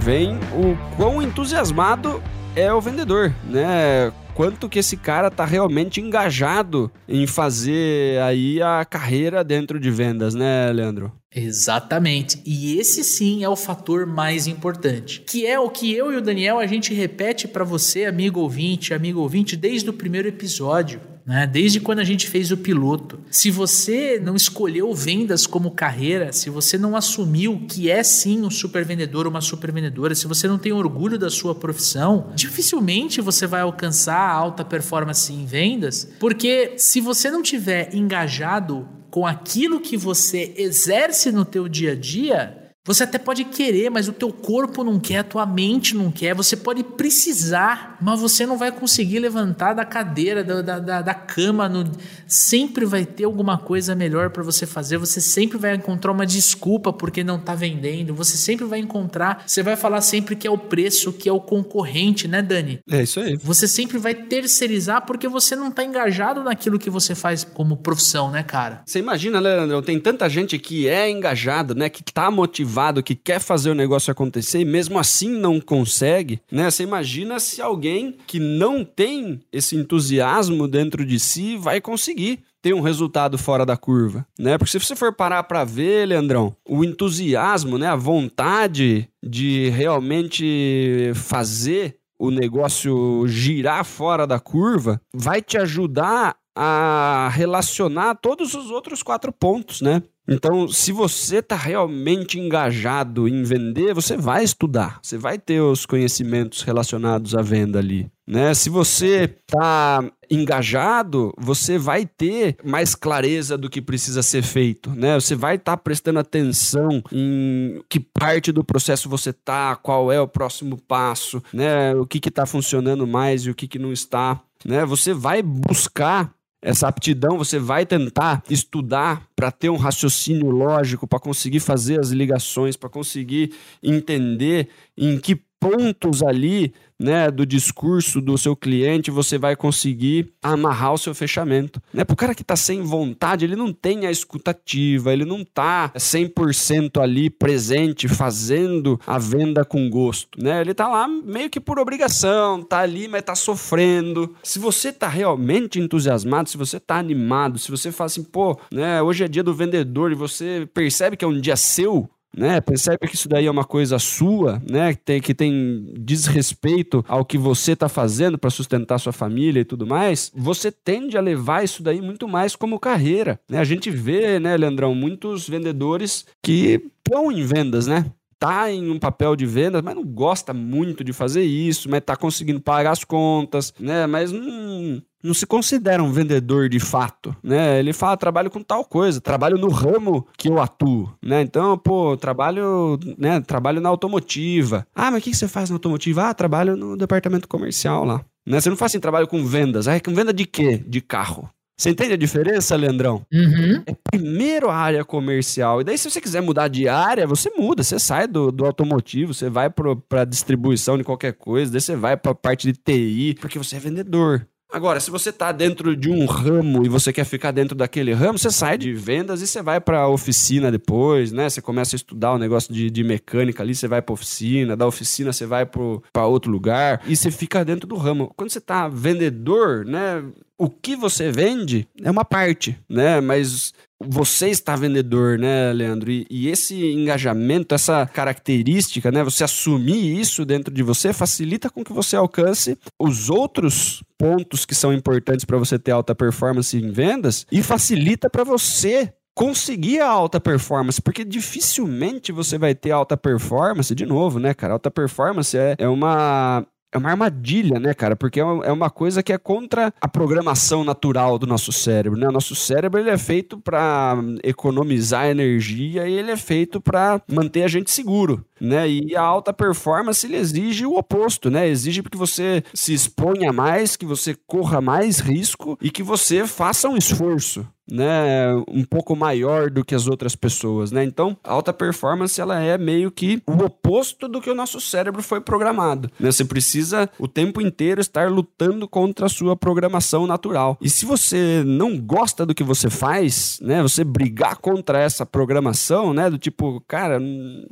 Vem 0.00 0.34
o 0.52 0.76
quão 0.96 1.22
entusiasmado 1.22 2.20
é 2.56 2.72
o 2.74 2.80
vendedor, 2.80 3.32
né? 3.44 4.12
Quanto 4.34 4.68
que 4.68 4.80
esse 4.80 4.96
cara 4.96 5.30
tá 5.30 5.44
realmente 5.44 6.00
engajado 6.00 6.90
em 7.08 7.28
fazer 7.28 8.20
aí 8.22 8.60
a 8.60 8.84
carreira 8.84 9.44
dentro 9.44 9.78
de 9.78 9.88
vendas, 9.88 10.34
né, 10.34 10.72
Leandro? 10.72 11.12
Exatamente. 11.32 12.42
E 12.44 12.76
esse 12.76 13.04
sim 13.04 13.44
é 13.44 13.48
o 13.48 13.54
fator 13.54 14.04
mais 14.04 14.48
importante, 14.48 15.20
que 15.20 15.46
é 15.46 15.56
o 15.60 15.70
que 15.70 15.94
eu 15.94 16.12
e 16.12 16.16
o 16.16 16.20
Daniel 16.20 16.58
a 16.58 16.66
gente 16.66 16.92
repete 16.92 17.46
para 17.46 17.62
você, 17.62 18.04
amigo 18.04 18.40
ouvinte, 18.40 18.92
amigo 18.92 19.20
ouvinte, 19.20 19.56
desde 19.56 19.88
o 19.88 19.92
primeiro 19.92 20.26
episódio 20.26 21.00
né? 21.26 21.46
Desde 21.46 21.80
quando 21.80 21.98
a 21.98 22.04
gente 22.04 22.28
fez 22.28 22.52
o 22.52 22.56
piloto. 22.56 23.18
Se 23.30 23.50
você 23.50 24.20
não 24.22 24.36
escolheu 24.36 24.94
vendas 24.94 25.46
como 25.46 25.72
carreira, 25.72 26.32
se 26.32 26.48
você 26.48 26.78
não 26.78 26.94
assumiu 26.94 27.66
que 27.68 27.90
é 27.90 28.02
sim 28.02 28.42
um 28.42 28.50
super 28.50 28.84
vendedor, 28.84 29.26
uma 29.26 29.40
super 29.40 29.72
vendedora, 29.72 30.14
se 30.14 30.26
você 30.26 30.46
não 30.46 30.58
tem 30.58 30.72
orgulho 30.72 31.18
da 31.18 31.28
sua 31.28 31.54
profissão, 31.54 32.30
dificilmente 32.34 33.20
você 33.20 33.46
vai 33.46 33.62
alcançar 33.62 34.30
alta 34.30 34.64
performance 34.64 35.32
em 35.32 35.44
vendas, 35.44 36.08
porque 36.20 36.74
se 36.76 37.00
você 37.00 37.30
não 37.30 37.42
tiver 37.42 37.94
engajado 37.94 38.88
com 39.10 39.26
aquilo 39.26 39.80
que 39.80 39.96
você 39.96 40.52
exerce 40.56 41.32
no 41.32 41.44
teu 41.44 41.68
dia 41.68 41.92
a 41.92 41.94
dia, 41.96 42.65
você 42.86 43.02
até 43.02 43.18
pode 43.18 43.44
querer, 43.44 43.90
mas 43.90 44.06
o 44.06 44.12
teu 44.12 44.32
corpo 44.32 44.84
não 44.84 45.00
quer, 45.00 45.18
a 45.18 45.24
tua 45.24 45.44
mente 45.44 45.94
não 45.96 46.12
quer. 46.12 46.34
Você 46.36 46.56
pode 46.56 46.84
precisar, 46.84 47.96
mas 48.00 48.20
você 48.20 48.46
não 48.46 48.56
vai 48.56 48.70
conseguir 48.70 49.18
levantar 49.18 49.74
da 49.74 49.84
cadeira, 49.84 50.44
da, 50.44 50.78
da, 50.78 51.02
da 51.02 51.14
cama. 51.14 51.68
No... 51.68 51.90
Sempre 52.28 52.84
vai 52.84 53.04
ter 53.04 53.24
alguma 53.24 53.58
coisa 53.58 53.96
melhor 53.96 54.30
para 54.30 54.44
você 54.44 54.66
fazer. 54.66 54.98
Você 54.98 55.20
sempre 55.20 55.58
vai 55.58 55.74
encontrar 55.74 56.12
uma 56.12 56.24
desculpa 56.24 56.92
porque 56.92 57.24
não 57.24 57.36
está 57.38 57.56
vendendo. 57.56 58.14
Você 58.14 58.36
sempre 58.36 58.64
vai 58.64 58.78
encontrar. 58.78 59.42
Você 59.44 59.64
vai 59.64 59.74
falar 59.74 60.00
sempre 60.00 60.36
que 60.36 60.46
é 60.46 60.50
o 60.50 60.58
preço, 60.58 61.12
que 61.12 61.28
é 61.28 61.32
o 61.32 61.40
concorrente, 61.40 62.28
né, 62.28 62.40
Dani? 62.40 62.78
É 62.88 63.02
isso 63.02 63.18
aí. 63.18 63.36
Você 63.42 63.66
sempre 63.66 63.98
vai 63.98 64.14
terceirizar 64.14 65.04
porque 65.04 65.26
você 65.26 65.56
não 65.56 65.68
está 65.68 65.82
engajado 65.82 66.44
naquilo 66.44 66.78
que 66.78 66.88
você 66.88 67.16
faz 67.16 67.42
como 67.42 67.76
profissão, 67.76 68.30
né, 68.30 68.44
cara? 68.44 68.82
Você 68.86 69.00
imagina, 69.00 69.40
Leandro? 69.40 69.82
Tem 69.82 69.98
tanta 69.98 70.28
gente 70.28 70.56
que 70.56 70.88
é 70.88 71.10
engajado, 71.10 71.74
né, 71.74 71.88
que 71.88 72.00
está 72.00 72.30
motivado 72.30 72.75
motivado, 72.76 73.02
que 73.02 73.14
quer 73.14 73.40
fazer 73.40 73.70
o 73.70 73.74
negócio 73.74 74.10
acontecer 74.10 74.60
e 74.60 74.64
mesmo 74.64 74.98
assim 74.98 75.30
não 75.30 75.58
consegue, 75.58 76.40
né? 76.52 76.70
Você 76.70 76.82
imagina 76.82 77.40
se 77.40 77.62
alguém 77.62 78.16
que 78.26 78.38
não 78.38 78.84
tem 78.84 79.40
esse 79.50 79.74
entusiasmo 79.74 80.68
dentro 80.68 81.04
de 81.04 81.18
si 81.18 81.56
vai 81.56 81.80
conseguir 81.80 82.40
ter 82.60 82.74
um 82.74 82.80
resultado 82.80 83.38
fora 83.38 83.64
da 83.64 83.76
curva, 83.76 84.26
né? 84.38 84.58
Porque 84.58 84.70
se 84.70 84.78
você 84.78 84.94
for 84.94 85.12
parar 85.12 85.44
para 85.44 85.64
ver, 85.64 86.06
Leandrão, 86.06 86.54
o 86.68 86.84
entusiasmo, 86.84 87.78
né, 87.78 87.86
a 87.86 87.96
vontade 87.96 89.08
de 89.22 89.70
realmente 89.70 91.12
fazer 91.14 91.96
o 92.18 92.30
negócio 92.30 93.26
girar 93.26 93.84
fora 93.84 94.26
da 94.26 94.40
curva 94.40 95.00
vai 95.14 95.40
te 95.40 95.58
ajudar 95.58 96.36
a 96.56 97.28
relacionar 97.32 98.14
todos 98.14 98.54
os 98.54 98.70
outros 98.70 99.02
quatro 99.02 99.30
pontos, 99.30 99.82
né? 99.82 100.02
Então, 100.28 100.66
se 100.66 100.90
você 100.90 101.36
está 101.36 101.54
realmente 101.54 102.38
engajado 102.38 103.28
em 103.28 103.44
vender, 103.44 103.94
você 103.94 104.16
vai 104.16 104.42
estudar, 104.42 104.98
você 105.00 105.16
vai 105.16 105.38
ter 105.38 105.60
os 105.60 105.86
conhecimentos 105.86 106.62
relacionados 106.62 107.34
à 107.34 107.42
venda 107.42 107.78
ali. 107.78 108.10
Né? 108.26 108.52
Se 108.54 108.68
você 108.68 109.32
está 109.46 110.02
engajado, 110.28 111.32
você 111.38 111.78
vai 111.78 112.04
ter 112.04 112.56
mais 112.64 112.96
clareza 112.96 113.56
do 113.56 113.70
que 113.70 113.80
precisa 113.80 114.20
ser 114.20 114.42
feito. 114.42 114.90
Né? 114.90 115.14
Você 115.14 115.36
vai 115.36 115.54
estar 115.54 115.76
tá 115.76 115.80
prestando 115.80 116.18
atenção 116.18 117.00
em 117.12 117.80
que 117.88 118.00
parte 118.00 118.50
do 118.50 118.64
processo 118.64 119.08
você 119.08 119.30
está, 119.30 119.76
qual 119.76 120.10
é 120.10 120.20
o 120.20 120.26
próximo 120.26 120.76
passo, 120.76 121.40
né? 121.52 121.94
o 121.94 122.04
que 122.04 122.18
está 122.28 122.44
funcionando 122.44 123.06
mais 123.06 123.42
e 123.42 123.50
o 123.50 123.54
que, 123.54 123.68
que 123.68 123.78
não 123.78 123.92
está. 123.92 124.40
Né? 124.64 124.84
Você 124.84 125.14
vai 125.14 125.40
buscar 125.40 126.34
essa 126.66 126.88
aptidão 126.88 127.38
você 127.38 127.60
vai 127.60 127.86
tentar 127.86 128.42
estudar 128.50 129.24
para 129.36 129.52
ter 129.52 129.70
um 129.70 129.76
raciocínio 129.76 130.50
lógico, 130.50 131.06
para 131.06 131.20
conseguir 131.20 131.60
fazer 131.60 132.00
as 132.00 132.10
ligações, 132.10 132.76
para 132.76 132.88
conseguir 132.88 133.54
entender 133.80 134.68
em 134.98 135.16
que 135.16 135.36
pontos 135.60 136.24
ali 136.24 136.74
né, 136.98 137.30
do 137.30 137.44
discurso 137.44 138.20
do 138.20 138.36
seu 138.38 138.56
cliente, 138.56 139.10
você 139.10 139.38
vai 139.38 139.54
conseguir 139.54 140.32
amarrar 140.42 140.94
o 140.94 140.98
seu 140.98 141.14
fechamento. 141.14 141.80
Né? 141.92 142.04
Para 142.04 142.14
o 142.14 142.16
cara 142.16 142.34
que 142.34 142.42
está 142.42 142.56
sem 142.56 142.82
vontade, 142.82 143.44
ele 143.44 143.56
não 143.56 143.72
tem 143.72 144.06
a 144.06 144.10
escutativa, 144.10 145.12
ele 145.12 145.24
não 145.24 145.40
está 145.40 145.90
100% 145.90 147.00
ali 147.00 147.28
presente, 147.28 148.08
fazendo 148.08 149.00
a 149.06 149.18
venda 149.18 149.64
com 149.64 149.88
gosto. 149.90 150.40
Né? 150.40 150.60
Ele 150.60 150.72
está 150.72 150.88
lá 150.88 151.06
meio 151.06 151.50
que 151.50 151.60
por 151.60 151.78
obrigação, 151.78 152.60
está 152.60 152.80
ali, 152.80 153.08
mas 153.08 153.20
está 153.20 153.34
sofrendo. 153.34 154.34
Se 154.42 154.58
você 154.58 154.88
está 154.88 155.08
realmente 155.08 155.78
entusiasmado, 155.78 156.48
se 156.48 156.56
você 156.56 156.78
está 156.78 156.96
animado, 156.96 157.58
se 157.58 157.70
você 157.70 157.92
fala 157.92 158.06
assim, 158.06 158.22
pô, 158.22 158.58
né, 158.70 159.02
hoje 159.02 159.24
é 159.24 159.28
dia 159.28 159.42
do 159.42 159.54
vendedor 159.54 160.12
e 160.12 160.14
você 160.14 160.68
percebe 160.72 161.16
que 161.16 161.24
é 161.24 161.28
um 161.28 161.40
dia 161.40 161.56
seu, 161.56 162.08
né? 162.36 162.60
Percebe 162.60 163.06
que 163.08 163.14
isso 163.14 163.28
daí 163.28 163.46
é 163.46 163.50
uma 163.50 163.64
coisa 163.64 163.98
sua, 163.98 164.62
né? 164.68 164.94
Que 164.94 165.00
tem, 165.00 165.20
que 165.20 165.34
tem 165.34 165.92
desrespeito 165.98 167.04
ao 167.08 167.24
que 167.24 167.38
você 167.38 167.72
está 167.72 167.88
fazendo 167.88 168.38
para 168.38 168.50
sustentar 168.50 168.98
sua 168.98 169.12
família 169.12 169.60
e 169.60 169.64
tudo 169.64 169.86
mais. 169.86 170.30
Você 170.34 170.70
tende 170.70 171.16
a 171.16 171.20
levar 171.20 171.64
isso 171.64 171.82
daí 171.82 172.00
muito 172.00 172.28
mais 172.28 172.54
como 172.54 172.78
carreira, 172.78 173.40
né? 173.48 173.58
A 173.58 173.64
gente 173.64 173.90
vê, 173.90 174.38
né, 174.38 174.56
Leandrão, 174.56 174.94
muitos 174.94 175.48
vendedores 175.48 176.26
que 176.42 176.82
estão 177.06 177.32
em 177.32 177.44
vendas, 177.44 177.86
né? 177.86 178.04
Tá 178.38 178.70
em 178.70 178.90
um 178.90 178.98
papel 178.98 179.34
de 179.36 179.46
vendas, 179.46 179.82
mas 179.82 179.94
não 179.94 180.04
gosta 180.04 180.52
muito 180.52 181.02
de 181.02 181.12
fazer 181.12 181.42
isso, 181.42 181.88
mas 181.90 182.02
tá 182.04 182.16
conseguindo 182.16 182.60
pagar 182.60 182.92
as 182.92 183.04
contas, 183.04 183.72
né? 183.78 184.06
Mas 184.06 184.32
não, 184.32 185.02
não 185.22 185.34
se 185.34 185.46
considera 185.46 186.02
um 186.02 186.12
vendedor 186.12 186.68
de 186.68 186.78
fato, 186.80 187.34
né? 187.42 187.78
Ele 187.78 187.92
fala, 187.92 188.16
trabalho 188.16 188.50
com 188.50 188.62
tal 188.62 188.84
coisa, 188.84 189.20
trabalho 189.20 189.58
no 189.58 189.68
ramo 189.68 190.26
que 190.36 190.48
eu 190.48 190.60
atuo, 190.60 191.12
né? 191.22 191.42
Então, 191.42 191.76
pô, 191.78 192.16
trabalho, 192.16 192.98
né? 193.18 193.40
Trabalho 193.40 193.80
na 193.80 193.88
automotiva. 193.88 194.86
Ah, 194.94 195.10
mas 195.10 195.20
o 195.20 195.24
que 195.24 195.34
você 195.34 195.48
faz 195.48 195.70
na 195.70 195.76
automotiva? 195.76 196.28
Ah, 196.28 196.34
trabalho 196.34 196.76
no 196.76 196.96
departamento 196.96 197.48
comercial 197.48 198.04
lá. 198.04 198.24
Né? 198.46 198.60
Você 198.60 198.70
não 198.70 198.76
faz 198.76 198.92
assim, 198.92 199.00
trabalho 199.00 199.26
com 199.26 199.44
vendas. 199.44 199.88
Ah, 199.88 199.98
com 199.98 200.14
venda 200.14 200.32
de 200.32 200.46
quê? 200.46 200.82
De 200.86 201.00
carro. 201.00 201.50
Você 201.76 201.90
entende 201.90 202.14
a 202.14 202.16
diferença, 202.16 202.74
Leandrão? 202.74 203.26
Uhum. 203.30 203.82
É 203.86 203.94
primeiro 204.10 204.70
a 204.70 204.74
área 204.74 205.04
comercial. 205.04 205.82
E 205.82 205.84
daí, 205.84 205.98
se 205.98 206.10
você 206.10 206.22
quiser 206.22 206.40
mudar 206.40 206.68
de 206.68 206.88
área, 206.88 207.26
você 207.26 207.50
muda. 207.50 207.82
Você 207.82 207.98
sai 207.98 208.26
do, 208.26 208.50
do 208.50 208.64
automotivo, 208.64 209.34
você 209.34 209.50
vai 209.50 209.68
para 209.68 210.24
distribuição 210.24 210.96
de 210.96 211.04
qualquer 211.04 211.34
coisa, 211.34 211.70
daí 211.70 211.80
você 211.80 211.94
vai 211.94 212.16
para 212.16 212.32
a 212.32 212.34
parte 212.34 212.72
de 212.72 212.78
TI, 212.78 213.36
porque 213.38 213.58
você 213.58 213.76
é 213.76 213.78
vendedor. 213.78 214.46
Agora, 214.72 214.98
se 214.98 215.10
você 215.10 215.30
está 215.30 215.52
dentro 215.52 215.96
de 215.96 216.10
um 216.10 216.26
ramo 216.26 216.84
e 216.84 216.88
você 216.88 217.12
quer 217.12 217.24
ficar 217.24 217.52
dentro 217.52 217.76
daquele 217.76 218.12
ramo, 218.12 218.36
você 218.36 218.50
sai 218.50 218.76
de 218.76 218.92
vendas 218.92 219.40
e 219.40 219.46
você 219.46 219.62
vai 219.62 219.80
para 219.80 220.00
a 220.00 220.08
oficina 220.08 220.72
depois, 220.72 221.30
né? 221.30 221.48
Você 221.48 221.62
começa 221.62 221.94
a 221.94 221.98
estudar 221.98 222.32
o 222.32 222.34
um 222.34 222.38
negócio 222.38 222.74
de, 222.74 222.90
de 222.90 223.04
mecânica 223.04 223.62
ali, 223.62 223.74
você 223.74 223.86
vai 223.86 224.02
para 224.02 224.12
oficina, 224.12 224.76
da 224.76 224.86
oficina 224.86 225.32
você 225.32 225.46
vai 225.46 225.64
para 225.64 226.26
outro 226.26 226.50
lugar 226.50 227.00
e 227.06 227.14
você 227.14 227.30
fica 227.30 227.64
dentro 227.64 227.86
do 227.86 227.96
ramo. 227.96 228.32
Quando 228.36 228.50
você 228.50 228.58
está 228.58 228.88
vendedor, 228.88 229.84
né? 229.84 230.22
O 230.58 230.70
que 230.70 230.96
você 230.96 231.30
vende 231.30 231.86
é 232.02 232.10
uma 232.10 232.24
parte, 232.24 232.78
né? 232.88 233.20
Mas 233.20 233.74
você 234.00 234.48
está 234.48 234.76
vendedor, 234.76 235.38
né, 235.38 235.72
Leandro? 235.72 236.10
E, 236.10 236.26
e, 236.30 236.48
esse 236.48 236.92
engajamento, 236.92 237.74
essa 237.74 238.06
característica, 238.06 239.10
né? 239.10 239.22
Você 239.22 239.44
assumir 239.44 240.18
isso 240.18 240.44
dentro 240.44 240.72
de 240.72 240.82
você 240.82 241.12
facilita 241.12 241.70
com 241.70 241.84
que 241.84 241.92
você 241.92 242.16
alcance 242.16 242.78
os 242.98 243.28
outros 243.28 244.02
pontos 244.18 244.64
que 244.64 244.74
são 244.74 244.92
importantes 244.92 245.44
para 245.44 245.58
você 245.58 245.78
ter 245.78 245.92
alta 245.92 246.14
performance 246.14 246.76
em 246.76 246.90
vendas 246.90 247.46
e 247.52 247.62
facilita 247.62 248.30
para 248.30 248.44
você 248.44 249.12
conseguir 249.36 250.00
a 250.00 250.08
alta 250.08 250.40
performance, 250.40 251.00
porque 251.00 251.22
dificilmente 251.22 252.32
você 252.32 252.56
vai 252.56 252.74
ter 252.74 252.90
alta 252.90 253.18
performance, 253.18 253.94
de 253.94 254.06
novo, 254.06 254.38
né, 254.38 254.54
cara? 254.54 254.72
Alta 254.72 254.90
performance 254.90 255.56
é, 255.56 255.76
é 255.78 255.86
uma 255.86 256.66
é 256.96 256.98
uma 256.98 257.10
armadilha, 257.10 257.78
né, 257.78 257.94
cara? 257.94 258.16
Porque 258.16 258.40
é 258.40 258.44
uma, 258.44 258.64
é 258.64 258.72
uma 258.72 258.90
coisa 258.90 259.22
que 259.22 259.32
é 259.32 259.38
contra 259.38 259.92
a 260.00 260.08
programação 260.08 260.82
natural 260.82 261.38
do 261.38 261.46
nosso 261.46 261.72
cérebro, 261.72 262.18
né? 262.18 262.28
O 262.28 262.32
nosso 262.32 262.54
cérebro 262.54 263.00
ele 263.00 263.10
é 263.10 263.18
feito 263.18 263.58
para 263.58 264.16
economizar 264.42 265.26
energia 265.26 266.08
e 266.08 266.12
ele 266.14 266.30
é 266.30 266.36
feito 266.36 266.80
para 266.80 267.20
manter 267.30 267.62
a 267.62 267.68
gente 267.68 267.90
seguro, 267.90 268.44
né? 268.60 268.88
E 268.88 269.14
a 269.14 269.22
alta 269.22 269.52
performance 269.52 270.26
ele 270.26 270.36
exige 270.36 270.86
o 270.86 270.96
oposto, 270.96 271.50
né? 271.50 271.68
Exige 271.68 272.02
que 272.02 272.16
você 272.16 272.62
se 272.72 272.94
exponha 272.94 273.52
mais, 273.52 273.96
que 273.96 274.06
você 274.06 274.34
corra 274.46 274.80
mais 274.80 275.18
risco 275.18 275.78
e 275.80 275.90
que 275.90 276.02
você 276.02 276.46
faça 276.46 276.88
um 276.88 276.96
esforço, 276.96 277.66
né, 277.90 278.54
um 278.68 278.84
pouco 278.84 279.14
maior 279.14 279.70
do 279.70 279.84
que 279.84 279.94
as 279.94 280.06
outras 280.06 280.34
pessoas, 280.34 280.90
né? 280.90 281.04
Então, 281.04 281.36
a 281.42 281.52
alta 281.52 281.72
performance 281.72 282.40
ela 282.40 282.60
é 282.60 282.76
meio 282.76 283.10
que 283.10 283.42
o 283.46 283.64
oposto 283.64 284.28
do 284.28 284.40
que 284.40 284.50
o 284.50 284.54
nosso 284.54 284.80
cérebro 284.80 285.22
foi 285.22 285.40
programado, 285.40 286.10
né? 286.18 286.30
Você 286.30 286.44
precisa 286.44 287.08
o 287.18 287.28
tempo 287.28 287.60
inteiro 287.60 288.00
estar 288.00 288.30
lutando 288.30 288.88
contra 288.88 289.26
a 289.26 289.28
sua 289.28 289.56
programação 289.56 290.26
natural. 290.26 290.76
E 290.80 290.90
se 290.90 291.04
você 291.04 291.62
não 291.64 291.98
gosta 291.98 292.44
do 292.44 292.54
que 292.54 292.64
você 292.64 292.90
faz, 292.90 293.58
né, 293.62 293.82
você 293.82 294.04
brigar 294.04 294.56
contra 294.56 295.00
essa 295.00 295.24
programação, 295.24 296.12
né, 296.12 296.28
do 296.30 296.38
tipo, 296.38 296.82
cara, 296.86 297.20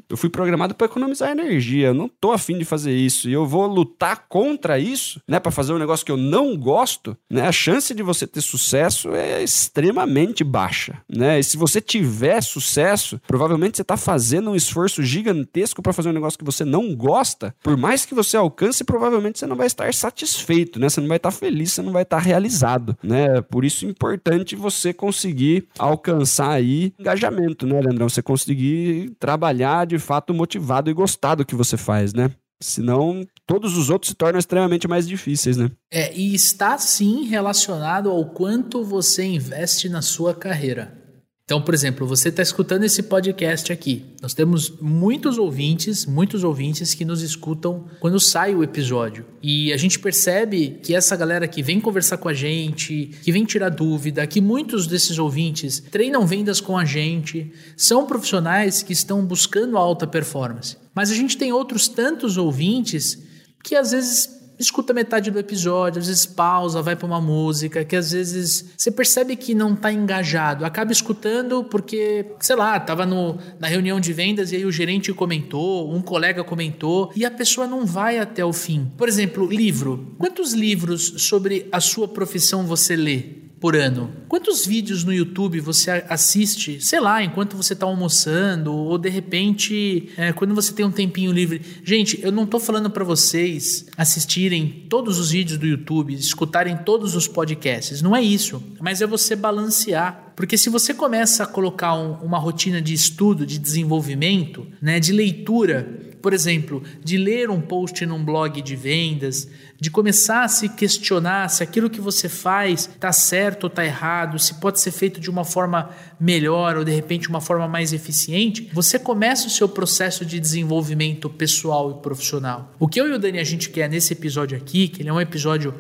eu 0.08 0.16
fui 0.16 0.28
programado 0.28 0.74
para 0.74 0.86
economizar 0.86 1.30
energia, 1.30 1.88
eu 1.88 1.94
não 1.94 2.08
tô 2.08 2.32
afim 2.32 2.58
de 2.58 2.64
fazer 2.64 2.94
isso 2.94 3.28
e 3.28 3.32
eu 3.32 3.46
vou 3.46 3.66
lutar 3.66 4.26
contra 4.28 4.78
isso, 4.78 5.20
né, 5.28 5.40
para 5.40 5.50
fazer 5.50 5.72
um 5.72 5.78
negócio 5.78 6.04
que 6.04 6.12
eu 6.12 6.16
não 6.16 6.56
gosto, 6.56 7.16
né? 7.30 7.46
A 7.46 7.52
chance 7.52 7.94
de 7.94 8.02
você 8.02 8.26
ter 8.26 8.40
sucesso 8.40 9.10
é 9.14 9.42
extrema 9.42 10.03
extremamente 10.04 10.44
baixa, 10.44 10.98
né? 11.08 11.40
E 11.40 11.44
se 11.44 11.56
você 11.56 11.80
tiver 11.80 12.40
sucesso, 12.42 13.20
provavelmente 13.26 13.76
você 13.76 13.82
está 13.82 13.96
fazendo 13.96 14.50
um 14.50 14.56
esforço 14.56 15.02
gigantesco 15.02 15.82
para 15.82 15.92
fazer 15.92 16.10
um 16.10 16.12
negócio 16.12 16.38
que 16.38 16.44
você 16.44 16.64
não 16.64 16.94
gosta. 16.94 17.54
Por 17.62 17.76
mais 17.76 18.04
que 18.04 18.14
você 18.14 18.36
alcance, 18.36 18.84
provavelmente 18.84 19.38
você 19.38 19.46
não 19.46 19.56
vai 19.56 19.66
estar 19.66 19.92
satisfeito, 19.92 20.78
né? 20.78 20.88
Você 20.88 21.00
não 21.00 21.08
vai 21.08 21.16
estar 21.16 21.30
feliz, 21.30 21.72
você 21.72 21.82
não 21.82 21.92
vai 21.92 22.02
estar 22.02 22.18
realizado, 22.18 22.96
né? 23.02 23.40
Por 23.42 23.64
isso 23.64 23.86
é 23.86 23.88
importante 23.88 24.54
você 24.54 24.92
conseguir 24.92 25.66
alcançar 25.78 26.50
aí 26.50 26.92
engajamento, 26.98 27.66
né, 27.66 27.80
Leandrão? 27.80 28.08
Você 28.08 28.22
conseguir 28.22 29.12
trabalhar 29.18 29.86
de 29.86 29.98
fato 29.98 30.34
motivado 30.34 30.90
e 30.90 30.94
gostar 30.94 31.34
do 31.34 31.44
que 31.44 31.54
você 31.54 31.76
faz, 31.76 32.12
né? 32.12 32.30
Senão, 32.64 33.26
todos 33.46 33.76
os 33.76 33.90
outros 33.90 34.08
se 34.08 34.14
tornam 34.16 34.38
extremamente 34.38 34.88
mais 34.88 35.06
difíceis, 35.06 35.58
né? 35.58 35.70
É, 35.90 36.16
e 36.16 36.34
está 36.34 36.78
sim 36.78 37.24
relacionado 37.24 38.08
ao 38.10 38.24
quanto 38.24 38.82
você 38.82 39.22
investe 39.22 39.86
na 39.86 40.00
sua 40.00 40.34
carreira. 40.34 41.03
Então, 41.44 41.60
por 41.60 41.74
exemplo, 41.74 42.06
você 42.06 42.30
está 42.30 42.42
escutando 42.42 42.84
esse 42.84 43.02
podcast 43.02 43.70
aqui. 43.70 44.02
Nós 44.22 44.32
temos 44.32 44.80
muitos 44.80 45.36
ouvintes, 45.36 46.06
muitos 46.06 46.42
ouvintes 46.42 46.94
que 46.94 47.04
nos 47.04 47.20
escutam 47.20 47.84
quando 48.00 48.18
sai 48.18 48.54
o 48.54 48.64
episódio. 48.64 49.26
E 49.42 49.70
a 49.70 49.76
gente 49.76 49.98
percebe 49.98 50.78
que 50.82 50.94
essa 50.94 51.14
galera 51.14 51.46
que 51.46 51.62
vem 51.62 51.82
conversar 51.82 52.16
com 52.16 52.30
a 52.30 52.32
gente, 52.32 53.10
que 53.22 53.30
vem 53.30 53.44
tirar 53.44 53.68
dúvida, 53.68 54.26
que 54.26 54.40
muitos 54.40 54.86
desses 54.86 55.18
ouvintes 55.18 55.80
treinam 55.90 56.26
vendas 56.26 56.62
com 56.62 56.78
a 56.78 56.84
gente, 56.86 57.52
são 57.76 58.06
profissionais 58.06 58.82
que 58.82 58.94
estão 58.94 59.22
buscando 59.22 59.76
alta 59.76 60.06
performance. 60.06 60.78
Mas 60.94 61.10
a 61.10 61.14
gente 61.14 61.36
tem 61.36 61.52
outros 61.52 61.88
tantos 61.88 62.38
ouvintes 62.38 63.22
que 63.62 63.74
às 63.74 63.90
vezes 63.90 64.43
escuta 64.58 64.92
metade 64.92 65.30
do 65.30 65.38
episódio, 65.38 66.00
às 66.00 66.06
vezes 66.06 66.26
pausa, 66.26 66.82
vai 66.82 66.96
para 66.96 67.06
uma 67.06 67.20
música, 67.20 67.84
que 67.84 67.96
às 67.96 68.12
vezes 68.12 68.72
você 68.76 68.90
percebe 68.90 69.36
que 69.36 69.54
não 69.54 69.74
está 69.74 69.92
engajado, 69.92 70.64
acaba 70.64 70.92
escutando 70.92 71.64
porque, 71.64 72.26
sei 72.40 72.56
lá, 72.56 72.76
estava 72.76 73.06
na 73.06 73.66
reunião 73.66 74.00
de 74.00 74.12
vendas 74.12 74.52
e 74.52 74.56
aí 74.56 74.64
o 74.64 74.72
gerente 74.72 75.12
comentou, 75.12 75.92
um 75.92 76.00
colega 76.00 76.44
comentou 76.44 77.12
e 77.16 77.24
a 77.24 77.30
pessoa 77.30 77.66
não 77.66 77.84
vai 77.84 78.18
até 78.18 78.44
o 78.44 78.52
fim. 78.52 78.90
Por 78.96 79.08
exemplo, 79.08 79.46
livro. 79.46 80.14
Quantos 80.18 80.52
livros 80.52 81.14
sobre 81.18 81.68
a 81.72 81.80
sua 81.80 82.08
profissão 82.08 82.66
você 82.66 82.96
lê? 82.96 83.44
Por 83.64 83.74
ano? 83.74 84.10
Quantos 84.28 84.66
vídeos 84.66 85.04
no 85.04 85.10
YouTube 85.14 85.58
você 85.58 86.04
assiste, 86.10 86.84
sei 86.84 87.00
lá, 87.00 87.24
enquanto 87.24 87.56
você 87.56 87.72
está 87.72 87.86
almoçando 87.86 88.74
ou 88.74 88.98
de 88.98 89.08
repente 89.08 90.10
é, 90.18 90.34
quando 90.34 90.54
você 90.54 90.70
tem 90.70 90.84
um 90.84 90.90
tempinho 90.90 91.32
livre? 91.32 91.62
Gente, 91.82 92.22
eu 92.22 92.30
não 92.30 92.44
estou 92.44 92.60
falando 92.60 92.90
para 92.90 93.02
vocês 93.02 93.86
assistirem 93.96 94.84
todos 94.90 95.18
os 95.18 95.30
vídeos 95.30 95.58
do 95.58 95.66
YouTube, 95.66 96.12
escutarem 96.12 96.76
todos 96.76 97.16
os 97.16 97.26
podcasts. 97.26 98.02
Não 98.02 98.14
é 98.14 98.20
isso, 98.20 98.62
mas 98.82 99.00
é 99.00 99.06
você 99.06 99.34
balancear. 99.34 100.34
Porque 100.36 100.58
se 100.58 100.68
você 100.68 100.92
começa 100.92 101.44
a 101.44 101.46
colocar 101.46 101.94
um, 101.94 102.16
uma 102.22 102.38
rotina 102.38 102.82
de 102.82 102.92
estudo, 102.92 103.46
de 103.46 103.58
desenvolvimento, 103.58 104.66
né, 104.82 105.00
de 105.00 105.10
leitura, 105.10 106.13
por 106.24 106.32
exemplo, 106.32 106.82
de 107.04 107.18
ler 107.18 107.50
um 107.50 107.60
post 107.60 108.06
num 108.06 108.24
blog 108.24 108.62
de 108.62 108.74
vendas, 108.74 109.46
de 109.78 109.90
começar 109.90 110.44
a 110.44 110.48
se 110.48 110.70
questionar 110.70 111.50
se 111.50 111.62
aquilo 111.62 111.90
que 111.90 112.00
você 112.00 112.30
faz 112.30 112.88
está 112.88 113.12
certo 113.12 113.64
ou 113.64 113.68
está 113.68 113.84
errado, 113.84 114.38
se 114.38 114.54
pode 114.54 114.80
ser 114.80 114.90
feito 114.90 115.20
de 115.20 115.28
uma 115.28 115.44
forma 115.44 115.90
melhor 116.18 116.78
ou 116.78 116.84
de 116.84 116.90
repente 116.90 117.28
uma 117.28 117.42
forma 117.42 117.68
mais 117.68 117.92
eficiente, 117.92 118.70
você 118.72 118.98
começa 118.98 119.48
o 119.48 119.50
seu 119.50 119.68
processo 119.68 120.24
de 120.24 120.40
desenvolvimento 120.40 121.28
pessoal 121.28 121.90
e 121.90 122.02
profissional. 122.02 122.72
O 122.78 122.88
que 122.88 122.98
eu 122.98 123.06
e 123.06 123.12
o 123.12 123.18
Dani 123.18 123.38
a 123.38 123.44
gente 123.44 123.68
quer 123.68 123.86
nesse 123.86 124.14
episódio 124.14 124.56
aqui, 124.56 124.88
que 124.88 125.02
ele 125.02 125.10
é 125.10 125.12
um 125.12 125.20
episódio 125.20 125.74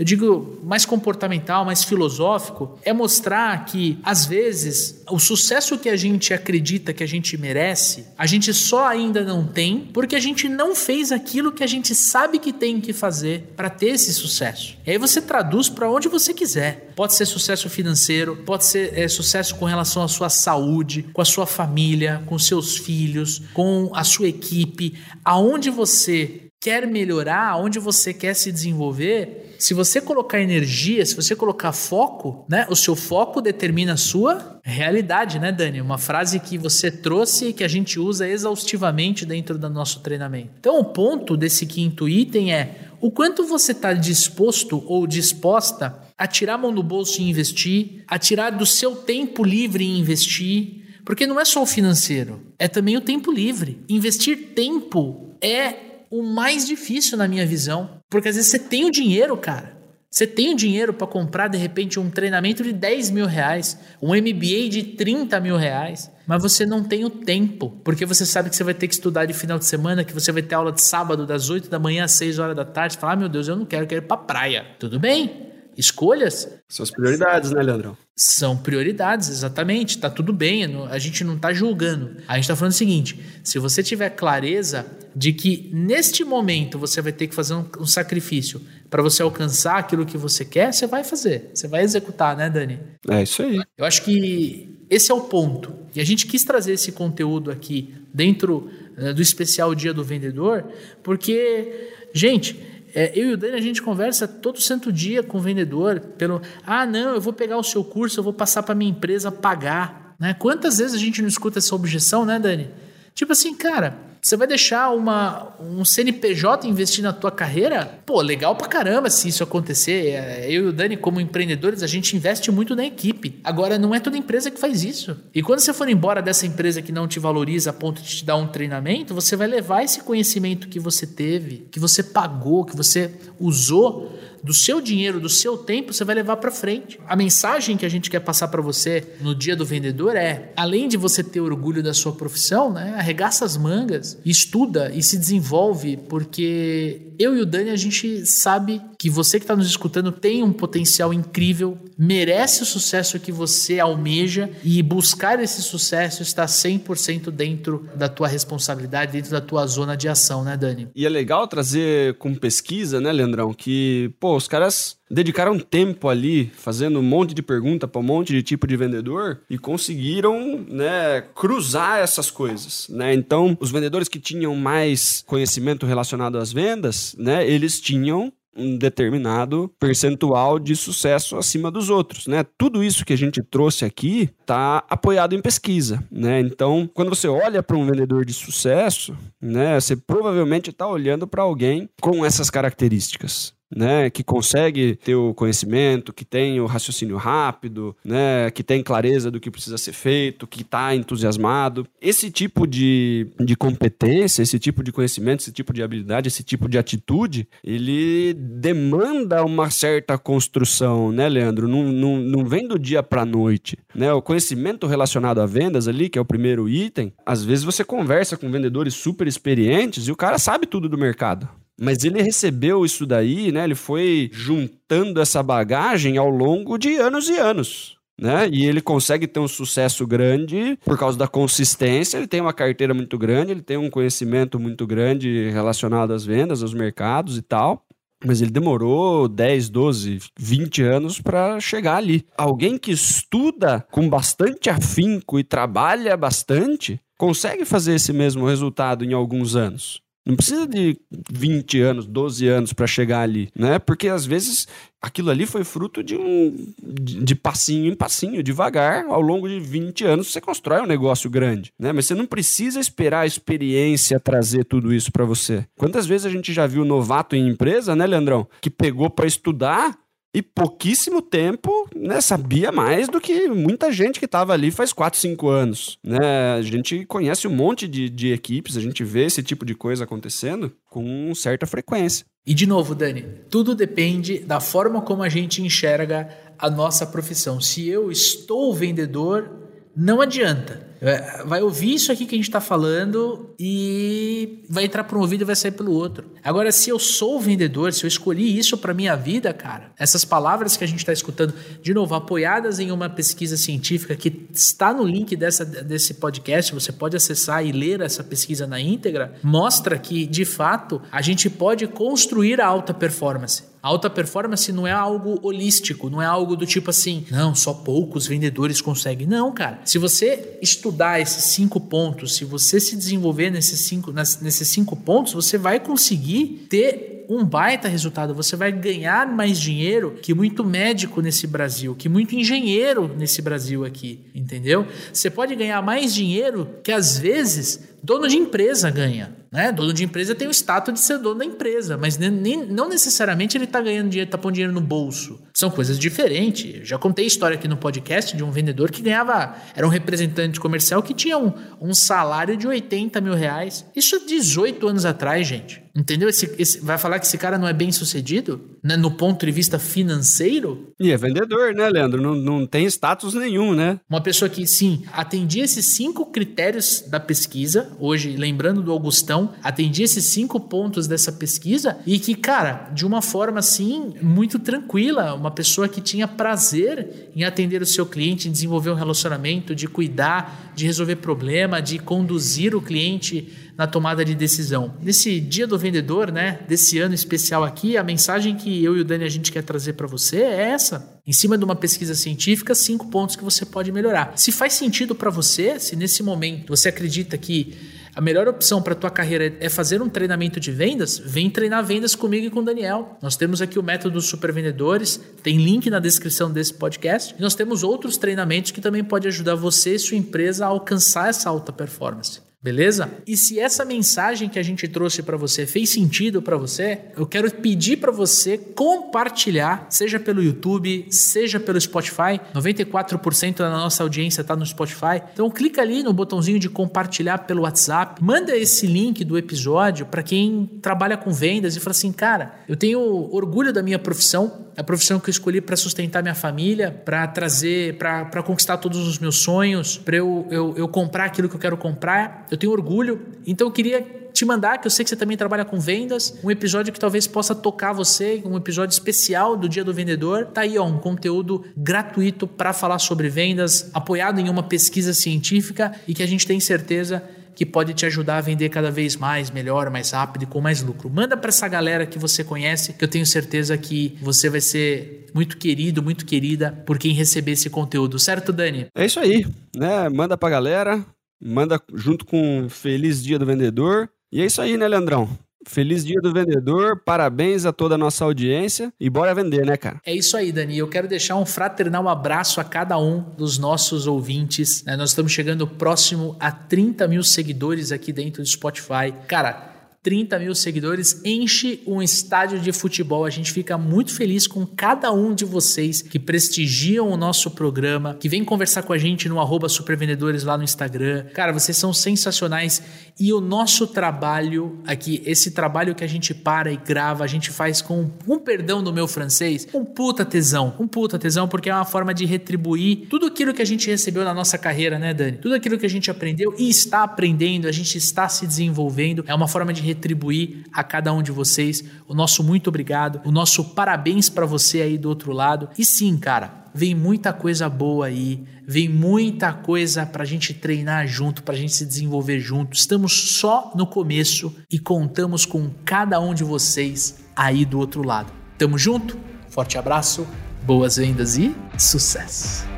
eu 0.00 0.04
digo 0.04 0.58
mais 0.64 0.86
comportamental, 0.86 1.62
mais 1.62 1.84
filosófico, 1.84 2.78
é 2.82 2.90
mostrar 2.90 3.66
que, 3.66 3.98
às 4.02 4.24
vezes, 4.24 5.02
o 5.10 5.18
sucesso 5.18 5.76
que 5.76 5.90
a 5.90 5.96
gente 5.96 6.32
acredita 6.32 6.94
que 6.94 7.04
a 7.04 7.06
gente 7.06 7.36
merece, 7.36 8.06
a 8.16 8.24
gente 8.24 8.54
só 8.54 8.86
ainda 8.86 9.22
não 9.22 9.46
tem 9.46 9.90
porque 9.92 10.16
a 10.16 10.18
gente 10.18 10.48
não 10.48 10.74
fez 10.74 11.12
aquilo 11.12 11.52
que 11.52 11.62
a 11.62 11.66
gente 11.66 11.94
sabe 11.94 12.38
que 12.38 12.50
tem 12.50 12.80
que 12.80 12.94
fazer 12.94 13.52
para 13.54 13.68
ter 13.68 13.88
esse 13.88 14.14
sucesso. 14.14 14.78
E 14.86 14.90
aí 14.90 14.96
você 14.96 15.20
traduz 15.20 15.68
para 15.68 15.90
onde 15.90 16.08
você 16.08 16.32
quiser. 16.32 16.94
Pode 16.96 17.12
ser 17.12 17.26
sucesso 17.26 17.68
financeiro, 17.68 18.38
pode 18.46 18.64
ser 18.64 18.98
é, 18.98 19.06
sucesso 19.06 19.54
com 19.56 19.66
relação 19.66 20.02
à 20.02 20.08
sua 20.08 20.30
saúde, 20.30 21.10
com 21.12 21.20
a 21.20 21.26
sua 21.26 21.44
família, 21.44 22.22
com 22.24 22.38
seus 22.38 22.74
filhos, 22.74 23.42
com 23.52 23.90
a 23.92 24.02
sua 24.02 24.28
equipe, 24.28 24.94
aonde 25.22 25.68
você 25.68 26.48
quer 26.58 26.86
melhorar, 26.86 27.56
onde 27.56 27.78
você 27.78 28.12
quer 28.12 28.34
se 28.34 28.52
desenvolver, 28.52 29.49
se 29.60 29.74
você 29.74 30.00
colocar 30.00 30.40
energia, 30.40 31.04
se 31.04 31.14
você 31.14 31.36
colocar 31.36 31.70
foco, 31.72 32.46
né, 32.48 32.66
o 32.70 32.74
seu 32.74 32.96
foco 32.96 33.42
determina 33.42 33.92
a 33.92 33.96
sua 33.96 34.58
realidade, 34.64 35.38
né, 35.38 35.52
Dani? 35.52 35.82
Uma 35.82 35.98
frase 35.98 36.40
que 36.40 36.56
você 36.56 36.90
trouxe 36.90 37.48
e 37.48 37.52
que 37.52 37.62
a 37.62 37.68
gente 37.68 38.00
usa 38.00 38.26
exaustivamente 38.26 39.26
dentro 39.26 39.58
do 39.58 39.68
nosso 39.68 40.00
treinamento. 40.00 40.48
Então, 40.58 40.80
o 40.80 40.84
ponto 40.86 41.36
desse 41.36 41.66
quinto 41.66 42.08
item 42.08 42.54
é 42.54 42.88
o 43.02 43.10
quanto 43.10 43.44
você 43.44 43.72
está 43.72 43.92
disposto 43.92 44.82
ou 44.86 45.06
disposta 45.06 45.98
a 46.16 46.26
tirar 46.26 46.54
a 46.54 46.58
mão 46.58 46.72
do 46.72 46.82
bolso 46.82 47.20
e 47.20 47.28
investir, 47.28 48.02
a 48.08 48.18
tirar 48.18 48.50
do 48.50 48.64
seu 48.64 48.96
tempo 48.96 49.44
livre 49.44 49.84
e 49.84 49.98
investir, 49.98 50.84
porque 51.04 51.26
não 51.26 51.38
é 51.38 51.44
só 51.44 51.62
o 51.62 51.66
financeiro, 51.66 52.40
é 52.58 52.66
também 52.66 52.96
o 52.96 53.00
tempo 53.00 53.30
livre. 53.30 53.78
Investir 53.88 54.54
tempo 54.54 55.34
é 55.40 55.89
o 56.10 56.22
mais 56.22 56.66
difícil 56.66 57.16
na 57.16 57.28
minha 57.28 57.46
visão. 57.46 58.02
Porque 58.10 58.28
às 58.28 58.36
vezes 58.36 58.50
você 58.50 58.58
tem 58.58 58.84
o 58.84 58.90
dinheiro, 58.90 59.36
cara. 59.36 59.78
Você 60.10 60.26
tem 60.26 60.52
o 60.52 60.56
dinheiro 60.56 60.92
para 60.92 61.06
comprar, 61.06 61.46
de 61.46 61.56
repente, 61.56 62.00
um 62.00 62.10
treinamento 62.10 62.64
de 62.64 62.72
10 62.72 63.10
mil 63.10 63.26
reais, 63.26 63.78
um 64.02 64.08
MBA 64.08 64.68
de 64.68 64.82
30 64.96 65.38
mil 65.38 65.56
reais, 65.56 66.10
mas 66.26 66.42
você 66.42 66.66
não 66.66 66.82
tem 66.82 67.04
o 67.04 67.10
tempo, 67.10 67.80
porque 67.84 68.04
você 68.04 68.26
sabe 68.26 68.50
que 68.50 68.56
você 68.56 68.64
vai 68.64 68.74
ter 68.74 68.88
que 68.88 68.94
estudar 68.94 69.24
de 69.24 69.32
final 69.32 69.56
de 69.56 69.66
semana, 69.66 70.02
que 70.02 70.12
você 70.12 70.32
vai 70.32 70.42
ter 70.42 70.56
aula 70.56 70.72
de 70.72 70.82
sábado, 70.82 71.24
das 71.24 71.48
8 71.48 71.70
da 71.70 71.78
manhã 71.78 72.04
às 72.04 72.12
6 72.12 72.40
horas 72.40 72.56
da 72.56 72.64
tarde. 72.64 72.94
Você 72.94 73.00
fala, 73.00 73.12
ah, 73.12 73.16
meu 73.16 73.28
Deus, 73.28 73.46
eu 73.46 73.54
não 73.54 73.64
quero, 73.64 73.84
eu 73.84 73.86
quero 73.86 74.04
ir 74.04 74.08
pra 74.08 74.16
praia. 74.16 74.66
Tudo 74.80 74.98
bem, 74.98 75.49
escolhas. 75.76 76.48
São 76.68 76.82
as 76.82 76.90
prioridades, 76.90 77.50
né, 77.50 77.62
Leandrão? 77.62 77.96
São 78.16 78.56
prioridades, 78.56 79.28
exatamente. 79.28 79.98
Tá 79.98 80.10
tudo 80.10 80.32
bem, 80.32 80.64
a 80.90 80.98
gente 80.98 81.24
não 81.24 81.38
tá 81.38 81.52
julgando. 81.52 82.16
A 82.28 82.36
gente 82.36 82.48
tá 82.48 82.56
falando 82.56 82.72
o 82.72 82.76
seguinte: 82.76 83.18
se 83.42 83.58
você 83.58 83.82
tiver 83.82 84.10
clareza 84.10 84.86
de 85.14 85.32
que 85.32 85.70
neste 85.72 86.24
momento 86.24 86.78
você 86.78 87.00
vai 87.00 87.12
ter 87.12 87.26
que 87.26 87.34
fazer 87.34 87.54
um, 87.54 87.64
um 87.80 87.86
sacrifício 87.86 88.60
para 88.88 89.02
você 89.02 89.22
alcançar 89.22 89.78
aquilo 89.78 90.04
que 90.04 90.18
você 90.18 90.44
quer, 90.44 90.72
você 90.72 90.86
vai 90.86 91.02
fazer. 91.02 91.50
Você 91.54 91.66
vai 91.66 91.82
executar, 91.82 92.36
né, 92.36 92.50
Dani? 92.50 92.78
É 93.08 93.22
isso 93.22 93.42
aí. 93.42 93.60
Eu 93.76 93.84
acho 93.84 94.02
que 94.02 94.84
esse 94.90 95.10
é 95.10 95.14
o 95.14 95.22
ponto. 95.22 95.74
E 95.94 96.00
a 96.00 96.04
gente 96.04 96.26
quis 96.26 96.44
trazer 96.44 96.72
esse 96.72 96.92
conteúdo 96.92 97.50
aqui 97.50 97.94
dentro 98.12 98.70
uh, 98.98 99.14
do 99.14 99.22
especial 99.22 99.74
Dia 99.74 99.94
do 99.94 100.04
Vendedor, 100.04 100.64
porque, 101.02 101.92
gente 102.12 102.69
é, 102.94 103.12
eu 103.18 103.30
e 103.30 103.32
o 103.32 103.36
Dani, 103.36 103.56
a 103.56 103.60
gente 103.60 103.82
conversa 103.82 104.26
todo 104.26 104.60
santo 104.60 104.92
dia 104.92 105.22
com 105.22 105.38
o 105.38 105.40
vendedor 105.40 106.00
pelo, 106.00 106.42
ah, 106.66 106.86
não, 106.86 107.14
eu 107.14 107.20
vou 107.20 107.32
pegar 107.32 107.56
o 107.56 107.62
seu 107.62 107.84
curso, 107.84 108.20
eu 108.20 108.24
vou 108.24 108.32
passar 108.32 108.62
para 108.62 108.74
minha 108.74 108.90
empresa 108.90 109.30
pagar. 109.30 110.14
Né? 110.18 110.34
Quantas 110.34 110.78
vezes 110.78 110.94
a 110.94 110.98
gente 110.98 111.22
não 111.22 111.28
escuta 111.28 111.58
essa 111.58 111.74
objeção, 111.74 112.24
né, 112.24 112.38
Dani? 112.38 112.70
Tipo 113.14 113.32
assim, 113.32 113.54
cara, 113.54 113.96
você 114.20 114.36
vai 114.36 114.46
deixar 114.46 114.90
uma, 114.90 115.54
um 115.58 115.84
CNPJ 115.84 116.68
investir 116.68 117.02
na 117.02 117.12
tua 117.12 117.30
carreira? 117.30 118.00
Pô, 118.04 118.20
legal 118.20 118.54
pra 118.54 118.68
caramba 118.68 119.08
se 119.08 119.28
isso 119.28 119.42
acontecer. 119.42 120.08
É, 120.08 120.46
eu 120.46 120.64
e 120.64 120.66
o 120.66 120.72
Dani, 120.72 120.96
como 120.96 121.20
empreendedores, 121.20 121.82
a 121.82 121.86
gente 121.86 122.14
investe 122.16 122.50
muito 122.50 122.76
na 122.76 122.84
equipe. 122.84 123.40
Agora, 123.42 123.78
não 123.78 123.94
é 123.94 124.00
toda 124.00 124.18
empresa 124.18 124.50
que 124.50 124.60
faz 124.60 124.84
isso. 124.84 125.16
E 125.34 125.42
quando 125.42 125.60
você 125.60 125.72
for 125.72 125.88
embora 125.88 126.20
dessa 126.20 126.46
empresa 126.46 126.82
que 126.82 126.92
não 126.92 127.08
te 127.08 127.18
valoriza 127.18 127.70
a 127.70 127.72
ponto 127.72 128.02
de 128.02 128.08
te 128.08 128.24
dar 128.24 128.36
um 128.36 128.46
treinamento, 128.46 129.14
você 129.14 129.36
vai 129.36 129.46
levar 129.46 129.82
esse 129.82 130.00
conhecimento 130.00 130.68
que 130.68 130.78
você 130.78 131.06
teve, 131.06 131.66
que 131.70 131.80
você 131.80 132.02
pagou, 132.02 132.64
que 132.64 132.76
você 132.76 133.10
usou 133.38 134.18
do 134.42 134.54
seu 134.54 134.80
dinheiro, 134.80 135.20
do 135.20 135.28
seu 135.28 135.56
tempo, 135.56 135.92
você 135.92 136.04
vai 136.04 136.14
levar 136.14 136.36
para 136.36 136.50
frente. 136.50 136.98
A 137.06 137.14
mensagem 137.14 137.76
que 137.76 137.84
a 137.84 137.88
gente 137.88 138.10
quer 138.10 138.20
passar 138.20 138.48
para 138.48 138.62
você 138.62 139.14
no 139.20 139.34
dia 139.34 139.54
do 139.54 139.64
vendedor 139.64 140.16
é: 140.16 140.52
além 140.56 140.88
de 140.88 140.96
você 140.96 141.22
ter 141.22 141.40
orgulho 141.40 141.82
da 141.82 141.94
sua 141.94 142.12
profissão, 142.12 142.72
né, 142.72 142.94
arregaça 142.96 143.44
as 143.44 143.56
mangas, 143.56 144.09
estuda 144.24 144.90
e 144.94 145.02
se 145.02 145.18
desenvolve, 145.18 145.96
porque 145.96 147.09
eu 147.20 147.36
e 147.36 147.42
o 147.42 147.46
Dani 147.46 147.68
a 147.68 147.76
gente 147.76 148.24
sabe 148.24 148.80
que 148.98 149.10
você 149.10 149.38
que 149.38 149.44
está 149.44 149.54
nos 149.54 149.66
escutando 149.66 150.10
tem 150.10 150.42
um 150.42 150.54
potencial 150.54 151.12
incrível, 151.12 151.76
merece 151.98 152.62
o 152.62 152.66
sucesso 152.66 153.20
que 153.20 153.30
você 153.30 153.78
almeja 153.78 154.48
e 154.64 154.82
buscar 154.82 155.38
esse 155.38 155.62
sucesso 155.62 156.22
está 156.22 156.46
100% 156.46 157.30
dentro 157.30 157.86
da 157.94 158.08
tua 158.08 158.26
responsabilidade, 158.26 159.12
dentro 159.12 159.30
da 159.30 159.40
tua 159.40 159.66
zona 159.66 159.94
de 159.94 160.08
ação, 160.08 160.42
né, 160.42 160.56
Dani? 160.56 160.88
E 160.96 161.04
é 161.04 161.10
legal 161.10 161.46
trazer 161.46 162.14
com 162.14 162.34
pesquisa, 162.34 163.02
né, 163.02 163.12
Leandrão, 163.12 163.52
que, 163.52 164.10
pô, 164.18 164.34
os 164.34 164.48
caras 164.48 164.98
dedicaram 165.10 165.58
tempo 165.58 166.08
ali 166.08 166.50
fazendo 166.54 167.00
um 167.00 167.02
monte 167.02 167.34
de 167.34 167.42
pergunta 167.42 167.88
para 167.88 168.00
um 168.00 168.04
monte 168.04 168.32
de 168.32 168.42
tipo 168.42 168.66
de 168.66 168.76
vendedor 168.76 169.40
e 169.50 169.58
conseguiram, 169.58 170.64
né, 170.68 171.22
cruzar 171.34 171.98
essas 171.98 172.30
coisas, 172.30 172.86
né? 172.88 173.12
Então, 173.12 173.56
os 173.60 173.72
vendedores 173.72 174.08
que 174.08 174.20
tinham 174.20 174.54
mais 174.54 175.24
conhecimento 175.26 175.84
relacionado 175.84 176.38
às 176.38 176.52
vendas, 176.52 177.09
né, 177.16 177.48
eles 177.48 177.80
tinham 177.80 178.32
um 178.56 178.76
determinado 178.76 179.72
percentual 179.78 180.58
de 180.58 180.74
sucesso 180.74 181.36
acima 181.36 181.70
dos 181.70 181.88
outros, 181.88 182.26
né? 182.26 182.44
Tudo 182.58 182.82
isso 182.82 183.04
que 183.04 183.12
a 183.12 183.16
gente 183.16 183.42
trouxe 183.42 183.84
aqui 183.84 184.28
está 184.40 184.84
apoiado 184.88 185.34
em 185.34 185.40
pesquisa, 185.40 186.02
né? 186.10 186.40
Então, 186.40 186.88
quando 186.92 187.08
você 187.08 187.28
olha 187.28 187.62
para 187.62 187.76
um 187.76 187.86
vendedor 187.86 188.24
de 188.24 188.32
sucesso, 188.32 189.16
né, 189.40 189.80
você 189.80 189.96
provavelmente 189.96 190.70
está 190.70 190.86
olhando 190.86 191.26
para 191.26 191.42
alguém 191.42 191.88
com 192.00 192.24
essas 192.24 192.50
características, 192.50 193.54
né, 193.74 194.10
que 194.10 194.22
consegue 194.22 194.96
ter 194.96 195.14
o 195.14 195.32
conhecimento, 195.32 196.12
que 196.12 196.24
tem 196.24 196.60
o 196.60 196.66
raciocínio 196.66 197.16
rápido, 197.16 197.96
né, 198.04 198.50
que 198.50 198.62
tem 198.62 198.82
clareza 198.82 199.30
do 199.30 199.40
que 199.40 199.50
precisa 199.50 199.78
ser 199.78 199.92
feito, 199.92 200.46
que 200.46 200.62
está 200.62 200.94
entusiasmado. 200.94 201.86
Esse 202.00 202.30
tipo 202.30 202.66
de, 202.66 203.28
de 203.38 203.56
competência, 203.56 204.42
esse 204.42 204.58
tipo 204.58 204.82
de 204.82 204.92
conhecimento, 204.92 205.40
esse 205.40 205.52
tipo 205.52 205.72
de 205.72 205.82
habilidade, 205.82 206.28
esse 206.28 206.42
tipo 206.42 206.68
de 206.68 206.78
atitude, 206.78 207.48
ele 207.62 208.34
demanda 208.34 209.44
uma 209.44 209.70
certa 209.70 210.18
construção, 210.18 211.12
né, 211.12 211.28
Leandro? 211.28 211.68
Não, 211.68 212.44
vem 212.44 212.66
do 212.66 212.78
dia 212.78 213.02
para 213.02 213.22
a 213.22 213.26
noite. 213.26 213.78
Né? 213.94 214.12
O 214.12 214.22
conhecimento 214.22 214.86
relacionado 214.86 215.40
a 215.40 215.46
vendas 215.46 215.86
ali, 215.86 216.08
que 216.08 216.18
é 216.18 216.20
o 216.20 216.24
primeiro 216.24 216.68
item, 216.68 217.12
às 217.24 217.44
vezes 217.44 217.64
você 217.64 217.84
conversa 217.84 218.36
com 218.36 218.50
vendedores 218.50 218.94
super 218.94 219.26
experientes 219.26 220.08
e 220.08 220.12
o 220.12 220.16
cara 220.16 220.38
sabe 220.38 220.66
tudo 220.66 220.88
do 220.88 220.98
mercado. 220.98 221.48
Mas 221.80 222.04
ele 222.04 222.20
recebeu 222.20 222.84
isso 222.84 223.06
daí, 223.06 223.50
né? 223.50 223.64
Ele 223.64 223.74
foi 223.74 224.28
juntando 224.30 225.18
essa 225.18 225.42
bagagem 225.42 226.18
ao 226.18 226.28
longo 226.28 226.76
de 226.76 226.96
anos 226.96 227.30
e 227.30 227.38
anos. 227.38 227.96
Né? 228.20 228.50
E 228.52 228.66
ele 228.66 228.82
consegue 228.82 229.26
ter 229.26 229.40
um 229.40 229.48
sucesso 229.48 230.06
grande 230.06 230.78
por 230.84 230.98
causa 230.98 231.16
da 231.16 231.26
consistência. 231.26 232.18
Ele 232.18 232.26
tem 232.26 232.42
uma 232.42 232.52
carteira 232.52 232.92
muito 232.92 233.16
grande, 233.16 233.52
ele 233.52 233.62
tem 233.62 233.78
um 233.78 233.88
conhecimento 233.88 234.60
muito 234.60 234.86
grande 234.86 235.48
relacionado 235.48 236.12
às 236.12 236.22
vendas, 236.22 236.62
aos 236.62 236.74
mercados 236.74 237.38
e 237.38 237.42
tal. 237.42 237.82
Mas 238.22 238.42
ele 238.42 238.50
demorou 238.50 239.26
10, 239.26 239.70
12, 239.70 240.18
20 240.38 240.82
anos 240.82 241.18
para 241.18 241.58
chegar 241.60 241.96
ali. 241.96 242.26
Alguém 242.36 242.76
que 242.76 242.90
estuda 242.90 243.86
com 243.90 244.06
bastante 244.06 244.68
afinco 244.68 245.38
e 245.38 245.44
trabalha 245.44 246.14
bastante 246.14 247.00
consegue 247.16 247.64
fazer 247.64 247.94
esse 247.94 248.12
mesmo 248.12 248.46
resultado 248.46 249.02
em 249.02 249.14
alguns 249.14 249.56
anos. 249.56 250.02
Não 250.26 250.36
precisa 250.36 250.66
de 250.66 250.98
20 251.32 251.80
anos, 251.80 252.06
12 252.06 252.46
anos 252.46 252.72
para 252.72 252.86
chegar 252.86 253.20
ali, 253.20 253.48
né? 253.56 253.78
Porque 253.78 254.08
às 254.08 254.26
vezes 254.26 254.68
aquilo 255.00 255.30
ali 255.30 255.46
foi 255.46 255.64
fruto 255.64 256.02
de 256.02 256.14
um 256.14 256.74
de 256.82 257.34
passinho 257.34 257.90
em 257.90 257.96
passinho, 257.96 258.42
devagar, 258.42 259.06
ao 259.06 259.20
longo 259.20 259.48
de 259.48 259.58
20 259.58 260.04
anos 260.04 260.30
você 260.30 260.40
constrói 260.40 260.82
um 260.82 260.86
negócio 260.86 261.30
grande, 261.30 261.72
né? 261.78 261.90
Mas 261.92 262.06
você 262.06 262.14
não 262.14 262.26
precisa 262.26 262.78
esperar 262.78 263.20
a 263.20 263.26
experiência 263.26 264.20
trazer 264.20 264.64
tudo 264.64 264.92
isso 264.92 265.10
para 265.10 265.24
você. 265.24 265.66
Quantas 265.78 266.06
vezes 266.06 266.26
a 266.26 266.30
gente 266.30 266.52
já 266.52 266.66
viu 266.66 266.84
novato 266.84 267.34
em 267.34 267.48
empresa, 267.48 267.96
né, 267.96 268.06
Leandrão, 268.06 268.46
que 268.60 268.68
pegou 268.68 269.08
para 269.08 269.26
estudar 269.26 269.98
e 270.32 270.40
pouquíssimo 270.42 271.20
tempo 271.20 271.88
né, 271.94 272.20
sabia 272.20 272.70
mais 272.70 273.08
do 273.08 273.20
que 273.20 273.48
muita 273.48 273.92
gente 273.92 274.18
que 274.18 274.26
estava 274.26 274.52
ali 274.52 274.70
faz 274.70 274.92
4, 274.92 275.18
5 275.18 275.48
anos. 275.48 275.98
Né? 276.04 276.54
A 276.56 276.62
gente 276.62 277.04
conhece 277.06 277.48
um 277.48 277.54
monte 277.54 277.88
de, 277.88 278.08
de 278.08 278.32
equipes, 278.32 278.76
a 278.76 278.80
gente 278.80 279.02
vê 279.02 279.24
esse 279.24 279.42
tipo 279.42 279.64
de 279.64 279.74
coisa 279.74 280.04
acontecendo 280.04 280.72
com 280.88 281.34
certa 281.34 281.66
frequência. 281.66 282.24
E 282.46 282.54
de 282.54 282.66
novo, 282.66 282.94
Dani, 282.94 283.26
tudo 283.50 283.74
depende 283.74 284.38
da 284.38 284.60
forma 284.60 285.02
como 285.02 285.22
a 285.22 285.28
gente 285.28 285.62
enxerga 285.62 286.28
a 286.58 286.70
nossa 286.70 287.06
profissão. 287.06 287.60
Se 287.60 287.88
eu 287.88 288.10
estou 288.10 288.74
vendedor, 288.74 289.50
não 289.94 290.20
adianta. 290.20 290.89
É, 291.00 291.44
vai 291.44 291.62
ouvir 291.62 291.94
isso 291.94 292.12
aqui 292.12 292.26
que 292.26 292.34
a 292.34 292.38
gente 292.38 292.48
está 292.48 292.60
falando 292.60 293.54
e 293.58 294.62
vai 294.68 294.84
entrar 294.84 295.04
por 295.04 295.16
um 295.16 295.22
ouvido 295.22 295.42
e 295.42 295.44
vai 295.44 295.56
sair 295.56 295.70
pelo 295.72 295.92
outro. 295.92 296.30
Agora, 296.44 296.70
se 296.70 296.90
eu 296.90 296.98
sou 296.98 297.40
vendedor, 297.40 297.92
se 297.92 298.04
eu 298.04 298.08
escolhi 298.08 298.58
isso 298.58 298.76
para 298.76 298.92
minha 298.92 299.16
vida, 299.16 299.52
cara, 299.52 299.92
essas 299.98 300.24
palavras 300.24 300.76
que 300.76 300.84
a 300.84 300.86
gente 300.86 300.98
está 300.98 301.12
escutando, 301.12 301.54
de 301.82 301.94
novo, 301.94 302.14
apoiadas 302.14 302.78
em 302.78 302.90
uma 302.90 303.08
pesquisa 303.08 303.56
científica 303.56 304.14
que 304.14 304.46
está 304.52 304.92
no 304.92 305.04
link 305.04 305.34
dessa, 305.36 305.64
desse 305.64 306.14
podcast, 306.14 306.74
você 306.74 306.92
pode 306.92 307.16
acessar 307.16 307.64
e 307.64 307.72
ler 307.72 308.00
essa 308.02 308.22
pesquisa 308.22 308.66
na 308.66 308.80
íntegra, 308.80 309.34
mostra 309.42 309.98
que, 309.98 310.26
de 310.26 310.44
fato, 310.44 311.00
a 311.10 311.22
gente 311.22 311.48
pode 311.48 311.86
construir 311.86 312.60
a 312.60 312.66
alta 312.66 312.92
performance. 312.92 313.70
A 313.82 313.88
alta 313.88 314.10
performance 314.10 314.70
não 314.72 314.86
é 314.86 314.92
algo 314.92 315.38
holístico, 315.42 316.10
não 316.10 316.20
é 316.20 316.26
algo 316.26 316.54
do 316.54 316.66
tipo 316.66 316.90
assim, 316.90 317.24
não, 317.30 317.54
só 317.54 317.72
poucos 317.72 318.26
vendedores 318.26 318.80
conseguem. 318.80 319.26
Não, 319.26 319.52
cara. 319.52 319.80
Se 319.84 319.96
você 319.96 320.58
estudar 320.60 321.20
esses 321.20 321.44
cinco 321.44 321.80
pontos, 321.80 322.36
se 322.36 322.44
você 322.44 322.78
se 322.78 322.94
desenvolver 322.94 323.50
nesses 323.50 323.80
cinco, 323.80 324.12
nesses 324.12 324.68
cinco 324.68 324.94
pontos, 324.94 325.32
você 325.32 325.56
vai 325.56 325.80
conseguir 325.80 326.66
ter 326.68 327.19
um 327.30 327.44
baita 327.44 327.86
resultado. 327.86 328.34
Você 328.34 328.56
vai 328.56 328.72
ganhar 328.72 329.24
mais 329.26 329.58
dinheiro 329.58 330.18
que 330.20 330.34
muito 330.34 330.64
médico 330.64 331.22
nesse 331.22 331.46
Brasil, 331.46 331.94
que 331.94 332.08
muito 332.08 332.34
engenheiro 332.34 333.08
nesse 333.16 333.40
Brasil 333.40 333.84
aqui, 333.84 334.26
entendeu? 334.34 334.84
Você 335.12 335.30
pode 335.30 335.54
ganhar 335.54 335.80
mais 335.80 336.12
dinheiro 336.12 336.68
que 336.82 336.90
às 336.90 337.16
vezes 337.16 337.88
dono 338.02 338.26
de 338.26 338.36
empresa 338.36 338.90
ganha. 338.90 339.36
Né? 339.52 339.72
Dono 339.72 339.92
de 339.92 340.04
empresa 340.04 340.34
tem 340.34 340.46
o 340.46 340.50
status 340.50 340.94
de 340.94 341.00
ser 341.00 341.18
dono 341.18 341.40
da 341.40 341.44
empresa, 341.44 341.96
mas 341.96 342.16
nem, 342.16 342.64
não 342.66 342.88
necessariamente 342.88 343.56
ele 343.56 343.64
está 343.64 343.80
ganhando 343.80 344.08
dinheiro, 344.08 344.28
está 344.28 344.38
pondo 344.38 344.54
dinheiro 344.54 344.72
no 344.72 344.80
bolso. 344.80 345.40
São 345.52 345.70
coisas 345.70 345.98
diferentes. 345.98 346.80
Eu 346.80 346.84
já 346.84 346.98
contei 346.98 347.26
história 347.26 347.56
aqui 347.56 347.66
no 347.66 347.76
podcast 347.76 348.36
de 348.36 348.44
um 348.44 348.50
vendedor 348.50 348.90
que 348.90 349.02
ganhava, 349.02 349.56
era 349.74 349.86
um 349.86 349.90
representante 349.90 350.60
comercial 350.60 351.02
que 351.02 351.12
tinha 351.12 351.36
um, 351.36 351.52
um 351.80 351.92
salário 351.92 352.56
de 352.56 352.66
80 352.66 353.20
mil 353.20 353.34
reais. 353.34 353.84
Isso 353.94 354.24
18 354.24 354.86
anos 354.86 355.04
atrás, 355.04 355.46
gente. 355.46 355.82
Entendeu? 355.94 356.28
Esse, 356.28 356.54
esse, 356.58 356.80
vai 356.80 356.96
falar 356.98 357.18
que 357.18 357.26
esse 357.26 357.36
cara 357.36 357.58
não 357.58 357.66
é 357.66 357.72
bem 357.72 357.90
sucedido? 357.90 358.60
Né? 358.82 358.96
No 358.96 359.10
ponto 359.10 359.44
de 359.44 359.52
vista 359.52 359.78
financeiro? 359.78 360.92
E 361.00 361.10
é 361.10 361.16
vendedor, 361.16 361.74
né, 361.74 361.88
Leandro? 361.88 362.22
Não, 362.22 362.34
não 362.34 362.66
tem 362.66 362.86
status 362.86 363.34
nenhum, 363.34 363.74
né? 363.74 363.98
Uma 364.08 364.20
pessoa 364.20 364.48
que, 364.48 364.66
sim, 364.66 365.02
atendia 365.12 365.64
esses 365.64 365.84
cinco 365.86 366.26
critérios 366.26 367.04
da 367.08 367.18
pesquisa, 367.18 367.90
hoje, 367.98 368.36
lembrando 368.36 368.82
do 368.82 368.92
Augustão, 368.92 369.52
atendia 369.62 370.04
esses 370.04 370.26
cinco 370.26 370.60
pontos 370.60 371.06
dessa 371.06 371.32
pesquisa 371.32 371.98
e 372.06 372.18
que, 372.18 372.34
cara, 372.34 372.90
de 372.94 373.04
uma 373.04 373.20
forma 373.20 373.58
assim, 373.58 374.14
muito 374.22 374.58
tranquila, 374.58 375.34
uma 375.34 375.50
pessoa 375.50 375.88
que 375.88 376.00
tinha 376.00 376.28
prazer 376.28 377.30
em 377.34 377.44
atender 377.44 377.82
o 377.82 377.86
seu 377.86 378.06
cliente, 378.06 378.48
em 378.48 378.52
desenvolver 378.52 378.90
um 378.90 378.94
relacionamento, 378.94 379.74
de 379.74 379.88
cuidar, 379.88 380.72
de 380.74 380.86
resolver 380.86 381.16
problema, 381.16 381.80
de 381.82 381.98
conduzir 381.98 382.74
o 382.74 382.80
cliente 382.80 383.69
na 383.80 383.86
tomada 383.86 384.22
de 384.22 384.34
decisão. 384.34 384.92
Nesse 385.00 385.40
dia 385.40 385.66
do 385.66 385.78
vendedor, 385.78 386.30
né, 386.30 386.60
desse 386.68 386.98
ano 386.98 387.14
especial 387.14 387.64
aqui, 387.64 387.96
a 387.96 388.04
mensagem 388.04 388.54
que 388.54 388.84
eu 388.84 388.94
e 388.94 389.00
o 389.00 389.04
Dani 389.06 389.24
a 389.24 389.28
gente 389.30 389.50
quer 389.50 389.62
trazer 389.62 389.94
para 389.94 390.06
você 390.06 390.42
é 390.42 390.68
essa. 390.68 391.18
Em 391.26 391.32
cima 391.32 391.56
de 391.56 391.64
uma 391.64 391.74
pesquisa 391.74 392.14
científica, 392.14 392.74
cinco 392.74 393.06
pontos 393.08 393.36
que 393.36 393.42
você 393.42 393.64
pode 393.64 393.90
melhorar. 393.90 394.34
Se 394.36 394.52
faz 394.52 394.74
sentido 394.74 395.14
para 395.14 395.30
você, 395.30 395.80
se 395.80 395.96
nesse 395.96 396.22
momento 396.22 396.76
você 396.76 396.90
acredita 396.90 397.38
que 397.38 397.74
a 398.14 398.20
melhor 398.20 398.46
opção 398.48 398.82
para 398.82 398.94
tua 398.94 399.08
carreira 399.08 399.56
é 399.60 399.70
fazer 399.70 400.02
um 400.02 400.10
treinamento 400.10 400.60
de 400.60 400.70
vendas, 400.70 401.18
vem 401.18 401.48
treinar 401.48 401.82
vendas 401.82 402.14
comigo 402.14 402.48
e 402.48 402.50
com 402.50 402.60
o 402.60 402.64
Daniel. 402.64 403.16
Nós 403.22 403.34
temos 403.34 403.62
aqui 403.62 403.78
o 403.78 403.82
método 403.82 404.12
dos 404.16 404.26
super 404.26 404.52
vendedores, 404.52 405.18
tem 405.42 405.56
link 405.56 405.88
na 405.88 406.00
descrição 406.00 406.52
desse 406.52 406.74
podcast. 406.74 407.34
E 407.38 407.40
nós 407.40 407.54
temos 407.54 407.82
outros 407.82 408.18
treinamentos 408.18 408.72
que 408.72 408.80
também 408.82 409.02
pode 409.02 409.26
ajudar 409.26 409.54
você 409.54 409.94
e 409.94 409.98
sua 409.98 410.18
empresa 410.18 410.66
a 410.66 410.68
alcançar 410.68 411.30
essa 411.30 411.48
alta 411.48 411.72
performance. 411.72 412.49
Beleza? 412.62 413.10
E 413.26 413.38
se 413.38 413.58
essa 413.58 413.86
mensagem 413.86 414.46
que 414.46 414.58
a 414.58 414.62
gente 414.62 414.86
trouxe 414.86 415.22
para 415.22 415.34
você 415.34 415.64
fez 415.64 415.88
sentido 415.88 416.42
para 416.42 416.58
você, 416.58 417.00
eu 417.16 417.26
quero 417.26 417.50
pedir 417.50 417.96
para 417.96 418.12
você 418.12 418.58
compartilhar, 418.58 419.86
seja 419.88 420.20
pelo 420.20 420.42
YouTube, 420.42 421.06
seja 421.10 421.58
pelo 421.58 421.80
Spotify. 421.80 422.38
94% 422.54 423.56
da 423.56 423.70
nossa 423.70 424.02
audiência 424.02 424.42
está 424.42 424.54
no 424.54 424.66
Spotify. 424.66 425.22
Então 425.32 425.48
clica 425.48 425.80
ali 425.80 426.02
no 426.02 426.12
botãozinho 426.12 426.58
de 426.58 426.68
compartilhar 426.68 427.38
pelo 427.38 427.62
WhatsApp. 427.62 428.22
Manda 428.22 428.54
esse 428.54 428.86
link 428.86 429.24
do 429.24 429.38
episódio 429.38 430.04
para 430.04 430.22
quem 430.22 430.68
trabalha 430.82 431.16
com 431.16 431.32
vendas 431.32 431.76
e 431.76 431.80
fala 431.80 431.92
assim: 431.92 432.12
"Cara, 432.12 432.56
eu 432.68 432.76
tenho 432.76 433.00
orgulho 433.00 433.72
da 433.72 433.82
minha 433.82 433.98
profissão, 433.98 434.66
a 434.76 434.84
profissão 434.84 435.18
que 435.18 435.28
eu 435.28 435.32
escolhi 435.32 435.60
para 435.60 435.76
sustentar 435.76 436.22
minha 436.22 436.34
família, 436.34 436.90
para 436.90 437.26
trazer, 437.26 437.96
para 437.96 438.42
conquistar 438.42 438.76
todos 438.76 439.06
os 439.06 439.18
meus 439.18 439.36
sonhos, 439.36 439.96
para 439.96 440.16
eu, 440.16 440.46
eu, 440.50 440.74
eu 440.76 440.88
comprar 440.88 441.24
aquilo 441.24 441.48
que 441.48 441.54
eu 441.56 441.60
quero 441.60 441.76
comprar. 441.76 442.46
Eu 442.50 442.56
tenho 442.56 442.72
orgulho. 442.72 443.20
Então 443.46 443.68
eu 443.68 443.70
queria 443.72 444.04
te 444.32 444.44
mandar, 444.44 444.78
que 444.78 444.86
eu 444.86 444.90
sei 444.90 445.04
que 445.04 445.10
você 445.10 445.16
também 445.16 445.36
trabalha 445.36 445.64
com 445.64 445.78
vendas, 445.78 446.38
um 446.42 446.50
episódio 446.50 446.92
que 446.92 447.00
talvez 447.00 447.26
possa 447.26 447.54
tocar 447.54 447.92
você, 447.92 448.42
um 448.44 448.56
episódio 448.56 448.92
especial 448.92 449.56
do 449.56 449.68
Dia 449.68 449.84
do 449.84 449.92
Vendedor. 449.92 450.46
Tá 450.46 450.62
aí, 450.62 450.78
ó, 450.78 450.84
um 450.84 450.98
conteúdo 450.98 451.64
gratuito 451.76 452.46
para 452.46 452.72
falar 452.72 452.98
sobre 452.98 453.28
vendas, 453.28 453.90
apoiado 453.92 454.40
em 454.40 454.48
uma 454.48 454.62
pesquisa 454.62 455.12
científica 455.12 455.92
e 456.06 456.14
que 456.14 456.22
a 456.22 456.26
gente 456.26 456.46
tem 456.46 456.58
certeza 456.60 457.22
que 457.54 457.66
pode 457.66 457.92
te 457.92 458.06
ajudar 458.06 458.38
a 458.38 458.40
vender 458.40 458.70
cada 458.70 458.90
vez 458.90 459.16
mais, 459.16 459.50
melhor, 459.50 459.90
mais 459.90 460.12
rápido 460.12 460.44
e 460.44 460.46
com 460.46 460.62
mais 460.62 460.82
lucro. 460.82 461.10
Manda 461.10 461.36
para 461.36 461.50
essa 461.50 461.68
galera 461.68 462.06
que 462.06 462.18
você 462.18 462.42
conhece, 462.42 462.94
que 462.94 463.04
eu 463.04 463.08
tenho 463.08 463.26
certeza 463.26 463.76
que 463.76 464.16
você 464.22 464.48
vai 464.48 464.62
ser 464.62 465.26
muito 465.34 465.58
querido, 465.58 466.02
muito 466.02 466.24
querida 466.24 466.82
por 466.86 466.98
quem 466.98 467.12
receber 467.12 467.52
esse 467.52 467.68
conteúdo, 467.68 468.18
certo, 468.18 468.52
Dani? 468.52 468.86
É 468.96 469.04
isso 469.04 469.20
aí, 469.20 469.44
né? 469.76 470.08
Manda 470.08 470.38
pra 470.38 470.48
galera, 470.48 471.04
manda 471.40 471.80
junto 471.94 472.24
com 472.24 472.68
Feliz 472.68 473.22
Dia 473.22 473.38
do 473.38 473.46
Vendedor. 473.46 474.08
E 474.30 474.40
é 474.40 474.46
isso 474.46 474.60
aí, 474.60 474.76
né, 474.76 474.86
Leandrão? 474.86 475.28
Feliz 475.66 476.04
dia 476.04 476.18
do 476.22 476.32
vendedor, 476.32 477.02
parabéns 477.04 477.66
a 477.66 477.72
toda 477.72 477.94
a 477.94 477.98
nossa 477.98 478.24
audiência 478.24 478.90
e 478.98 479.10
bora 479.10 479.34
vender, 479.34 479.66
né, 479.66 479.76
cara? 479.76 480.00
É 480.06 480.14
isso 480.14 480.34
aí, 480.34 480.50
Dani. 480.50 480.78
Eu 480.78 480.88
quero 480.88 481.06
deixar 481.06 481.36
um 481.36 481.44
fraternal 481.44 482.08
abraço 482.08 482.62
a 482.62 482.64
cada 482.64 482.98
um 482.98 483.20
dos 483.36 483.58
nossos 483.58 484.06
ouvintes. 484.06 484.82
Né? 484.84 484.96
Nós 484.96 485.10
estamos 485.10 485.32
chegando 485.32 485.66
próximo 485.66 486.34
a 486.40 486.50
30 486.50 487.06
mil 487.06 487.22
seguidores 487.22 487.92
aqui 487.92 488.10
dentro 488.10 488.42
do 488.42 488.48
Spotify. 488.48 489.12
Cara, 489.28 489.70
30 490.02 490.38
mil 490.38 490.54
seguidores, 490.54 491.20
enche 491.26 491.82
um 491.86 492.00
estádio 492.00 492.58
de 492.58 492.72
futebol. 492.72 493.26
A 493.26 493.30
gente 493.30 493.52
fica 493.52 493.76
muito 493.76 494.14
feliz 494.14 494.46
com 494.46 494.64
cada 494.64 495.12
um 495.12 495.34
de 495.34 495.44
vocês 495.44 496.00
que 496.00 496.18
prestigiam 496.18 497.10
o 497.10 497.18
nosso 497.18 497.50
programa, 497.50 498.14
que 498.14 498.28
vem 498.28 498.42
conversar 498.42 498.82
com 498.82 498.94
a 498.94 498.98
gente 498.98 499.28
no 499.28 499.38
arroba 499.38 499.68
supervendedores 499.68 500.42
lá 500.42 500.56
no 500.56 500.64
Instagram. 500.64 501.26
Cara, 501.34 501.52
vocês 501.52 501.76
são 501.76 501.92
sensacionais 501.92 502.82
e 503.18 503.30
o 503.30 503.42
nosso 503.42 503.86
trabalho 503.86 504.80
aqui, 504.86 505.22
esse 505.26 505.50
trabalho 505.50 505.94
que 505.94 506.02
a 506.02 506.06
gente 506.06 506.32
para 506.32 506.72
e 506.72 506.78
grava, 506.78 507.22
a 507.22 507.26
gente 507.26 507.50
faz 507.50 507.82
com 507.82 508.10
um 508.26 508.38
perdão 508.38 508.82
do 508.82 508.94
meu 508.94 509.06
francês, 509.06 509.68
um 509.74 509.84
puta 509.84 510.24
tesão, 510.24 510.74
um 510.80 510.88
puta 510.88 511.18
tesão, 511.18 511.46
porque 511.46 511.68
é 511.68 511.74
uma 511.74 511.84
forma 511.84 512.14
de 512.14 512.24
retribuir 512.24 513.06
tudo 513.10 513.26
aquilo 513.26 513.52
que 513.52 513.60
a 513.60 513.66
gente 513.66 513.90
recebeu 513.90 514.24
na 514.24 514.32
nossa 514.32 514.56
carreira, 514.56 514.98
né, 514.98 515.12
Dani? 515.12 515.36
Tudo 515.36 515.54
aquilo 515.54 515.76
que 515.76 515.84
a 515.84 515.90
gente 515.90 516.10
aprendeu 516.10 516.54
e 516.58 516.70
está 516.70 517.02
aprendendo, 517.02 517.68
a 517.68 517.72
gente 517.72 517.98
está 517.98 518.26
se 518.30 518.46
desenvolvendo, 518.46 519.22
é 519.26 519.34
uma 519.34 519.46
forma 519.46 519.74
de 519.74 519.89
retribuir 519.90 520.64
a 520.72 520.82
cada 520.82 521.12
um 521.12 521.22
de 521.22 521.30
vocês 521.30 521.84
o 522.08 522.14
nosso 522.14 522.42
muito 522.42 522.68
obrigado, 522.68 523.20
o 523.24 523.30
nosso 523.30 523.64
parabéns 523.74 524.28
para 524.28 524.46
você 524.46 524.80
aí 524.80 524.98
do 524.98 525.08
outro 525.08 525.32
lado. 525.32 525.68
E 525.78 525.84
sim, 525.84 526.16
cara, 526.16 526.64
vem 526.74 526.94
muita 526.94 527.32
coisa 527.32 527.68
boa 527.68 528.06
aí, 528.06 528.42
vem 528.66 528.88
muita 528.88 529.52
coisa 529.52 530.06
para 530.06 530.22
a 530.22 530.26
gente 530.26 530.54
treinar 530.54 531.06
junto, 531.06 531.42
para 531.42 531.54
a 531.54 531.58
gente 531.58 531.72
se 531.72 531.84
desenvolver 531.84 532.40
junto. 532.40 532.76
Estamos 532.76 533.12
só 533.12 533.72
no 533.74 533.86
começo 533.86 534.54
e 534.70 534.78
contamos 534.78 535.44
com 535.44 535.70
cada 535.84 536.20
um 536.20 536.34
de 536.34 536.44
vocês 536.44 537.18
aí 537.34 537.64
do 537.64 537.78
outro 537.78 538.02
lado. 538.02 538.32
Tamo 538.58 538.78
junto? 538.78 539.18
Forte 539.48 539.78
abraço, 539.78 540.26
boas 540.64 540.96
vendas 540.96 541.36
e 541.36 541.54
sucesso! 541.78 542.68